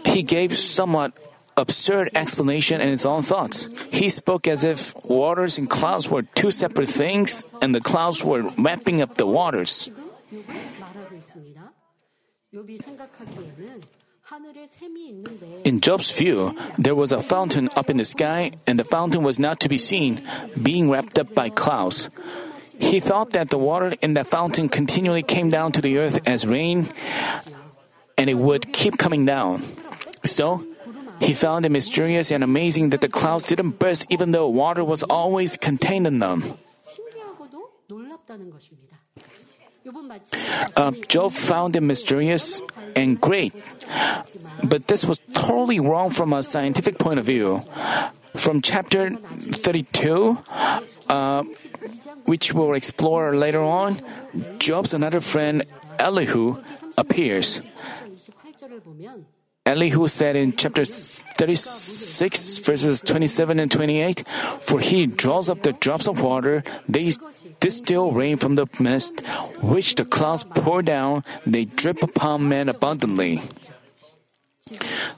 He 0.05 0.23
gave 0.23 0.57
somewhat 0.57 1.13
absurd 1.57 2.09
explanation 2.13 2.79
in 2.79 2.89
his 2.89 3.05
own 3.05 3.23
thoughts. 3.23 3.67
He 3.91 4.09
spoke 4.09 4.47
as 4.47 4.63
if 4.63 4.93
waters 5.03 5.57
and 5.57 5.69
clouds 5.69 6.07
were 6.07 6.21
two 6.21 6.51
separate 6.51 6.87
things, 6.87 7.43
and 7.61 7.73
the 7.73 7.81
clouds 7.81 8.23
were 8.23 8.43
wrapping 8.57 9.01
up 9.01 9.15
the 9.15 9.25
waters. 9.25 9.89
In 15.63 15.81
Job's 15.81 16.11
view, 16.11 16.55
there 16.77 16.95
was 16.95 17.11
a 17.11 17.21
fountain 17.21 17.69
up 17.75 17.89
in 17.89 17.97
the 17.97 18.05
sky, 18.05 18.51
and 18.67 18.77
the 18.77 18.83
fountain 18.83 19.23
was 19.23 19.39
not 19.39 19.59
to 19.61 19.69
be 19.69 19.77
seen, 19.77 20.21
being 20.61 20.89
wrapped 20.89 21.17
up 21.17 21.33
by 21.33 21.49
clouds. 21.49 22.09
He 22.79 22.99
thought 22.99 23.31
that 23.31 23.49
the 23.49 23.57
water 23.57 23.93
in 24.01 24.13
that 24.13 24.27
fountain 24.27 24.69
continually 24.69 25.23
came 25.23 25.49
down 25.49 25.71
to 25.73 25.81
the 25.81 25.97
earth 25.97 26.21
as 26.27 26.45
rain, 26.45 26.87
and 28.17 28.29
it 28.29 28.37
would 28.37 28.71
keep 28.73 28.97
coming 28.97 29.25
down. 29.25 29.63
So, 30.23 30.63
he 31.19 31.33
found 31.33 31.65
it 31.65 31.71
mysterious 31.71 32.31
and 32.31 32.43
amazing 32.43 32.91
that 32.91 33.01
the 33.01 33.09
clouds 33.09 33.45
didn't 33.45 33.79
burst 33.79 34.05
even 34.09 34.31
though 34.31 34.47
water 34.49 34.83
was 34.83 35.01
always 35.03 35.57
contained 35.57 36.05
in 36.05 36.19
them. 36.19 36.43
Uh, 40.75 40.91
Job 41.07 41.31
found 41.31 41.75
it 41.75 41.81
mysterious 41.81 42.61
and 42.95 43.19
great, 43.19 43.53
but 44.63 44.87
this 44.87 45.05
was 45.05 45.19
totally 45.33 45.79
wrong 45.79 46.09
from 46.09 46.33
a 46.33 46.43
scientific 46.43 46.97
point 46.97 47.19
of 47.19 47.25
view. 47.25 47.63
From 48.35 48.61
chapter 48.61 49.09
32, 49.11 50.37
uh, 51.09 51.43
which 52.25 52.53
we'll 52.53 52.73
explore 52.73 53.35
later 53.35 53.61
on, 53.61 54.01
Job's 54.59 54.93
another 54.93 55.21
friend, 55.21 55.63
Elihu, 55.99 56.61
appears. 56.97 57.61
Elihu 59.67 60.07
said 60.07 60.37
in 60.37 60.55
chapter 60.55 60.85
36, 60.85 62.59
verses 62.59 63.01
27 63.01 63.59
and 63.59 63.69
28, 63.69 64.25
For 64.61 64.79
he 64.79 65.07
draws 65.07 65.49
up 65.49 65.61
the 65.61 65.73
drops 65.73 66.07
of 66.07 66.21
water, 66.21 66.63
they 66.87 67.11
distill 67.59 68.13
rain 68.13 68.37
from 68.37 68.55
the 68.55 68.67
mist, 68.79 69.27
which 69.59 69.95
the 69.95 70.05
clouds 70.05 70.45
pour 70.45 70.81
down, 70.81 71.25
they 71.45 71.65
drip 71.65 72.01
upon 72.01 72.47
men 72.47 72.69
abundantly. 72.69 73.41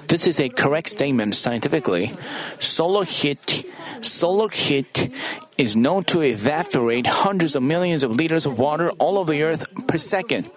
This 0.08 0.26
is 0.26 0.40
a 0.40 0.50
correct 0.50 0.90
statement 0.90 1.36
scientifically. 1.36 2.12
Solar 2.60 3.06
heat, 3.06 3.72
solar 4.02 4.50
heat 4.50 5.14
is 5.60 5.76
known 5.76 6.06
to 6.06 6.24
evaporate 6.24 7.06
hundreds 7.06 7.56
of 7.56 7.62
millions 7.62 8.02
of 8.02 8.18
liters 8.18 8.48
of 8.48 8.58
water 8.58 8.90
all 8.98 9.20
over 9.20 9.32
the 9.32 9.44
earth 9.44 9.64
per 9.88 10.00
second. 10.00 10.50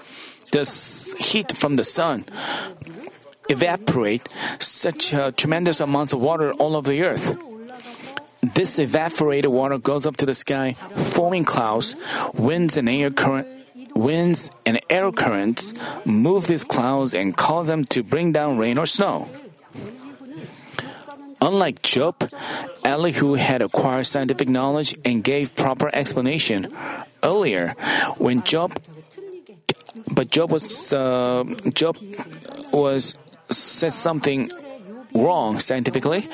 The 0.51 0.65
heat 1.21 1.55
from 1.55 1.77
the 1.77 1.85
sun 1.85 2.25
evaporate 3.53 4.29
such 4.59 5.15
uh, 5.15 5.31
tremendous 5.33 5.81
amounts 5.81 6.13
of 6.13 6.21
water 6.21 6.53
all 6.55 6.77
over 6.77 6.91
the 6.91 7.03
earth. 7.05 7.37
This 8.43 8.79
evaporated 8.79 9.51
water 9.51 9.79
goes 9.79 10.05
up 10.05 10.17
to 10.17 10.27
the 10.27 10.35
sky, 10.35 10.75
forming 11.15 11.45
clouds. 11.45 11.95
Winds 12.35 12.77
and 12.77 12.89
air 12.89 13.11
current, 13.11 13.47
winds 13.95 14.51
and 14.67 14.81
air 14.91 15.13
currents 15.13 15.75
move 16.05 16.49
these 16.49 16.65
clouds 16.65 17.15
and 17.15 17.37
cause 17.37 17.69
them 17.69 17.85
to 17.95 18.03
bring 18.03 18.33
down 18.33 18.59
rain 18.59 18.79
or 18.79 18.87
snow. 18.87 19.29
Unlike 21.41 21.83
Job, 21.83 22.31
Elihu 22.85 23.35
had 23.35 23.63
acquired 23.63 24.07
scientific 24.07 24.49
knowledge 24.49 24.97
and 25.05 25.25
gave 25.25 25.55
proper 25.55 25.91
explanation. 25.93 26.73
Earlier, 27.23 27.75
when 28.19 28.43
Job, 28.43 28.79
but 30.11 30.31
Job 30.31 30.51
was 30.51 30.93
uh, 30.93 31.45
Job 31.75 31.97
was 32.73 33.15
said 33.57 33.93
something 33.93 34.51
wrong 35.15 35.59
scientifically. 35.61 36.29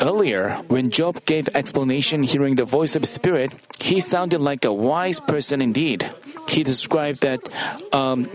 Earlier, 0.00 0.60
when 0.68 0.90
Job 0.90 1.24
gave 1.24 1.48
explanation 1.54 2.22
hearing 2.22 2.56
the 2.56 2.66
voice 2.66 2.96
of 2.96 3.06
Spirit, 3.06 3.52
he 3.80 4.00
sounded 4.00 4.40
like 4.40 4.64
a 4.64 4.72
wise 4.72 5.20
person 5.20 5.62
indeed. 5.62 6.10
He 6.48 6.62
described 6.62 7.22
that 7.22 7.40
um, 7.94 8.28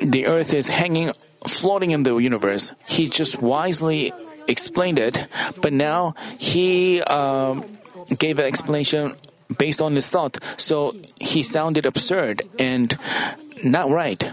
the 0.00 0.26
earth 0.26 0.54
is 0.54 0.68
hanging, 0.68 1.12
floating 1.46 1.90
in 1.90 2.02
the 2.02 2.16
universe. 2.16 2.72
He 2.88 3.08
just 3.08 3.42
wisely 3.42 4.12
explained 4.48 4.98
it, 4.98 5.28
but 5.60 5.72
now 5.72 6.14
he 6.38 7.02
um, 7.02 7.64
gave 8.18 8.38
an 8.38 8.46
explanation 8.46 9.14
based 9.58 9.82
on 9.82 9.94
his 9.94 10.10
thought, 10.10 10.38
so 10.56 10.94
he 11.20 11.42
sounded 11.42 11.86
absurd 11.86 12.42
and 12.58 12.96
not 13.62 13.90
right. 13.90 14.32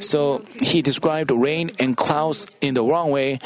So 0.00 0.44
he 0.56 0.82
described 0.82 1.30
rain 1.30 1.72
and 1.78 1.96
clouds 1.96 2.46
in 2.60 2.74
the 2.74 2.82
wrong 2.82 3.10
way 3.10 3.38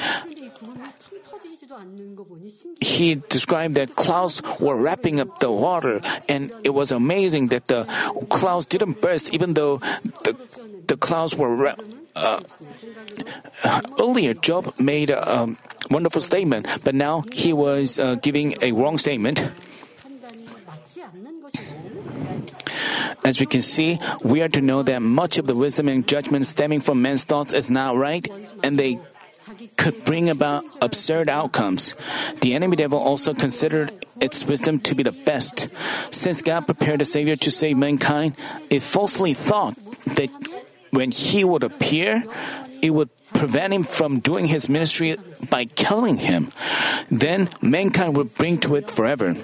he 2.81 3.15
described 3.15 3.75
that 3.77 3.95
clouds 3.95 4.43
were 4.61 4.77
wrapping 4.77 5.21
up 5.21 5.39
the 5.41 5.51
water, 5.51 6.01
and 6.29 6.53
it 6.65 6.71
was 6.71 6.93
amazing 6.93 7.49
that 7.49 7.67
the 7.67 7.85
clouds 8.31 8.67
didn't 8.67 9.01
burst, 9.01 9.35
even 9.35 9.55
though 9.55 9.79
the, 10.25 10.37
the 10.87 10.97
clouds 10.97 11.35
were. 11.35 11.75
Uh, 12.17 12.41
earlier, 14.01 14.35
Job 14.35 14.75
made 14.79 15.11
a 15.11 15.23
um, 15.23 15.57
wonderful 15.89 16.21
statement, 16.21 16.67
but 16.83 16.95
now 16.95 17.23
he 17.33 17.53
was 17.53 17.99
uh, 17.99 18.17
giving 18.17 18.57
a 18.61 18.73
wrong 18.73 18.99
statement. 18.99 19.39
As 23.29 23.41
we 23.41 23.45
can 23.45 23.61
see, 23.61 23.99
we 24.25 24.41
are 24.41 24.49
to 24.49 24.63
know 24.63 24.83
that 24.83 25.03
much 25.03 25.37
of 25.37 25.47
the 25.47 25.55
wisdom 25.55 25.87
and 25.87 26.09
judgment 26.09 26.47
stemming 26.47 26.81
from 26.81 27.03
men's 27.03 27.25
thoughts 27.25 27.53
is 27.53 27.69
not 27.69 27.95
right, 27.95 28.27
and 28.65 28.79
they 28.79 28.99
could 29.77 30.03
bring 30.07 30.31
about 30.31 30.65
absurd 30.81 31.29
outcomes. 31.29 31.93
The 32.41 32.55
enemy 32.55 32.77
devil 32.77 32.99
also 32.99 33.35
considered 33.35 33.93
its 34.19 34.47
wisdom 34.47 34.81
to 34.81 34.95
be 34.95 35.03
the 35.03 35.13
best. 35.13 35.69
Since 36.11 36.41
God 36.41 36.65
prepared 36.65 37.03
a 37.03 37.05
Savior 37.05 37.37
to 37.37 37.51
save 37.51 37.77
mankind, 37.77 38.33
it 38.71 38.81
falsely 38.81 39.35
thought 39.35 39.77
that 40.17 40.31
when 40.89 41.11
he 41.11 41.45
would 41.45 41.65
appear, 41.65 42.25
it 42.81 42.97
would 42.97 43.11
prevent 43.35 43.75
him 43.75 43.85
from 43.85 44.21
doing 44.21 44.47
his 44.47 44.71
ministry 44.71 45.19
by 45.51 45.67
killing 45.67 46.17
him. 46.17 46.51
Then 47.11 47.51
mankind 47.61 48.17
would 48.17 48.35
bring 48.37 48.57
to 48.65 48.77
it 48.77 48.89
forever. 48.89 49.37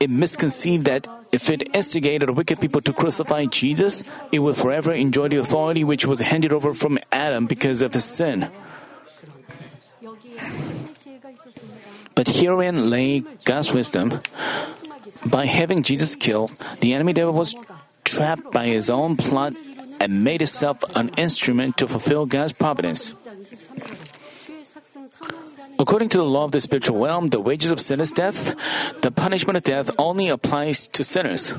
It 0.00 0.10
misconceived 0.10 0.86
that 0.86 1.06
if 1.32 1.50
it 1.50 1.74
instigated 1.74 2.30
wicked 2.30 2.60
people 2.60 2.80
to 2.82 2.92
crucify 2.92 3.46
Jesus, 3.46 4.02
it 4.32 4.40
would 4.40 4.56
forever 4.56 4.92
enjoy 4.92 5.28
the 5.28 5.38
authority 5.38 5.84
which 5.84 6.06
was 6.06 6.20
handed 6.20 6.52
over 6.52 6.74
from 6.74 6.98
Adam 7.12 7.46
because 7.46 7.82
of 7.82 7.94
his 7.94 8.04
sin. 8.04 8.50
But 12.14 12.28
herein 12.28 12.90
lay 12.90 13.20
God's 13.44 13.72
wisdom. 13.72 14.20
By 15.24 15.46
having 15.46 15.82
Jesus 15.82 16.16
killed, 16.16 16.52
the 16.80 16.94
enemy 16.94 17.12
devil 17.12 17.34
was 17.34 17.54
trapped 18.04 18.52
by 18.52 18.66
his 18.66 18.88
own 18.88 19.16
plot 19.16 19.54
and 20.00 20.24
made 20.24 20.40
himself 20.40 20.82
an 20.94 21.10
instrument 21.16 21.76
to 21.78 21.88
fulfill 21.88 22.26
God's 22.26 22.52
providence. 22.52 23.12
According 25.78 26.08
to 26.10 26.18
the 26.18 26.24
law 26.24 26.44
of 26.44 26.52
the 26.52 26.60
spiritual 26.60 26.98
realm, 27.04 27.28
the 27.28 27.40
wages 27.40 27.70
of 27.70 27.80
sin 27.80 28.00
is 28.00 28.12
death. 28.12 28.54
The 29.02 29.10
punishment 29.10 29.56
of 29.56 29.64
death 29.64 29.90
only 29.98 30.28
applies 30.28 30.88
to 30.88 31.04
sinners. 31.04 31.52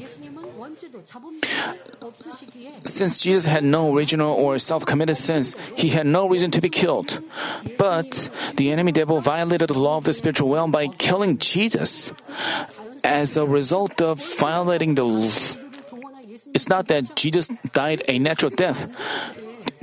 Since 2.86 3.22
Jesus 3.22 3.46
had 3.46 3.64
no 3.64 3.94
original 3.94 4.34
or 4.34 4.58
self 4.58 4.86
committed 4.86 5.18
sins, 5.18 5.56
he 5.76 5.90
had 5.90 6.08
no 6.08 6.28
reason 6.28 6.52
to 6.52 6.62
be 6.62 6.70
killed. 6.70 7.20
But 7.78 8.30
the 8.56 8.72
enemy 8.72 8.92
devil 8.92 9.20
violated 9.20 9.70
the 9.70 9.80
law 9.80 9.98
of 9.98 10.06
the 10.06 10.14
spiritual 10.14 10.54
realm 10.54 10.72
by 10.72 10.88
killing 10.88 11.38
Jesus. 11.38 12.12
As 13.04 13.38
a 13.38 13.46
result 13.46 14.02
of 14.02 14.20
violating 14.40 14.96
the 14.96 15.06
it's 16.54 16.68
not 16.68 16.88
that 16.88 17.16
Jesus 17.16 17.50
died 17.72 18.02
a 18.08 18.20
natural 18.20 18.50
death. 18.50 18.88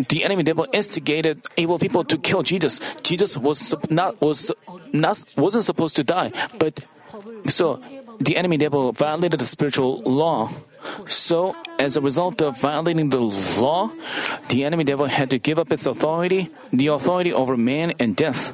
The 0.09 0.25
enemy 0.25 0.43
devil 0.43 0.67
instigated 0.73 1.45
evil 1.57 1.79
people 1.79 2.05
to 2.05 2.19
kill 2.19 2.43
Jesus. 2.43 2.81
Jesus 3.03 3.37
was 3.37 3.75
not 3.91 4.21
was 4.21 4.51
not 4.93 5.25
wasn't 5.37 5.65
supposed 5.65 5.97
to 5.97 6.05
die, 6.05 6.33
but 6.59 6.85
so 7.49 7.81
the 8.21 8.37
enemy 8.37 8.57
devil 8.57 8.93
violated 8.93 9.41
the 9.41 9.47
spiritual 9.47 10.03
law. 10.05 10.51
So, 11.09 11.57
as 11.79 11.97
a 11.97 12.01
result 12.01 12.43
of 12.43 12.61
violating 12.61 13.09
the 13.09 13.21
law, 13.61 13.91
the 14.49 14.65
enemy 14.65 14.85
devil 14.85 15.07
had 15.07 15.31
to 15.31 15.39
give 15.39 15.59
up 15.59 15.73
its 15.73 15.87
authority, 15.87 16.51
the 16.73 16.89
authority 16.89 17.33
over 17.33 17.57
man 17.57 17.95
and 17.99 18.15
death. 18.15 18.53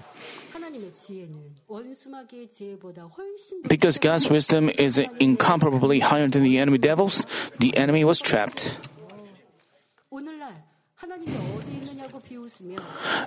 Because 3.69 3.99
God's 3.99 4.31
wisdom 4.31 4.71
is 4.79 4.99
incomparably 5.19 6.01
higher 6.01 6.29
than 6.29 6.43
the 6.43 6.59
enemy 6.59 6.79
devil's, 6.79 7.27
the 7.59 7.77
enemy 7.77 8.05
was 8.05 8.21
trapped. 8.21 8.79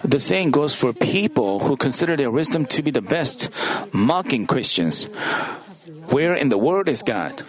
The 0.04 0.20
saying 0.20 0.52
goes 0.52 0.76
for 0.76 0.94
people 0.94 1.62
who 1.62 1.76
consider 1.76 2.16
their 2.16 2.30
wisdom 2.30 2.66
to 2.68 2.84
be 2.84 2.92
the 2.92 3.02
best, 3.02 3.50
mocking 3.92 4.46
Christians. 4.46 5.06
Where 6.14 6.36
in 6.36 6.50
the 6.50 6.58
world 6.58 6.88
is 6.88 7.02
God? 7.02 7.42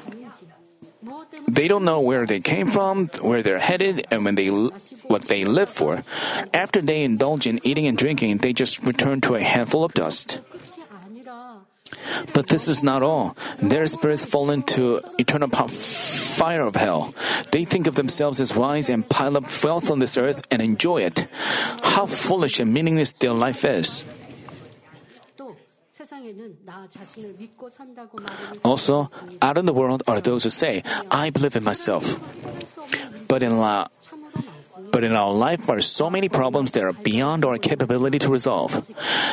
They 1.47 1.69
don't 1.69 1.85
know 1.85 2.01
where 2.01 2.25
they 2.25 2.41
came 2.41 2.67
from, 2.67 3.09
where 3.21 3.43
they're 3.43 3.59
headed, 3.59 4.07
and 4.11 4.25
when 4.25 4.35
they 4.35 4.49
what 4.49 5.29
they 5.29 5.45
live 5.45 5.69
for. 5.69 6.03
After 6.55 6.81
they 6.81 7.05
indulge 7.05 7.47
in 7.47 7.61
eating 7.63 7.87
and 7.87 7.99
drinking, 7.99 8.39
they 8.39 8.53
just 8.53 8.81
return 8.83 9.21
to 9.23 9.35
a 9.35 9.43
handful 9.43 9.85
of 9.85 9.93
dust. 9.93 10.41
But 12.33 12.49
this 12.49 12.69
is 12.69 12.83
not 12.83 13.03
all. 13.03 13.37
Their 13.61 13.87
spirits 13.87 14.25
fall 14.25 14.51
into 14.51 15.01
eternal 15.19 15.49
fire 15.49 16.63
of 16.67 16.77
hell. 16.77 17.15
They 17.53 17.65
think 17.65 17.87
of 17.87 17.95
themselves 17.95 18.41
as 18.41 18.55
wise 18.55 18.89
and 18.89 19.09
pile 19.09 19.37
up 19.37 19.45
wealth 19.63 19.91
on 19.91 19.99
this 19.99 20.17
earth 20.19 20.43
and 20.51 20.61
enjoy 20.61 21.03
it. 21.03 21.29
How 21.83 22.07
foolish 22.07 22.61
and 22.61 22.73
meaningless 22.73 23.13
their 23.13 23.33
life 23.33 23.65
is. 23.65 24.05
Also, 28.65 29.09
out 29.41 29.59
in 29.59 29.67
the 29.67 29.73
world 29.73 30.03
are 30.07 30.21
those 30.21 30.45
who 30.45 30.51
say, 30.51 30.83
I 31.11 31.31
believe 31.31 31.57
in 31.57 31.65
myself. 31.65 32.19
But 33.29 33.43
in, 33.43 33.59
la- 33.59 33.89
but 34.95 35.03
in 35.03 35.11
our 35.11 35.33
life 35.33 35.69
are 35.69 35.81
so 35.81 36.09
many 36.09 36.29
problems 36.29 36.71
that 36.71 36.85
are 36.85 36.93
beyond 36.93 37.45
our 37.45 37.59
capability 37.59 38.21
to 38.21 38.31
resolve. 38.31 38.71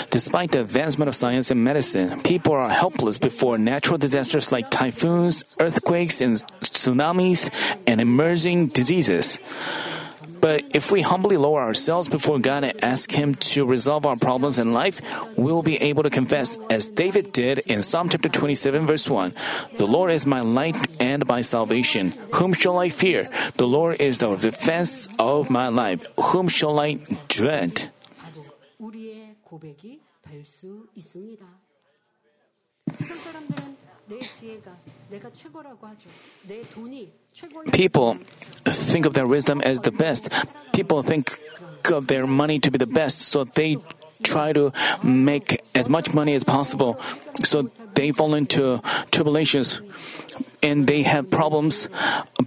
Despite 0.10 0.54
the 0.54 0.62
advancement 0.62 1.08
of 1.08 1.14
science 1.14 1.52
and 1.52 1.64
medicine, 1.64 2.20
people 2.22 2.54
are 2.54 2.68
helpless 2.68 3.20
before 3.20 3.60
natural 3.60 4.00
disasters 4.00 4.52
like 4.52 4.72
typhoons, 4.72 5.44
earthquakes, 5.60 6.20
and 6.20 6.38
tsunamis, 6.62 7.54
and 7.86 8.02
emerging 8.02 8.70
diseases. 8.70 9.38
But 10.42 10.76
if 10.76 10.92
we 10.92 11.02
humbly 11.02 11.38
lower 11.38 11.62
ourselves 11.62 12.10
before 12.10 12.40
God 12.40 12.64
and 12.64 12.84
ask 12.84 13.12
Him 13.12 13.36
to 13.54 13.64
resolve 13.64 14.06
our 14.06 14.16
problems 14.18 14.58
in 14.58 14.74
life, 14.74 15.00
we'll 15.38 15.62
be 15.62 15.78
able 15.78 16.02
to 16.04 16.10
confess, 16.10 16.58
as 16.70 16.90
David 16.90 17.32
did 17.32 17.60
in 17.60 17.82
Psalm 17.82 18.10
chapter 18.10 18.28
27, 18.28 18.88
verse 18.88 19.08
1 19.08 19.34
The 19.78 19.86
Lord 19.86 20.12
is 20.12 20.26
my 20.26 20.42
light 20.42 20.76
and 21.00 21.26
my 21.28 21.42
salvation. 21.42 22.14
Whom 22.34 22.54
shall 22.54 22.80
I 22.80 22.90
fear? 22.90 23.30
The 23.58 23.68
Lord 23.68 24.02
is 24.02 24.18
the 24.18 24.36
defense 24.36 25.08
of 25.20 25.50
my 25.50 25.70
life. 25.70 26.06
Whom 26.34 26.50
shall 26.50 26.80
I 26.80 26.98
dread? 27.28 27.92
People 37.72 38.18
think 38.66 39.06
of 39.06 39.14
their 39.14 39.28
wisdom 39.28 39.62
as 39.62 39.82
the 39.82 39.92
best. 39.92 40.30
People 40.74 41.02
think 41.04 41.40
of 41.92 42.08
their 42.08 42.28
money 42.28 42.60
to 42.60 42.72
be 42.72 42.78
the 42.78 42.88
best, 42.88 43.22
so 43.22 43.44
they 43.44 43.78
try 44.24 44.54
to 44.54 44.72
make 45.04 45.62
as 45.74 45.90
much 45.90 46.14
money 46.14 46.36
as 46.36 46.44
possible. 46.44 47.00
So 47.44 47.70
they 47.96 48.12
fall 48.12 48.36
into 48.36 48.82
tribulations 49.12 49.82
and 50.62 50.86
they 50.86 51.02
have 51.04 51.32
problems 51.32 51.90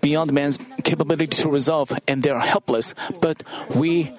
beyond 0.00 0.32
man's 0.32 0.58
capability 0.84 1.26
to 1.42 1.48
resolve 1.48 1.92
and 2.06 2.22
they 2.22 2.30
are 2.30 2.40
helpless. 2.40 2.94
But 3.20 3.42
we 3.74 4.12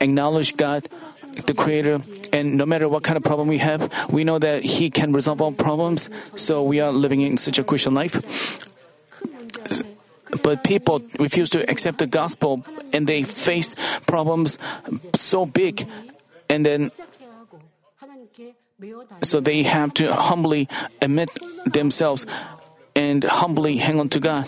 acknowledge 0.00 0.56
God, 0.56 0.88
the 1.46 1.54
Creator, 1.54 2.00
and 2.32 2.56
no 2.56 2.64
matter 2.64 2.88
what 2.88 3.02
kind 3.02 3.16
of 3.16 3.24
problem 3.24 3.48
we 3.48 3.58
have, 3.58 3.90
we 4.10 4.24
know 4.24 4.38
that 4.38 4.64
He 4.64 4.90
can 4.90 5.12
resolve 5.12 5.42
all 5.42 5.52
problems. 5.52 6.08
So 6.34 6.62
we 6.62 6.80
are 6.80 6.92
living 6.92 7.20
in 7.20 7.36
such 7.36 7.58
a 7.58 7.64
Christian 7.64 7.94
life. 7.94 8.69
But 10.42 10.64
people 10.64 11.02
refuse 11.18 11.50
to 11.50 11.68
accept 11.68 11.98
the 11.98 12.06
gospel 12.06 12.64
and 12.92 13.06
they 13.06 13.22
face 13.22 13.74
problems 14.06 14.58
so 15.14 15.46
big 15.46 15.86
and 16.48 16.64
then 16.64 16.90
so 19.22 19.40
they 19.40 19.62
have 19.62 19.92
to 19.94 20.14
humbly 20.14 20.68
admit 21.02 21.30
themselves 21.66 22.26
and 22.96 23.24
humbly 23.24 23.76
hang 23.76 24.00
on 24.00 24.08
to 24.10 24.20
God. 24.20 24.46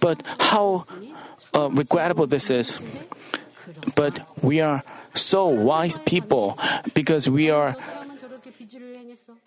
But 0.00 0.22
how 0.38 0.84
uh, 1.54 1.70
regrettable 1.70 2.26
this 2.26 2.50
is. 2.50 2.78
But 3.94 4.20
we 4.42 4.60
are 4.60 4.82
so 5.14 5.46
wise 5.46 5.98
people 5.98 6.58
because 6.94 7.28
we 7.28 7.50
are 7.50 7.76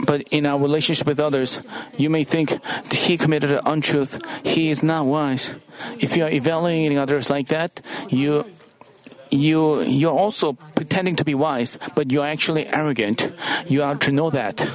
but 0.05 0.21
in 0.31 0.45
our 0.45 0.59
relationship 0.59 1.07
with 1.07 1.19
others, 1.19 1.61
you 1.97 2.09
may 2.09 2.23
think 2.23 2.59
he 2.91 3.17
committed 3.17 3.51
an 3.51 3.61
untruth. 3.65 4.21
He 4.43 4.69
is 4.69 4.83
not 4.83 5.05
wise. 5.05 5.55
If 5.99 6.17
you 6.17 6.23
are 6.23 6.29
evaluating 6.29 6.97
others 6.97 7.29
like 7.29 7.47
that, 7.47 7.79
you 8.09 8.45
you 9.31 9.81
you're 9.81 10.13
also 10.13 10.53
pretending 10.75 11.15
to 11.17 11.25
be 11.25 11.33
wise, 11.33 11.79
but 11.95 12.11
you're 12.11 12.25
actually 12.25 12.67
arrogant. 12.67 13.31
You 13.67 13.83
are 13.83 13.95
to 13.95 14.11
know 14.11 14.29
that. 14.29 14.67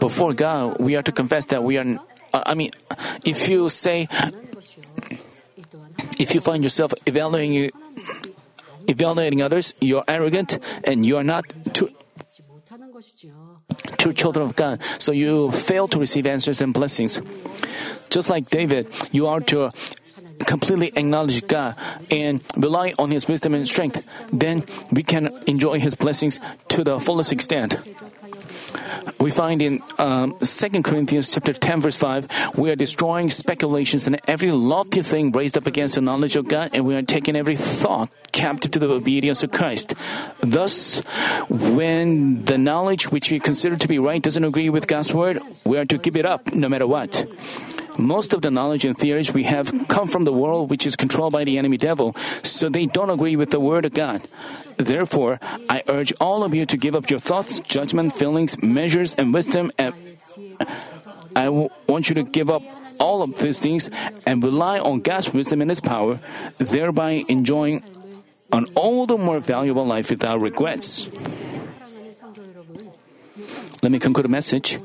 Before 0.00 0.34
God, 0.34 0.80
we 0.80 0.96
are 0.96 1.02
to 1.02 1.12
confess 1.12 1.46
that 1.46 1.62
we 1.62 1.78
are. 1.78 1.86
Uh, 2.32 2.42
I 2.46 2.54
mean, 2.54 2.70
if 3.24 3.48
you 3.48 3.68
say, 3.68 4.08
if 6.18 6.34
you 6.34 6.40
find 6.40 6.64
yourself 6.64 6.92
evaluating 7.06 7.70
evaluating 8.86 9.40
others, 9.40 9.74
you're 9.80 10.04
arrogant 10.08 10.58
and 10.84 11.06
you 11.06 11.16
are 11.16 11.24
not 11.24 11.44
to 11.74 11.88
true 13.98 14.12
children 14.12 14.46
of 14.46 14.56
God, 14.56 14.82
so 14.98 15.12
you 15.12 15.50
fail 15.50 15.88
to 15.88 15.98
receive 15.98 16.26
answers 16.26 16.60
and 16.60 16.72
blessings. 16.72 17.20
Just 18.10 18.30
like 18.30 18.48
David, 18.50 18.88
you 19.12 19.26
are 19.26 19.40
to 19.40 19.70
completely 20.46 20.92
acknowledge 20.94 21.46
God 21.46 21.76
and 22.10 22.40
rely 22.56 22.94
on 22.98 23.10
His 23.10 23.28
wisdom 23.28 23.54
and 23.54 23.66
strength. 23.66 24.06
Then 24.32 24.64
we 24.90 25.02
can 25.02 25.42
enjoy 25.46 25.80
His 25.80 25.94
blessings 25.94 26.40
to 26.68 26.84
the 26.84 27.00
fullest 27.00 27.32
extent. 27.32 27.76
We 29.18 29.30
find 29.30 29.62
in 29.62 29.80
um, 29.98 30.36
2 30.40 30.82
Corinthians 30.82 31.32
chapter 31.32 31.52
10 31.52 31.80
verse 31.80 31.96
5, 31.96 32.56
we 32.56 32.70
are 32.70 32.76
destroying 32.76 33.30
speculations 33.30 34.06
and 34.06 34.20
every 34.28 34.52
lofty 34.52 35.02
thing 35.02 35.32
raised 35.32 35.56
up 35.56 35.66
against 35.66 35.94
the 35.94 36.00
knowledge 36.00 36.36
of 36.36 36.48
God 36.48 36.70
and 36.72 36.84
we 36.84 36.94
are 36.94 37.02
taking 37.02 37.36
every 37.36 37.56
thought 37.56 38.10
captive 38.32 38.72
to 38.72 38.78
the 38.78 38.90
obedience 38.90 39.42
of 39.42 39.52
Christ. 39.52 39.94
Thus, 40.40 40.98
when 41.48 42.44
the 42.44 42.58
knowledge 42.58 43.10
which 43.10 43.30
we 43.30 43.38
consider 43.40 43.76
to 43.76 43.88
be 43.88 43.98
right 43.98 44.20
doesn't 44.20 44.44
agree 44.44 44.70
with 44.70 44.86
God's 44.86 45.14
word, 45.14 45.40
we 45.64 45.78
are 45.78 45.84
to 45.86 45.98
give 45.98 46.16
it 46.16 46.26
up 46.26 46.52
no 46.52 46.68
matter 46.68 46.86
what. 46.86 47.24
Most 47.96 48.34
of 48.34 48.42
the 48.42 48.50
knowledge 48.50 48.84
and 48.84 48.98
theories 48.98 49.32
we 49.32 49.44
have 49.44 49.72
come 49.86 50.08
from 50.08 50.24
the 50.24 50.32
world 50.32 50.68
which 50.68 50.84
is 50.84 50.96
controlled 50.96 51.32
by 51.32 51.44
the 51.44 51.58
enemy 51.58 51.76
devil, 51.76 52.16
so 52.42 52.68
they 52.68 52.86
don't 52.86 53.10
agree 53.10 53.36
with 53.36 53.50
the 53.50 53.60
word 53.60 53.84
of 53.84 53.94
God. 53.94 54.20
Therefore, 54.76 55.40
I 55.68 55.82
urge 55.88 56.12
all 56.20 56.44
of 56.44 56.54
you 56.54 56.66
to 56.66 56.76
give 56.76 56.94
up 56.94 57.10
your 57.10 57.18
thoughts, 57.18 57.60
judgment, 57.60 58.14
feelings, 58.14 58.60
measures, 58.62 59.14
and 59.14 59.32
wisdom. 59.32 59.70
And 59.78 59.94
I 61.36 61.48
want 61.48 62.08
you 62.08 62.14
to 62.14 62.22
give 62.22 62.50
up 62.50 62.62
all 62.98 63.22
of 63.22 63.38
these 63.38 63.58
things 63.60 63.90
and 64.26 64.42
rely 64.42 64.78
on 64.78 65.00
God's 65.00 65.32
wisdom 65.32 65.60
and 65.60 65.70
His 65.70 65.80
power, 65.80 66.20
thereby 66.58 67.24
enjoying 67.28 67.82
an 68.52 68.66
all 68.74 69.06
the 69.06 69.18
more 69.18 69.40
valuable 69.40 69.86
life 69.86 70.10
without 70.10 70.40
regrets. 70.40 71.08
Let 73.82 73.90
me 73.92 73.98
conclude 73.98 74.24
the 74.24 74.30
message. 74.30 74.78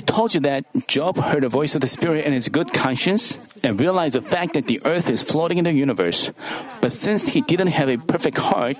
I 0.00 0.02
told 0.02 0.32
you 0.32 0.40
that 0.48 0.64
Job 0.88 1.18
heard 1.18 1.42
the 1.42 1.50
voice 1.52 1.74
of 1.74 1.82
the 1.82 1.86
Spirit 1.86 2.24
in 2.24 2.32
his 2.32 2.48
good 2.48 2.72
conscience 2.72 3.36
and 3.62 3.78
realized 3.78 4.14
the 4.14 4.22
fact 4.24 4.54
that 4.54 4.66
the 4.66 4.80
earth 4.86 5.10
is 5.10 5.22
floating 5.22 5.58
in 5.58 5.64
the 5.64 5.74
universe. 5.74 6.32
But 6.80 6.96
since 6.96 7.28
he 7.28 7.42
didn't 7.42 7.76
have 7.76 7.90
a 7.90 7.98
perfect 7.98 8.38
heart, 8.38 8.78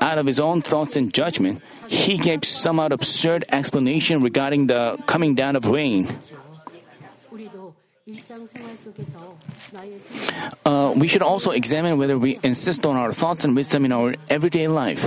out 0.00 0.18
of 0.18 0.26
his 0.26 0.40
own 0.40 0.60
thoughts 0.60 0.96
and 0.96 1.14
judgment, 1.14 1.62
he 1.86 2.18
gave 2.18 2.42
somewhat 2.42 2.90
absurd 2.90 3.44
explanation 3.54 4.20
regarding 4.20 4.66
the 4.66 4.98
coming 5.06 5.36
down 5.36 5.54
of 5.54 5.70
rain. 5.70 6.10
Uh, 10.66 10.92
we 10.96 11.06
should 11.06 11.22
also 11.22 11.52
examine 11.52 11.98
whether 11.98 12.18
we 12.18 12.40
insist 12.42 12.84
on 12.84 12.96
our 12.96 13.12
thoughts 13.12 13.44
and 13.44 13.54
wisdom 13.54 13.84
in 13.84 13.92
our 13.92 14.16
everyday 14.28 14.66
life. 14.66 15.06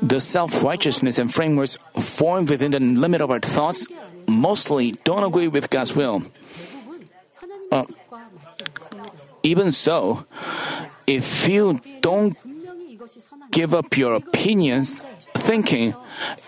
The 0.00 0.18
self 0.18 0.64
righteousness 0.64 1.18
and 1.18 1.28
frameworks 1.28 1.76
formed 2.00 2.48
within 2.48 2.70
the 2.70 2.80
limit 2.80 3.20
of 3.20 3.30
our 3.30 3.38
thoughts 3.38 3.86
mostly 4.26 4.92
don't 5.04 5.24
agree 5.24 5.48
with 5.48 5.70
God's 5.70 5.94
will. 5.94 6.22
Uh, 7.70 7.84
even 9.42 9.72
so, 9.72 10.26
if 11.06 11.48
you 11.48 11.80
don't 12.00 12.36
give 13.50 13.74
up 13.74 13.96
your 13.96 14.14
opinions, 14.14 15.02
thinking, 15.34 15.94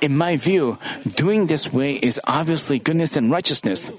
in 0.00 0.16
my 0.16 0.36
view, 0.36 0.78
doing 1.16 1.46
this 1.46 1.72
way 1.72 1.94
is 1.94 2.20
obviously 2.26 2.78
goodness 2.78 3.16
and 3.16 3.30
righteousness, 3.30 3.90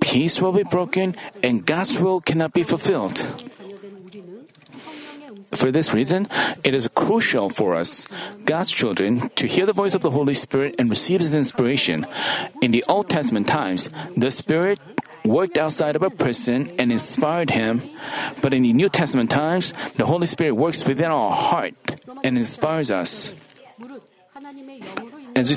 peace 0.00 0.40
will 0.40 0.52
be 0.52 0.64
broken 0.64 1.16
and 1.42 1.64
God's 1.64 1.98
will 1.98 2.20
cannot 2.20 2.52
be 2.52 2.62
fulfilled. 2.62 3.16
For 5.56 5.72
this 5.72 5.92
reason, 5.92 6.28
it 6.64 6.74
is 6.74 6.88
crucial 6.94 7.48
for 7.48 7.74
us, 7.74 8.06
God's 8.44 8.70
children, 8.70 9.30
to 9.36 9.46
hear 9.46 9.64
the 9.64 9.72
voice 9.72 9.94
of 9.94 10.02
the 10.02 10.10
Holy 10.10 10.34
Spirit 10.34 10.76
and 10.78 10.90
receive 10.90 11.20
His 11.20 11.34
inspiration. 11.34 12.06
In 12.60 12.70
the 12.70 12.84
Old 12.88 13.08
Testament 13.08 13.48
times, 13.48 13.88
the 14.16 14.30
Spirit 14.30 14.78
worked 15.24 15.58
outside 15.58 15.96
of 15.96 16.02
a 16.02 16.10
person 16.10 16.70
and 16.78 16.92
inspired 16.92 17.50
him, 17.50 17.82
but 18.42 18.54
in 18.54 18.62
the 18.62 18.72
New 18.72 18.88
Testament 18.88 19.30
times, 19.30 19.72
the 19.96 20.06
Holy 20.06 20.26
Spirit 20.26 20.54
works 20.54 20.86
within 20.86 21.10
our 21.10 21.34
heart 21.34 21.74
and 22.22 22.38
inspires 22.38 22.90
us. 22.90 23.32
As 25.34 25.50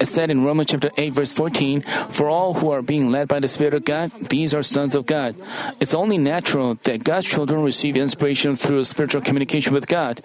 it 0.00 0.06
said 0.06 0.30
in 0.30 0.44
Romans 0.44 0.70
chapter 0.70 0.90
8 0.96 1.12
verse 1.12 1.32
14, 1.32 1.82
for 2.10 2.28
all 2.28 2.54
who 2.54 2.70
are 2.70 2.82
being 2.82 3.10
led 3.10 3.28
by 3.28 3.40
the 3.40 3.48
Spirit 3.48 3.74
of 3.74 3.84
God, 3.84 4.10
these 4.28 4.54
are 4.54 4.62
sons 4.62 4.94
of 4.94 5.06
God. 5.06 5.36
It's 5.80 5.94
only 5.94 6.18
natural 6.18 6.74
that 6.82 7.04
God's 7.04 7.26
children 7.26 7.62
receive 7.62 7.96
inspiration 7.96 8.56
through 8.56 8.84
spiritual 8.84 9.22
communication 9.22 9.72
with 9.72 9.86
God. 9.86 10.20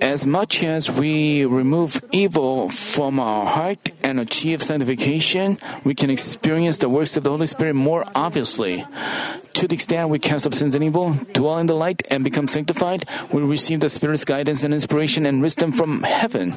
As 0.00 0.26
much 0.26 0.64
as 0.64 0.90
we 0.90 1.44
remove 1.44 2.02
evil 2.10 2.70
from 2.70 3.20
our 3.20 3.44
heart 3.44 3.90
and 4.02 4.18
achieve 4.18 4.62
sanctification, 4.62 5.58
we 5.84 5.94
can 5.94 6.08
experience 6.08 6.78
the 6.78 6.88
works 6.88 7.16
of 7.16 7.24
the 7.24 7.30
Holy 7.30 7.46
Spirit 7.46 7.74
more 7.74 8.04
obviously. 8.14 8.86
To 9.54 9.68
the 9.68 9.74
extent 9.74 10.08
we 10.08 10.18
cast 10.18 10.46
off 10.46 10.54
sins 10.54 10.74
and 10.74 10.82
evil, 10.82 11.12
dwell 11.34 11.58
in 11.58 11.66
the 11.66 11.74
light, 11.74 12.00
and 12.10 12.24
become 12.24 12.48
sanctified, 12.48 13.04
we 13.30 13.42
receive 13.42 13.80
the 13.80 13.90
Spirit's 13.90 14.24
guidance 14.24 14.64
and 14.64 14.72
inspiration 14.72 15.26
and 15.26 15.42
wisdom 15.42 15.70
from 15.70 16.02
heaven. 16.02 16.54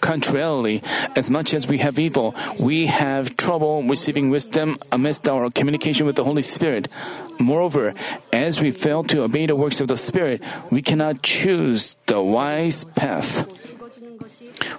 Contrarily, 0.00 0.82
as 1.16 1.30
much 1.30 1.54
as 1.54 1.66
we 1.66 1.78
have 1.78 1.98
evil, 1.98 2.34
we 2.58 2.86
have 2.86 3.36
trouble 3.36 3.82
receiving 3.82 4.30
wisdom 4.30 4.78
amidst 4.92 5.28
our 5.28 5.50
communication 5.50 6.06
with 6.06 6.16
the 6.16 6.24
Holy 6.24 6.42
Spirit. 6.42 6.88
Moreover, 7.38 7.94
as 8.32 8.60
we 8.60 8.70
fail 8.70 9.04
to 9.04 9.22
obey 9.22 9.46
the 9.46 9.56
works 9.56 9.80
of 9.80 9.88
the 9.88 9.96
Spirit, 9.96 10.42
we 10.70 10.82
cannot 10.82 11.22
choose 11.22 11.96
the 12.06 12.20
wise 12.20 12.84
path. 12.94 13.65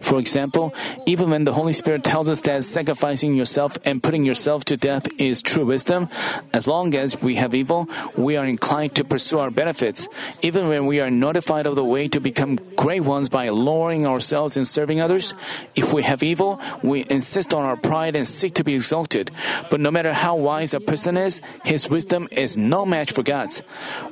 For 0.08 0.20
example, 0.20 0.74
even 1.06 1.32
when 1.32 1.44
the 1.44 1.52
Holy 1.52 1.74
Spirit 1.74 2.02
tells 2.02 2.30
us 2.30 2.40
that 2.48 2.64
sacrificing 2.64 3.36
yourself 3.36 3.78
and 3.84 4.02
putting 4.02 4.24
yourself 4.24 4.64
to 4.72 4.78
death 4.78 5.06
is 5.20 5.42
true 5.42 5.66
wisdom, 5.66 6.08
as 6.54 6.66
long 6.66 6.96
as 6.96 7.22
we 7.22 7.36
have 7.36 7.54
evil, 7.54 7.90
we 8.16 8.38
are 8.38 8.46
inclined 8.46 8.96
to 8.96 9.04
pursue 9.04 9.40
our 9.40 9.52
benefits. 9.52 10.08
Even 10.42 10.70
when 10.70 10.86
we 10.86 11.02
are 11.02 11.12
notified 11.12 11.66
of 11.66 11.76
the 11.76 11.84
way 11.84 12.08
to 12.08 12.22
become 12.22 12.56
great 12.78 13.02
ones 13.02 13.28
by 13.28 13.50
lowering 13.50 14.08
ourselves 14.08 14.56
and 14.56 14.66
serving 14.66 15.02
others, 15.02 15.34
if 15.76 15.92
we 15.92 16.04
have 16.04 16.24
evil, 16.24 16.62
we 16.82 17.04
insist 17.10 17.54
on 17.54 17.66
our 17.66 17.76
pride 17.76 18.16
and 18.16 18.26
seek 18.26 18.54
to 18.54 18.64
be 18.64 18.76
exalted. 18.76 19.30
But 19.70 19.82
no 19.82 19.92
matter 19.92 20.14
how 20.14 20.38
wise 20.38 20.74
a 20.74 20.80
person 20.80 21.18
is, 21.18 21.42
his 21.66 21.90
wisdom 21.90 22.30
is 22.32 22.56
no 22.56 22.86
match 22.86 23.12
for 23.12 23.24
God's. 23.24 23.60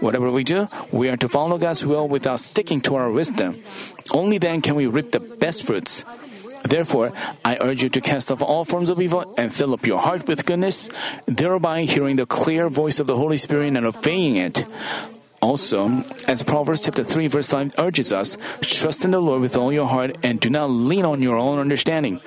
Whatever 0.02 0.30
we 0.30 0.44
do, 0.44 0.68
we 0.92 1.08
are 1.08 1.16
to 1.16 1.30
follow 1.30 1.58
God's 1.58 1.86
will 1.86 2.06
without 2.06 2.42
sticking 2.42 2.82
to 2.82 2.96
our 2.96 3.10
wisdom. 3.10 3.64
Only 4.12 4.38
then 4.38 4.62
can 4.62 4.76
we 4.76 4.88
reap 4.88 5.12
the 5.12 5.20
best 5.20 5.64
fruits. 5.64 6.06
Therefore, 6.64 7.14
I 7.44 7.58
urge 7.62 7.84
you 7.84 7.90
to 7.90 8.02
cast 8.02 8.32
off 8.32 8.42
all 8.42 8.66
forms 8.66 8.90
of 8.90 9.00
evil 9.00 9.36
and 9.38 9.54
fill 9.54 9.74
up 9.74 9.86
your 9.86 10.02
heart 10.02 10.28
with 10.28 10.46
goodness, 10.46 10.90
thereby 11.28 11.84
hearing 11.84 12.16
the 12.16 12.26
clear 12.26 12.70
voice 12.70 13.00
of 13.00 13.06
the 13.06 13.16
Holy 13.16 13.38
Spirit 13.38 13.76
and 13.76 13.86
obeying 13.86 14.38
it. 14.38 14.66
Also, 15.42 16.04
as 16.28 16.42
Proverbs 16.42 16.82
chapter 16.82 17.04
3 17.04 17.28
verse 17.28 17.48
5 17.48 17.78
urges 17.78 18.12
us, 18.12 18.36
trust 18.62 19.06
in 19.06 19.12
the 19.12 19.20
Lord 19.20 19.42
with 19.42 19.56
all 19.56 19.72
your 19.72 19.88
heart 19.88 20.18
and 20.24 20.40
do 20.40 20.50
not 20.50 20.72
lean 20.72 21.06
on 21.06 21.22
your 21.22 21.38
own 21.38 21.60
understanding. 21.60 22.20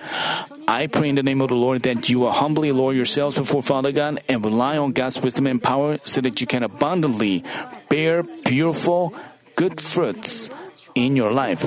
I 0.69 0.87
pray 0.87 1.09
in 1.09 1.17
the 1.17 1.25
name 1.25 1.41
of 1.41 1.49
the 1.49 1.57
Lord 1.57 1.83
that 1.83 2.09
you 2.09 2.21
will 2.21 2.31
humbly 2.31 2.71
lower 2.71 2.93
yourselves 2.93 3.35
before 3.35 3.63
Father 3.63 3.91
God 3.91 4.23
and 4.29 4.45
rely 4.45 4.79
on 4.79 4.93
God's 4.93 5.21
wisdom 5.21 5.49
and 5.49 5.61
power 5.61 5.99
so 6.05 6.21
that 6.21 6.41
you 6.41 6.47
can 6.47 6.63
abundantly 6.63 7.43
bear 7.89 8.23
beautiful, 8.23 9.15
good 9.57 9.81
fruits 9.81 10.49
in 11.05 11.17
your 11.17 11.31
life. 11.31 11.65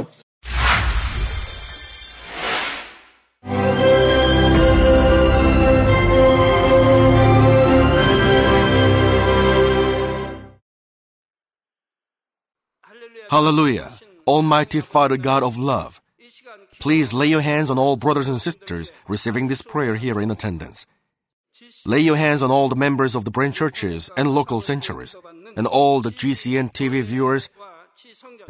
Hallelujah. 13.31 13.93
Almighty 14.27 14.81
Father 14.81 15.15
God 15.15 15.41
of 15.41 15.57
love, 15.57 16.01
please 16.79 17.13
lay 17.13 17.27
your 17.27 17.39
hands 17.39 17.69
on 17.69 17.79
all 17.79 17.95
brothers 17.95 18.27
and 18.27 18.41
sisters 18.41 18.91
receiving 19.07 19.47
this 19.47 19.61
prayer 19.61 19.95
here 19.95 20.19
in 20.19 20.29
attendance. 20.29 20.85
Lay 21.85 21.99
your 22.01 22.17
hands 22.17 22.43
on 22.43 22.51
all 22.51 22.67
the 22.67 22.75
members 22.75 23.15
of 23.15 23.23
the 23.23 23.31
branch 23.31 23.55
churches 23.55 24.09
and 24.17 24.35
local 24.35 24.59
sanctuaries, 24.59 25.15
and 25.55 25.65
all 25.65 26.01
the 26.01 26.11
GCN 26.11 26.73
TV 26.73 27.01
viewers, 27.01 27.49